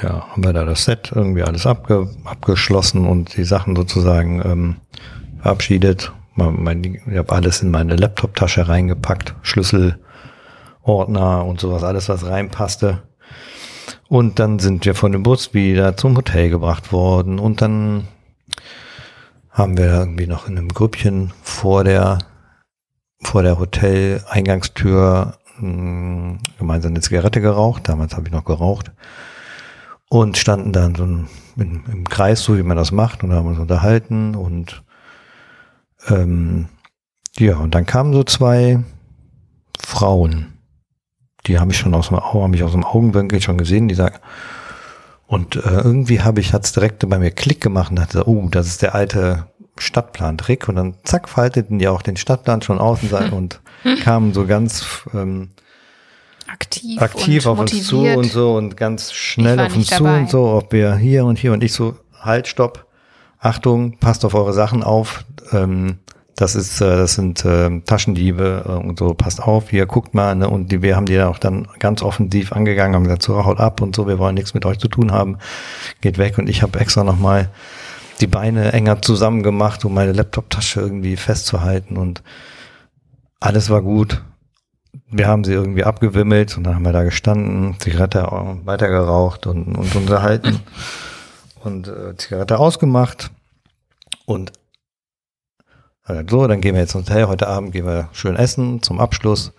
ja, 0.02 0.28
haben 0.28 0.44
wir 0.44 0.52
da 0.52 0.64
das 0.64 0.84
Set 0.84 1.12
irgendwie 1.14 1.42
alles 1.42 1.66
abge 1.66 2.10
abgeschlossen 2.24 3.06
und 3.06 3.36
die 3.36 3.44
Sachen 3.44 3.74
sozusagen 3.74 4.42
ähm, 4.44 4.76
verabschiedet. 5.40 6.12
Mein, 6.36 6.84
ich 6.84 7.16
habe 7.16 7.32
alles 7.32 7.62
in 7.62 7.70
meine 7.70 7.96
Laptop-Tasche 7.96 8.68
reingepackt, 8.68 9.34
Schlüssel, 9.42 9.98
Ordner 10.82 11.44
und 11.44 11.60
sowas, 11.60 11.82
alles 11.82 12.08
was 12.08 12.26
reinpasste. 12.26 13.02
Und 14.08 14.38
dann 14.38 14.58
sind 14.58 14.84
wir 14.84 14.94
von 14.94 15.12
dem 15.12 15.22
Bus 15.22 15.54
wieder 15.54 15.96
zum 15.96 16.16
Hotel 16.16 16.50
gebracht 16.50 16.92
worden 16.92 17.38
und 17.38 17.60
dann 17.62 18.06
haben 19.50 19.78
wir 19.78 19.86
irgendwie 19.86 20.26
noch 20.26 20.46
in 20.46 20.58
einem 20.58 20.68
Grüppchen 20.68 21.32
vor 21.42 21.82
der 21.84 22.18
vor 23.22 23.42
der 23.42 23.58
Hotel-Eingangstür 23.58 25.38
mh, 25.58 26.38
gemeinsam 26.58 26.92
eine 26.92 27.00
Zigarette 27.00 27.40
geraucht. 27.40 27.88
Damals 27.88 28.14
habe 28.14 28.26
ich 28.28 28.32
noch 28.32 28.44
geraucht. 28.44 28.92
und 30.08 30.36
standen 30.36 30.72
dann 30.72 30.94
so 30.94 31.04
im 31.04 32.04
Kreis, 32.08 32.42
so 32.42 32.56
wie 32.56 32.62
man 32.62 32.76
das 32.76 32.92
macht, 32.92 33.24
und 33.24 33.32
haben 33.32 33.48
uns 33.48 33.58
unterhalten 33.58 34.34
und 34.34 34.82
ähm, 36.08 36.68
ja, 37.38 37.56
und 37.56 37.74
dann 37.74 37.86
kamen 37.86 38.12
so 38.12 38.24
zwei 38.24 38.80
Frauen, 39.78 40.54
die 41.46 41.58
habe 41.58 41.72
ich 41.72 41.78
schon 41.78 41.94
aus 41.94 42.08
dem, 42.08 42.18
habe 42.18 42.56
ich 42.56 42.62
aus 42.62 42.72
dem 42.72 42.84
Augenwinkel 42.84 43.40
schon 43.40 43.58
gesehen, 43.58 43.88
die 43.88 43.94
sagen, 43.94 44.18
und 45.26 45.56
äh, 45.56 45.60
irgendwie 45.60 46.20
habe 46.20 46.40
ich, 46.40 46.52
hat's 46.52 46.72
direkt 46.72 47.08
bei 47.08 47.18
mir 47.18 47.30
Klick 47.30 47.60
gemacht 47.60 47.90
und 47.90 47.96
dachte, 47.96 48.28
oh, 48.28 48.48
das 48.48 48.68
ist 48.68 48.82
der 48.82 48.94
alte 48.94 49.46
Stadtplan-Trick. 49.76 50.68
Und 50.68 50.76
dann 50.76 50.94
zack, 51.02 51.28
falteten 51.28 51.78
die 51.78 51.88
auch 51.88 52.02
den 52.02 52.16
Stadtplan 52.16 52.62
schon 52.62 52.78
aus 52.78 53.00
und, 53.02 53.10
hm. 53.12 53.32
und 53.32 53.60
kamen 54.02 54.32
so 54.32 54.46
ganz 54.46 54.86
ähm, 55.12 55.50
aktiv, 56.46 57.02
aktiv 57.02 57.46
auf 57.46 57.58
motiviert. 57.58 57.82
uns 57.82 57.88
zu 57.88 58.18
und 58.18 58.30
so 58.30 58.54
und 58.54 58.76
ganz 58.76 59.12
schnell 59.12 59.58
auf 59.58 59.74
uns 59.74 59.88
zu 59.88 60.04
und 60.04 60.30
so, 60.30 60.50
ob 60.52 60.72
wir 60.72 60.94
hier 60.96 61.24
und 61.24 61.38
hier 61.38 61.52
und 61.52 61.62
ich 61.64 61.72
so, 61.72 61.96
halt, 62.20 62.46
stopp, 62.46 62.86
Achtung, 63.38 63.98
passt 63.98 64.24
auf 64.24 64.34
eure 64.34 64.52
Sachen 64.52 64.82
auf. 64.82 65.24
Ähm, 65.52 65.98
das 66.36 66.54
ist, 66.54 66.80
äh, 66.82 66.96
das 66.96 67.14
sind 67.14 67.44
äh, 67.44 67.80
Taschendiebe 67.80 68.64
äh, 68.66 68.86
und 68.86 68.98
so, 68.98 69.14
passt 69.14 69.42
auf, 69.42 69.70
hier 69.70 69.86
guckt 69.86 70.14
mal, 70.14 70.34
ne? 70.34 70.48
Und 70.48 70.70
die, 70.70 70.82
wir 70.82 70.94
haben 70.94 71.06
die 71.06 71.20
auch 71.20 71.38
dann 71.38 71.66
ganz 71.78 72.02
offensiv 72.02 72.52
angegangen, 72.52 72.94
haben 72.94 73.04
gesagt, 73.04 73.22
so 73.22 73.44
haut 73.44 73.58
ab 73.58 73.80
und 73.80 73.96
so, 73.96 74.06
wir 74.06 74.18
wollen 74.18 74.34
nichts 74.34 74.52
mit 74.52 74.66
euch 74.66 74.78
zu 74.78 74.88
tun 74.88 75.12
haben, 75.12 75.38
geht 76.02 76.18
weg. 76.18 76.36
Und 76.38 76.48
ich 76.48 76.62
habe 76.62 76.78
extra 76.78 77.04
nochmal 77.04 77.50
die 78.20 78.26
Beine 78.26 78.72
enger 78.72 79.00
zusammen 79.02 79.42
gemacht, 79.42 79.84
um 79.84 79.94
meine 79.94 80.12
Laptop-Tasche 80.12 80.80
irgendwie 80.80 81.16
festzuhalten 81.16 81.96
und 81.96 82.22
alles 83.40 83.70
war 83.70 83.82
gut. 83.82 84.22
Wir 85.10 85.28
haben 85.28 85.44
sie 85.44 85.52
irgendwie 85.52 85.84
abgewimmelt 85.84 86.56
und 86.56 86.64
dann 86.64 86.74
haben 86.74 86.84
wir 86.84 86.92
da 86.92 87.04
gestanden, 87.04 87.76
Zigarette 87.78 88.26
weitergeraucht 88.64 89.46
und, 89.46 89.76
und 89.76 89.94
unterhalten 89.94 90.60
und 91.62 91.88
äh, 91.88 92.16
Zigarette 92.16 92.58
ausgemacht 92.58 93.30
und 94.24 94.52
so, 96.28 96.46
dann 96.46 96.60
gehen 96.60 96.74
wir 96.74 96.82
jetzt 96.82 96.94
ins 96.94 97.08
Hotel. 97.08 97.26
Heute 97.26 97.48
Abend 97.48 97.72
gehen 97.72 97.86
wir 97.86 98.08
schön 98.12 98.36
essen 98.36 98.82
zum 98.82 99.00
Abschluss. 99.00 99.52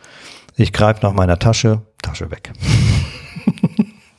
Ich 0.56 0.74
greife 0.74 1.06
nach 1.06 1.14
meiner 1.14 1.40
Tasche, 1.40 1.82
Tasche 2.02 2.32
weg. 2.32 2.54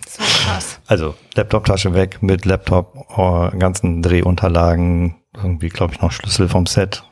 So 0.06 0.22
krass. 0.22 0.80
Also 0.86 1.14
Laptop-Tasche 1.34 1.94
weg 1.94 2.22
mit 2.22 2.44
Laptop, 2.44 2.96
oh, 3.16 3.48
ganzen 3.58 4.02
Drehunterlagen, 4.02 5.16
irgendwie 5.34 5.68
glaube 5.68 5.94
ich 5.94 6.00
noch 6.00 6.12
Schlüssel 6.12 6.48
vom 6.48 6.66
Set 6.66 7.04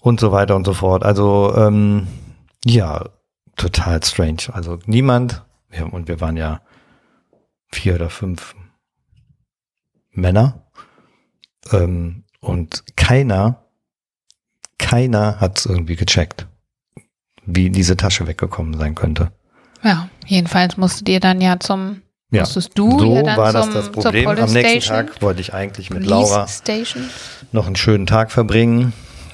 und 0.00 0.20
so 0.20 0.32
weiter 0.32 0.56
und 0.56 0.66
so 0.66 0.74
fort. 0.74 1.04
Also 1.04 1.54
ähm, 1.56 2.06
ja, 2.64 3.04
total 3.56 4.02
strange. 4.02 4.52
Also 4.52 4.78
niemand, 4.86 5.44
ja, 5.72 5.84
und 5.84 6.08
wir 6.08 6.20
waren 6.20 6.36
ja 6.36 6.60
vier 7.70 7.94
oder 7.94 8.10
fünf 8.10 8.54
Männer 10.10 10.66
ähm, 11.72 12.24
und 12.40 12.84
keiner 12.96 13.64
keiner 14.90 15.38
hat 15.40 15.58
es 15.58 15.66
irgendwie 15.66 15.94
gecheckt, 15.96 16.46
wie 17.46 17.70
diese 17.70 17.96
Tasche 17.96 18.26
weggekommen 18.26 18.76
sein 18.76 18.94
könnte. 18.96 19.30
Ja, 19.82 20.08
jedenfalls 20.26 20.76
musstet 20.76 21.08
ihr 21.08 21.20
dann 21.20 21.40
ja 21.40 21.60
zum, 21.60 22.02
ja, 22.32 22.40
musstest 22.40 22.76
du 22.76 22.98
so 22.98 23.14
ja 23.14 23.22
dann 23.22 23.36
war 23.36 23.50
zum, 23.52 23.60
das 23.60 23.70
das 23.72 23.92
Problem. 23.92 24.28
Am 24.28 24.52
nächsten 24.52 24.88
Tag 24.92 25.22
wollte 25.22 25.40
ich 25.40 25.54
eigentlich 25.54 25.90
mit 25.90 26.00
Police 26.04 26.10
Laura 26.10 26.48
Station. 26.48 27.04
noch 27.52 27.66
einen 27.66 27.76
schönen 27.76 28.06
Tag 28.06 28.32
verbringen. 28.32 28.92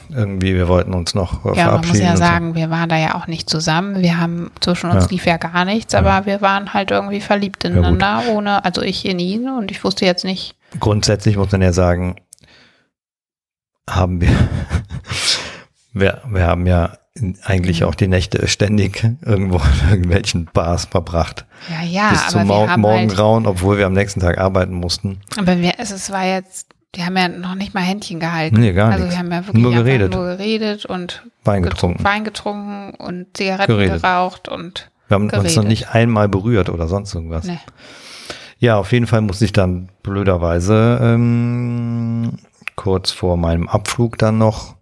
Irgendwie, 0.09 0.55
wir 0.55 0.69
wollten 0.69 0.93
uns 0.95 1.15
noch 1.17 1.45
äh, 1.47 1.59
Ja, 1.59 1.67
man 1.73 1.79
muss 1.79 1.87
verabschieden. 1.87 2.05
ja 2.05 2.11
und 2.13 2.17
so. 2.19 2.23
sagen, 2.23 2.55
wir 2.55 2.71
waren 2.71 2.89
da 2.89 2.97
ja 2.97 3.15
auch 3.17 3.27
nicht 3.27 3.51
zusammen. 3.51 4.03
Wir 4.03 4.19
haben 4.21 4.53
zwischen 4.61 4.91
uns 4.91 5.05
Ja. 5.07 5.11
lief 5.11 5.27
ja 5.27 5.37
gar 5.39 5.65
nichts, 5.65 5.95
aber 5.97 6.27
wir 6.27 6.41
waren 6.43 6.75
halt 6.75 6.93
irgendwie 6.93 7.21
verliebt 7.21 7.65
ineinander, 7.65 8.23
ohne, 8.31 8.65
also 8.65 8.83
ich 8.83 9.05
in 9.05 9.19
ihn 9.19 9.49
und 9.49 9.71
ich 9.73 9.83
wusste 9.83 10.05
jetzt 10.05 10.25
nicht, 10.25 10.55
Grundsätzlich 10.79 11.37
muss 11.37 11.51
man 11.51 11.63
ja 11.63 11.73
sagen, 11.73 12.17
haben 13.89 14.21
wir, 14.21 14.29
wir, 16.01 16.22
wir 16.30 16.47
haben 16.47 16.66
ja 16.66 16.92
eigentlich 17.44 17.80
Mhm. 17.80 17.86
auch 17.86 17.94
die 17.94 18.09
Nächte 18.09 18.47
ständig 18.47 19.03
irgendwo 19.24 19.57
in 19.57 19.90
irgendwelchen 19.90 20.49
Bars 20.53 20.84
verbracht. 20.84 21.47
ja, 21.70 21.82
ja, 21.88 22.11
bis 22.11 22.26
zum 22.28 22.40
haben 22.42 22.68
halt, 22.68 22.78
Morgengrauen, 22.78 23.47
obwohl 23.47 23.78
wir 23.78 23.86
am 23.86 23.94
nächsten 23.94 24.20
Tag 24.20 24.36
arbeiten 24.38 24.74
mussten. 24.74 25.20
aber 25.38 25.59
wir, 25.59 25.74
es, 25.78 25.90
es 25.92 26.11
war 26.11 26.24
jetzt, 26.26 26.66
wir 26.94 27.07
haben 27.07 27.16
ja 27.16 27.28
noch 27.28 27.55
nicht 27.55 27.72
mal 27.74 27.80
Händchen 27.82 28.20
gehalten. 28.20 28.61
Nee, 28.61 28.72
gar 28.74 28.90
also 28.92 29.05
nichts. 29.05 29.14
wir 29.14 29.18
haben 29.18 29.32
ja 29.32 29.47
wirklich 29.47 29.62
Nur 29.62 29.72
geredet. 29.72 30.12
nur 30.12 30.24
geredet 30.26 30.84
und 30.84 31.22
Wein 31.44 31.62
getru- 31.64 31.70
getrunken. 31.70 32.05
Wein 32.05 32.24
getrunken 32.24 32.90
und 32.99 33.26
Zigaretten 33.34 33.72
Geredet. 33.72 34.03
geraucht 34.03 34.49
und 34.49 34.90
Wir 35.09 35.14
haben 35.14 35.22
uns 35.24 35.32
geredet. 35.32 35.57
noch 35.57 35.64
nicht 35.64 35.88
einmal 35.94 36.28
berührt 36.28 36.68
oder 36.68 36.86
sonst 36.86 37.14
irgendwas. 37.14 37.44
ne. 37.44 37.59
Ja, 38.59 38.76
auf 38.76 38.92
jeden 38.92 39.07
Fall 39.07 39.20
musste 39.22 39.44
ich 39.47 39.53
dann 39.53 39.88
blöderweise 40.03 40.99
ähm, 41.03 42.32
kurz 42.74 43.11
vor 43.11 43.36
meinem 43.36 43.68
Abflug 43.68 44.18
dann 44.18 44.38
noch 44.38 44.76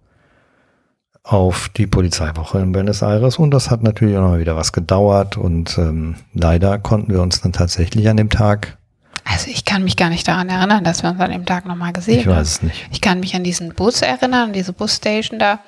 auf 1.25 1.71
die 1.71 1.87
Polizeiwoche 1.87 2.59
in 2.61 2.73
Buenos 2.73 3.01
Aires 3.03 3.39
und 3.39 3.51
das 3.51 3.71
hat 3.71 3.83
natürlich 3.83 4.17
auch 4.17 4.31
noch 4.31 4.39
wieder 4.39 4.57
was 4.57 4.73
gedauert 4.73 5.37
und 5.39 5.77
ähm, 5.79 6.17
leider 6.35 6.79
konnten 6.79 7.13
wir 7.13 7.23
uns 7.23 7.41
dann 7.41 7.53
tatsächlich 7.53 8.09
an 8.11 8.19
dem 8.19 8.29
Tag, 8.29 8.77
Also 9.25 9.49
ich 9.51 9.65
kann 9.65 9.85
mich 9.85 9.97
gar 9.97 10.11
nicht 10.11 10.29
daran 10.29 10.51
erinnern, 10.51 10.85
dass 10.85 11.03
wir 11.03 11.09
uns 11.11 11.21
an 11.21 11.31
dem 11.31 11.47
Tag 11.47 11.65
nochmal 11.65 11.95
gesehen 11.95 12.21
ich 12.21 12.27
haben. 12.27 12.37
weiß 12.37 12.49
es 12.49 12.63
nicht, 12.63 12.89
Ich 12.93 13.01
kann 13.01 13.21
mich 13.21 13.35
an 13.35 13.43
diesen 13.43 13.75
Bus 13.75 14.03
erinnern, 14.03 14.49
an 14.49 14.53
diese 14.53 14.75
Busstation 14.75 15.39
da, 15.39 15.61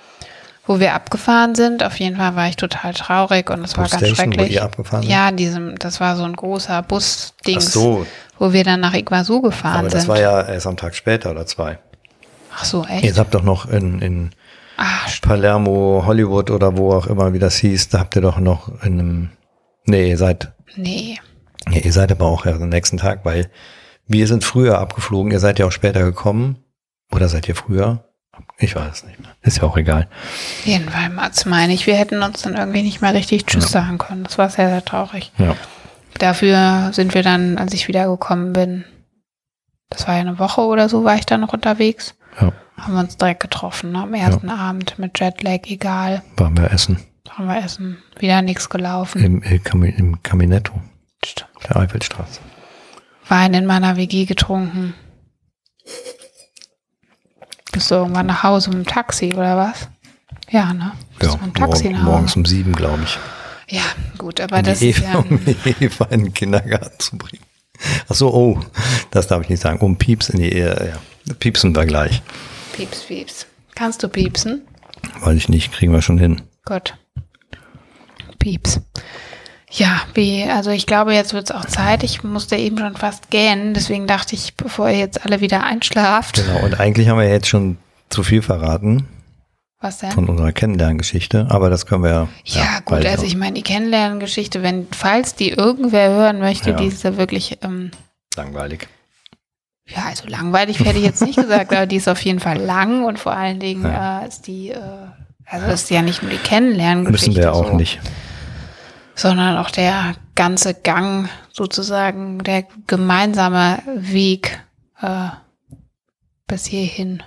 wo 0.67 0.79
wir 0.79 0.93
abgefahren 0.93 1.55
sind. 1.55 1.83
Auf 1.83 1.99
jeden 2.01 2.17
Fall 2.17 2.37
war 2.37 2.49
ich 2.49 2.57
total 2.57 2.93
traurig 2.93 3.49
und 3.49 3.65
es 3.65 3.79
war 3.79 3.89
ganz 3.89 4.03
Busstation, 4.03 4.27
wo 4.29 4.33
schrecklich. 4.35 4.57
ihr 4.57 4.63
abgefahren 4.63 5.03
seid? 5.05 5.11
ja, 5.11 5.31
diesem, 5.33 5.79
das 5.79 6.01
war 6.01 6.17
so 6.17 6.25
ein 6.25 6.35
großer 6.35 6.81
Ach 6.81 6.83
Busdings, 6.83 7.73
so, 7.73 8.07
wo 8.39 8.53
wir 8.53 8.63
dann 8.63 8.81
nach 8.81 8.93
Iguazu 8.93 9.41
gefahren 9.41 9.79
aber 9.79 9.89
das 9.89 10.03
sind. 10.03 10.09
war 10.11 10.21
ja 10.21 10.43
erst 10.43 10.67
am 10.67 10.77
Tag 10.77 10.95
später 10.95 11.31
oder 11.31 11.47
zwei. 11.47 11.79
Ach 12.55 12.65
so, 12.67 12.85
echt? 12.85 13.05
Ihr 13.05 13.15
habt 13.17 13.35
doch 13.35 13.43
noch 13.43 13.67
in, 13.71 14.01
in 14.03 14.31
Ach, 14.77 15.21
Palermo, 15.23 16.03
Hollywood 16.07 16.51
oder 16.51 16.77
wo 16.77 16.93
auch 16.93 17.07
immer, 17.07 17.33
wie 17.33 17.39
das 17.39 17.57
hieß, 17.57 17.89
da 17.89 18.01
habt 18.01 18.17
ihr 18.17 18.23
doch 18.23 18.39
noch 18.39 18.69
in 18.83 19.01
einem, 19.01 19.31
nee, 19.87 20.11
ihr 20.11 20.19
seid 20.19 20.53
nee. 20.77 21.19
Ja, 21.71 21.81
ihr 21.81 21.93
seid 21.93 22.13
aber 22.13 22.27
auch 22.27 22.47
erst 22.47 22.63
am 22.63 22.69
nächsten 22.69 22.99
Tag, 22.99 23.25
weil 23.25 23.51
wir 24.07 24.27
sind 24.29 24.45
früher 24.45 24.79
abgeflogen, 24.79 25.33
ihr 25.33 25.41
seid 25.41 25.59
ja 25.59 25.67
auch 25.67 25.73
später 25.73 26.03
gekommen. 26.03 26.59
Oder 27.13 27.29
seid 27.29 27.49
ihr 27.49 27.55
früher? 27.55 28.05
Ich 28.59 28.75
weiß 28.75 28.93
es 28.93 29.05
nicht 29.05 29.21
mehr. 29.21 29.31
Ist 29.43 29.59
ja 29.59 29.63
auch 29.65 29.77
egal. 29.77 30.09
Jedenfalls 30.65 31.47
meine 31.47 31.73
ich, 31.73 31.87
wir 31.87 31.95
hätten 31.95 32.23
uns 32.23 32.43
dann 32.43 32.57
irgendwie 32.57 32.83
nicht 32.83 33.01
mehr 33.01 33.15
richtig 33.15 33.47
Tschüss 33.47 33.71
sagen 33.71 33.99
können. 33.99 34.25
Das 34.25 34.39
war 34.39 34.51
sehr, 34.51 34.69
sehr 34.69 34.85
traurig. 34.85 35.33
Ja. 35.39 35.57
Dafür 36.19 36.91
sind 36.93 37.15
wir 37.15 37.23
dann, 37.23 37.59
als 37.59 37.73
ich 37.75 37.89
wiedergekommen 37.89 38.53
bin, 38.53 38.85
das 39.91 40.07
war 40.07 40.15
ja 40.15 40.21
eine 40.21 40.39
Woche 40.39 40.61
oder 40.63 40.89
so, 40.89 41.05
war 41.05 41.15
ich 41.17 41.27
dann 41.27 41.41
noch 41.41 41.53
unterwegs, 41.53 42.15
Ja. 42.41 42.53
haben 42.77 42.95
wir 42.95 43.01
uns 43.01 43.17
direkt 43.17 43.41
getroffen 43.41 43.93
ne? 43.93 44.03
am 44.03 44.15
ersten 44.15 44.51
Abend 44.51 44.99
mit 44.99 45.19
Jetlag, 45.21 45.61
egal. 45.67 46.23
Waren 46.37 46.57
wir 46.57 46.71
essen. 46.73 46.99
Haben 47.29 47.49
wir 47.49 47.63
essen. 47.65 47.99
Wieder 48.19 48.43
nichts 48.43 48.69
gelaufen. 48.69 49.23
Im, 49.23 49.43
im, 49.43 49.63
Cami- 49.63 49.95
im 49.97 50.23
Caminetto, 50.23 50.73
Stimmt. 51.25 51.49
auf 51.57 51.63
der 51.65 51.77
Eifelstraße. 51.77 52.41
Wein 53.29 53.55
in 53.55 53.67
meiner 53.67 53.97
WG 53.97 54.25
getrunken. 54.25 54.95
Bist 57.73 57.91
du 57.91 57.97
irgendwann 57.97 58.27
nach 58.27 58.43
Hause 58.43 58.71
mit 58.71 58.79
dem 58.79 58.87
Taxi 58.87 59.35
oder 59.35 59.57
was? 59.57 59.89
Ja, 60.51 60.73
ne? 60.73 60.93
Bist 61.19 61.33
Ja, 61.33 61.39
du 61.39 61.45
mit 61.47 61.57
dem 61.57 61.61
Taxi 61.61 61.85
morgen, 61.85 61.93
nach 61.95 62.01
Hause? 62.03 62.11
morgens 62.13 62.37
um 62.37 62.45
sieben, 62.45 62.73
glaube 62.73 63.03
ich. 63.05 63.19
Ja, 63.69 63.83
gut, 64.17 64.41
aber 64.41 64.63
das 64.63 64.79
die, 64.79 64.91
ist 64.91 65.01
Eva, 65.01 65.13
ja. 65.13 65.19
um 65.29 65.41
Eva 65.81 66.05
in 66.07 66.25
den 66.25 66.33
Kindergarten 66.33 66.99
zu 67.01 67.19
bringen. 67.19 67.43
Ach 68.09 68.15
so, 68.15 68.33
oh, 68.33 68.61
das 69.11 69.27
darf 69.27 69.43
ich 69.43 69.49
nicht 69.49 69.63
sagen. 69.63 69.81
Um 69.81 69.97
Pieps 69.97 70.29
in 70.29 70.41
die 70.41 70.53
Ehe, 70.53 70.93
ja. 70.93 71.35
Piepsen 71.35 71.75
wir 71.75 71.87
gleich. 71.87 72.23
Pieps, 72.73 73.05
pieps. 73.05 73.47
Kannst 73.75 74.03
du 74.03 74.09
piepsen? 74.09 74.63
Weiß 75.21 75.37
ich 75.37 75.49
nicht, 75.49 75.73
kriegen 75.73 75.93
wir 75.93 76.03
schon 76.03 76.19
hin. 76.19 76.43
Gut. 76.65 76.95
Pieps. 78.39 78.81
Ja, 79.71 80.03
wie, 80.15 80.45
also 80.45 80.71
ich 80.71 80.87
glaube, 80.87 81.13
jetzt 81.13 81.35
wird 81.35 81.51
es 81.51 81.57
auch 81.57 81.67
Zeit. 81.67 82.03
Ich 82.03 82.23
musste 82.23 82.57
eben 82.57 82.79
schon 82.79 82.97
fast 82.97 83.31
gähnen, 83.31 83.75
deswegen 83.75 84.07
dachte 84.07 84.35
ich, 84.35 84.55
bevor 84.55 84.89
ihr 84.89 84.99
jetzt 84.99 85.25
alle 85.25 85.41
wieder 85.41 85.65
einschlaft. 85.65 86.37
Genau, 86.37 86.65
und 86.65 86.81
eigentlich 86.81 87.09
haben 87.09 87.19
wir 87.19 87.29
jetzt 87.29 87.49
schon 87.49 87.77
zu 88.09 88.23
viel 88.23 88.43
verraten 88.43 89.09
Was 89.81 89.99
denn? 89.99 90.11
von 90.13 90.29
unserer 90.29 90.53
Kennenlerngeschichte, 90.53 91.49
aber 91.51 91.69
das 91.69 91.85
können 91.87 92.03
wir 92.03 92.11
ja. 92.11 92.29
Ja, 92.45 92.81
gut, 92.85 93.05
also 93.05 93.25
ich 93.27 93.37
meine, 93.37 93.55
die 93.55 93.63
Kennenlerngeschichte, 93.63 94.63
wenn, 94.63 94.87
falls 94.91 95.35
die 95.35 95.51
irgendwer 95.51 96.09
hören 96.11 96.39
möchte, 96.39 96.71
Ja. 96.71 96.77
die 96.77 96.87
ist 96.87 97.05
ja 97.05 97.17
wirklich, 97.19 97.59
ähm, 97.63 97.91
Langweilig. 98.37 98.89
ja, 99.87 100.05
also 100.07 100.27
langweilig 100.29 100.81
hätte 100.81 100.99
ich 100.99 101.05
jetzt 101.05 101.21
nicht 101.23 101.37
gesagt, 101.37 101.73
aber 101.75 101.87
die 101.87 101.97
ist 101.97 102.09
auf 102.09 102.21
jeden 102.23 102.41
Fall 102.41 102.59
lang 102.59 103.05
und 103.05 103.19
vor 103.19 103.33
allen 103.33 103.61
Dingen 103.61 103.85
Ja. 103.85 104.23
äh, 104.23 104.29
ist 104.29 104.47
die, 104.47 104.71
äh, 104.71 104.81
also 105.45 105.67
ist 105.67 105.91
ja 105.91 106.01
nicht 106.03 106.23
nur 106.23 106.31
die 106.31 106.39
Kennenlerngeschichte. 106.39 107.29
Müssen 107.31 107.43
wir 107.43 107.53
auch 107.55 107.69
so, 107.69 107.77
nicht. 107.77 108.01
Sondern 109.15 109.59
auch 109.59 109.71
der 109.71 110.15
ganze 110.35 110.73
Gang 110.75 111.29
sozusagen, 111.53 112.39
der 112.45 112.65
gemeinsame 112.87 113.79
Weg 113.95 114.59
äh, 115.03 115.29
bis 116.47 116.65
hierhin. 116.67 117.23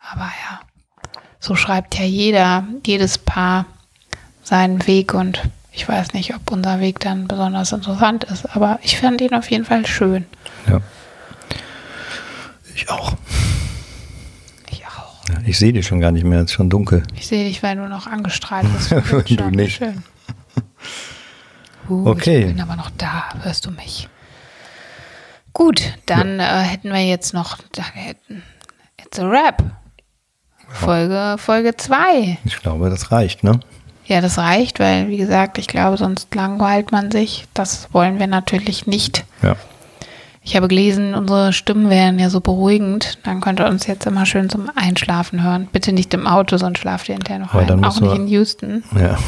Aber 0.00 0.24
ja, 0.24 0.60
so 1.46 1.54
schreibt 1.54 1.96
ja 1.96 2.04
jeder, 2.04 2.64
jedes 2.84 3.18
Paar 3.18 3.66
seinen 4.42 4.84
Weg 4.88 5.14
und 5.14 5.40
Ich 5.72 5.86
weiß 5.86 6.14
nicht, 6.14 6.34
ob 6.34 6.50
unser 6.50 6.80
Weg 6.80 7.00
dann 7.00 7.28
besonders 7.28 7.70
interessant 7.70 8.24
ist, 8.24 8.46
aber 8.56 8.78
ich 8.82 8.98
fand 8.98 9.20
ihn 9.20 9.34
auf 9.34 9.50
jeden 9.50 9.66
Fall 9.66 9.86
schön. 9.86 10.24
Ja. 10.66 10.80
Ich 12.74 12.88
auch. 12.88 13.12
Ich 14.70 14.84
auch. 14.86 15.28
Ja, 15.28 15.34
ich 15.44 15.58
sehe 15.58 15.72
dich 15.74 15.86
schon 15.86 16.00
gar 16.00 16.12
nicht 16.12 16.24
mehr, 16.24 16.38
es 16.40 16.46
ist 16.46 16.52
schon 16.52 16.70
dunkel. 16.70 17.02
Ich 17.14 17.26
sehe 17.26 17.44
dich, 17.46 17.62
weil 17.62 17.76
du 17.76 17.88
noch 17.88 18.06
angestrahlt 18.06 18.66
bist. 18.72 18.90
Du 19.36 19.50
nicht. 19.50 19.76
Schön. 19.76 20.02
Uh, 21.88 22.06
Okay. 22.10 22.40
Ich 22.40 22.46
bin 22.46 22.60
aber 22.60 22.76
noch 22.76 22.90
da, 22.96 23.28
hörst 23.42 23.66
du 23.66 23.70
mich? 23.70 24.08
Gut, 25.52 25.92
dann 26.06 26.40
äh, 26.40 26.62
hätten 26.62 26.90
wir 26.90 27.04
jetzt 27.04 27.34
noch, 27.34 27.58
it's 28.98 29.20
a 29.20 29.30
wrap. 29.30 29.62
Folge, 30.68 31.36
Folge 31.38 31.76
2. 31.76 32.38
Ich 32.44 32.60
glaube, 32.60 32.90
das 32.90 33.12
reicht, 33.12 33.44
ne? 33.44 33.60
Ja, 34.06 34.20
das 34.20 34.38
reicht, 34.38 34.78
weil, 34.78 35.08
wie 35.08 35.16
gesagt, 35.16 35.58
ich 35.58 35.66
glaube, 35.66 35.96
sonst 35.96 36.32
langweilt 36.34 36.92
man 36.92 37.10
sich. 37.10 37.44
Das 37.54 37.88
wollen 37.92 38.18
wir 38.18 38.26
natürlich 38.26 38.86
nicht. 38.86 39.24
Ja. 39.42 39.56
Ich 40.42 40.54
habe 40.54 40.68
gelesen, 40.68 41.14
unsere 41.14 41.52
Stimmen 41.52 41.90
wären 41.90 42.20
ja 42.20 42.30
so 42.30 42.40
beruhigend. 42.40 43.18
Dann 43.24 43.40
könnt 43.40 43.58
ihr 43.60 43.66
uns 43.66 43.88
jetzt 43.88 44.06
immer 44.06 44.24
schön 44.26 44.48
zum 44.48 44.70
Einschlafen 44.76 45.42
hören. 45.42 45.68
Bitte 45.72 45.92
nicht 45.92 46.14
im 46.14 46.26
Auto, 46.28 46.56
sonst 46.56 46.78
schlaft 46.78 47.08
ihr 47.08 47.16
hinterher 47.16 47.40
noch 47.40 47.52
Aber 47.52 47.62
ein. 47.62 47.84
Auch 47.84 48.00
nicht 48.00 48.14
in 48.14 48.28
Houston. 48.28 48.84
Ja. 48.96 49.18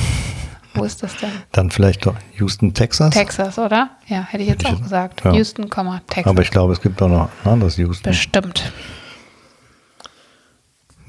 Wo 0.75 0.85
ist 0.85 1.03
das 1.03 1.17
denn? 1.17 1.31
Dann 1.51 1.73
vielleicht 1.73 2.07
doch 2.07 2.15
Houston, 2.39 2.73
Texas. 2.73 3.15
Texas, 3.15 3.59
oder? 3.59 3.91
Ja, 4.07 4.23
hätte 4.29 4.45
ich 4.45 4.49
jetzt 4.49 4.61
Hätte 4.61 4.63
ich 4.63 4.67
auch 4.69 4.73
jetzt- 4.75 4.83
gesagt. 4.85 5.25
ja. 5.25 5.33
Houston, 5.33 5.69
Texas. 6.09 6.27
Aber 6.31 6.43
ich 6.43 6.51
glaube, 6.53 6.73
es 6.73 6.81
gibt 6.81 7.03
auch 7.03 7.09
noch 7.09 7.29
ein 7.45 7.51
anderes 7.51 7.77
Houston. 7.79 8.11
Bestimmt. 8.11 8.71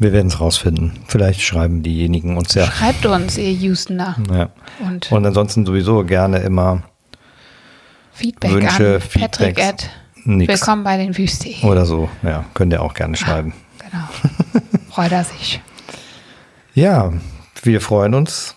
Wir 0.01 0.13
werden 0.13 0.27
es 0.27 0.39
rausfinden. 0.39 0.93
Vielleicht 1.07 1.41
schreiben 1.41 1.83
diejenigen 1.83 2.37
uns 2.37 2.53
ja. 2.53 2.65
Schreibt 2.65 3.05
uns, 3.05 3.37
ihr 3.37 3.53
Houstoner. 3.69 4.15
ja. 4.31 4.49
Und 4.79 5.11
Und 5.11 5.25
ansonsten 5.25 5.65
sowieso 5.65 6.05
gerne 6.05 6.39
immer 6.39 6.83
Feedback 8.13 8.51
Wünsche, 8.51 8.95
an 8.95 9.21
Patrick 9.21 9.59
Feedbacks, 9.59 9.83
at 9.83 9.89
nix. 10.23 10.47
Willkommen 10.53 10.83
bei 10.85 10.95
den 10.97 11.17
Wüste. 11.17 11.49
oder 11.63 11.85
so. 11.85 12.09
Ja, 12.23 12.45
könnt 12.53 12.71
ihr 12.71 12.81
auch 12.81 12.93
gerne 12.93 13.17
schreiben. 13.17 13.53
Genau. 13.79 14.05
Freut 14.89 15.11
er 15.11 15.25
sich. 15.25 15.61
Ja, 16.73 17.11
wir 17.63 17.81
freuen 17.81 18.13
uns 18.13 18.55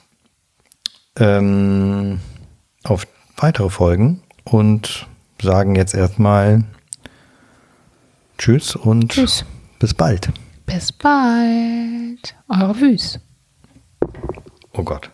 ähm, 1.18 2.20
auf 2.84 3.04
weitere 3.36 3.68
Folgen 3.68 4.22
und 4.44 5.06
sagen 5.40 5.74
jetzt 5.74 5.94
erstmal 5.94 6.62
Tschüss 8.38 8.76
und 8.76 9.10
Tschüss. 9.10 9.44
bis 9.80 9.92
bald. 9.92 10.30
Bis 10.66 10.92
bald. 10.92 12.34
Eure 12.48 12.80
Wüste. 12.80 13.20
Oh 14.72 14.82
Gott. 14.84 15.10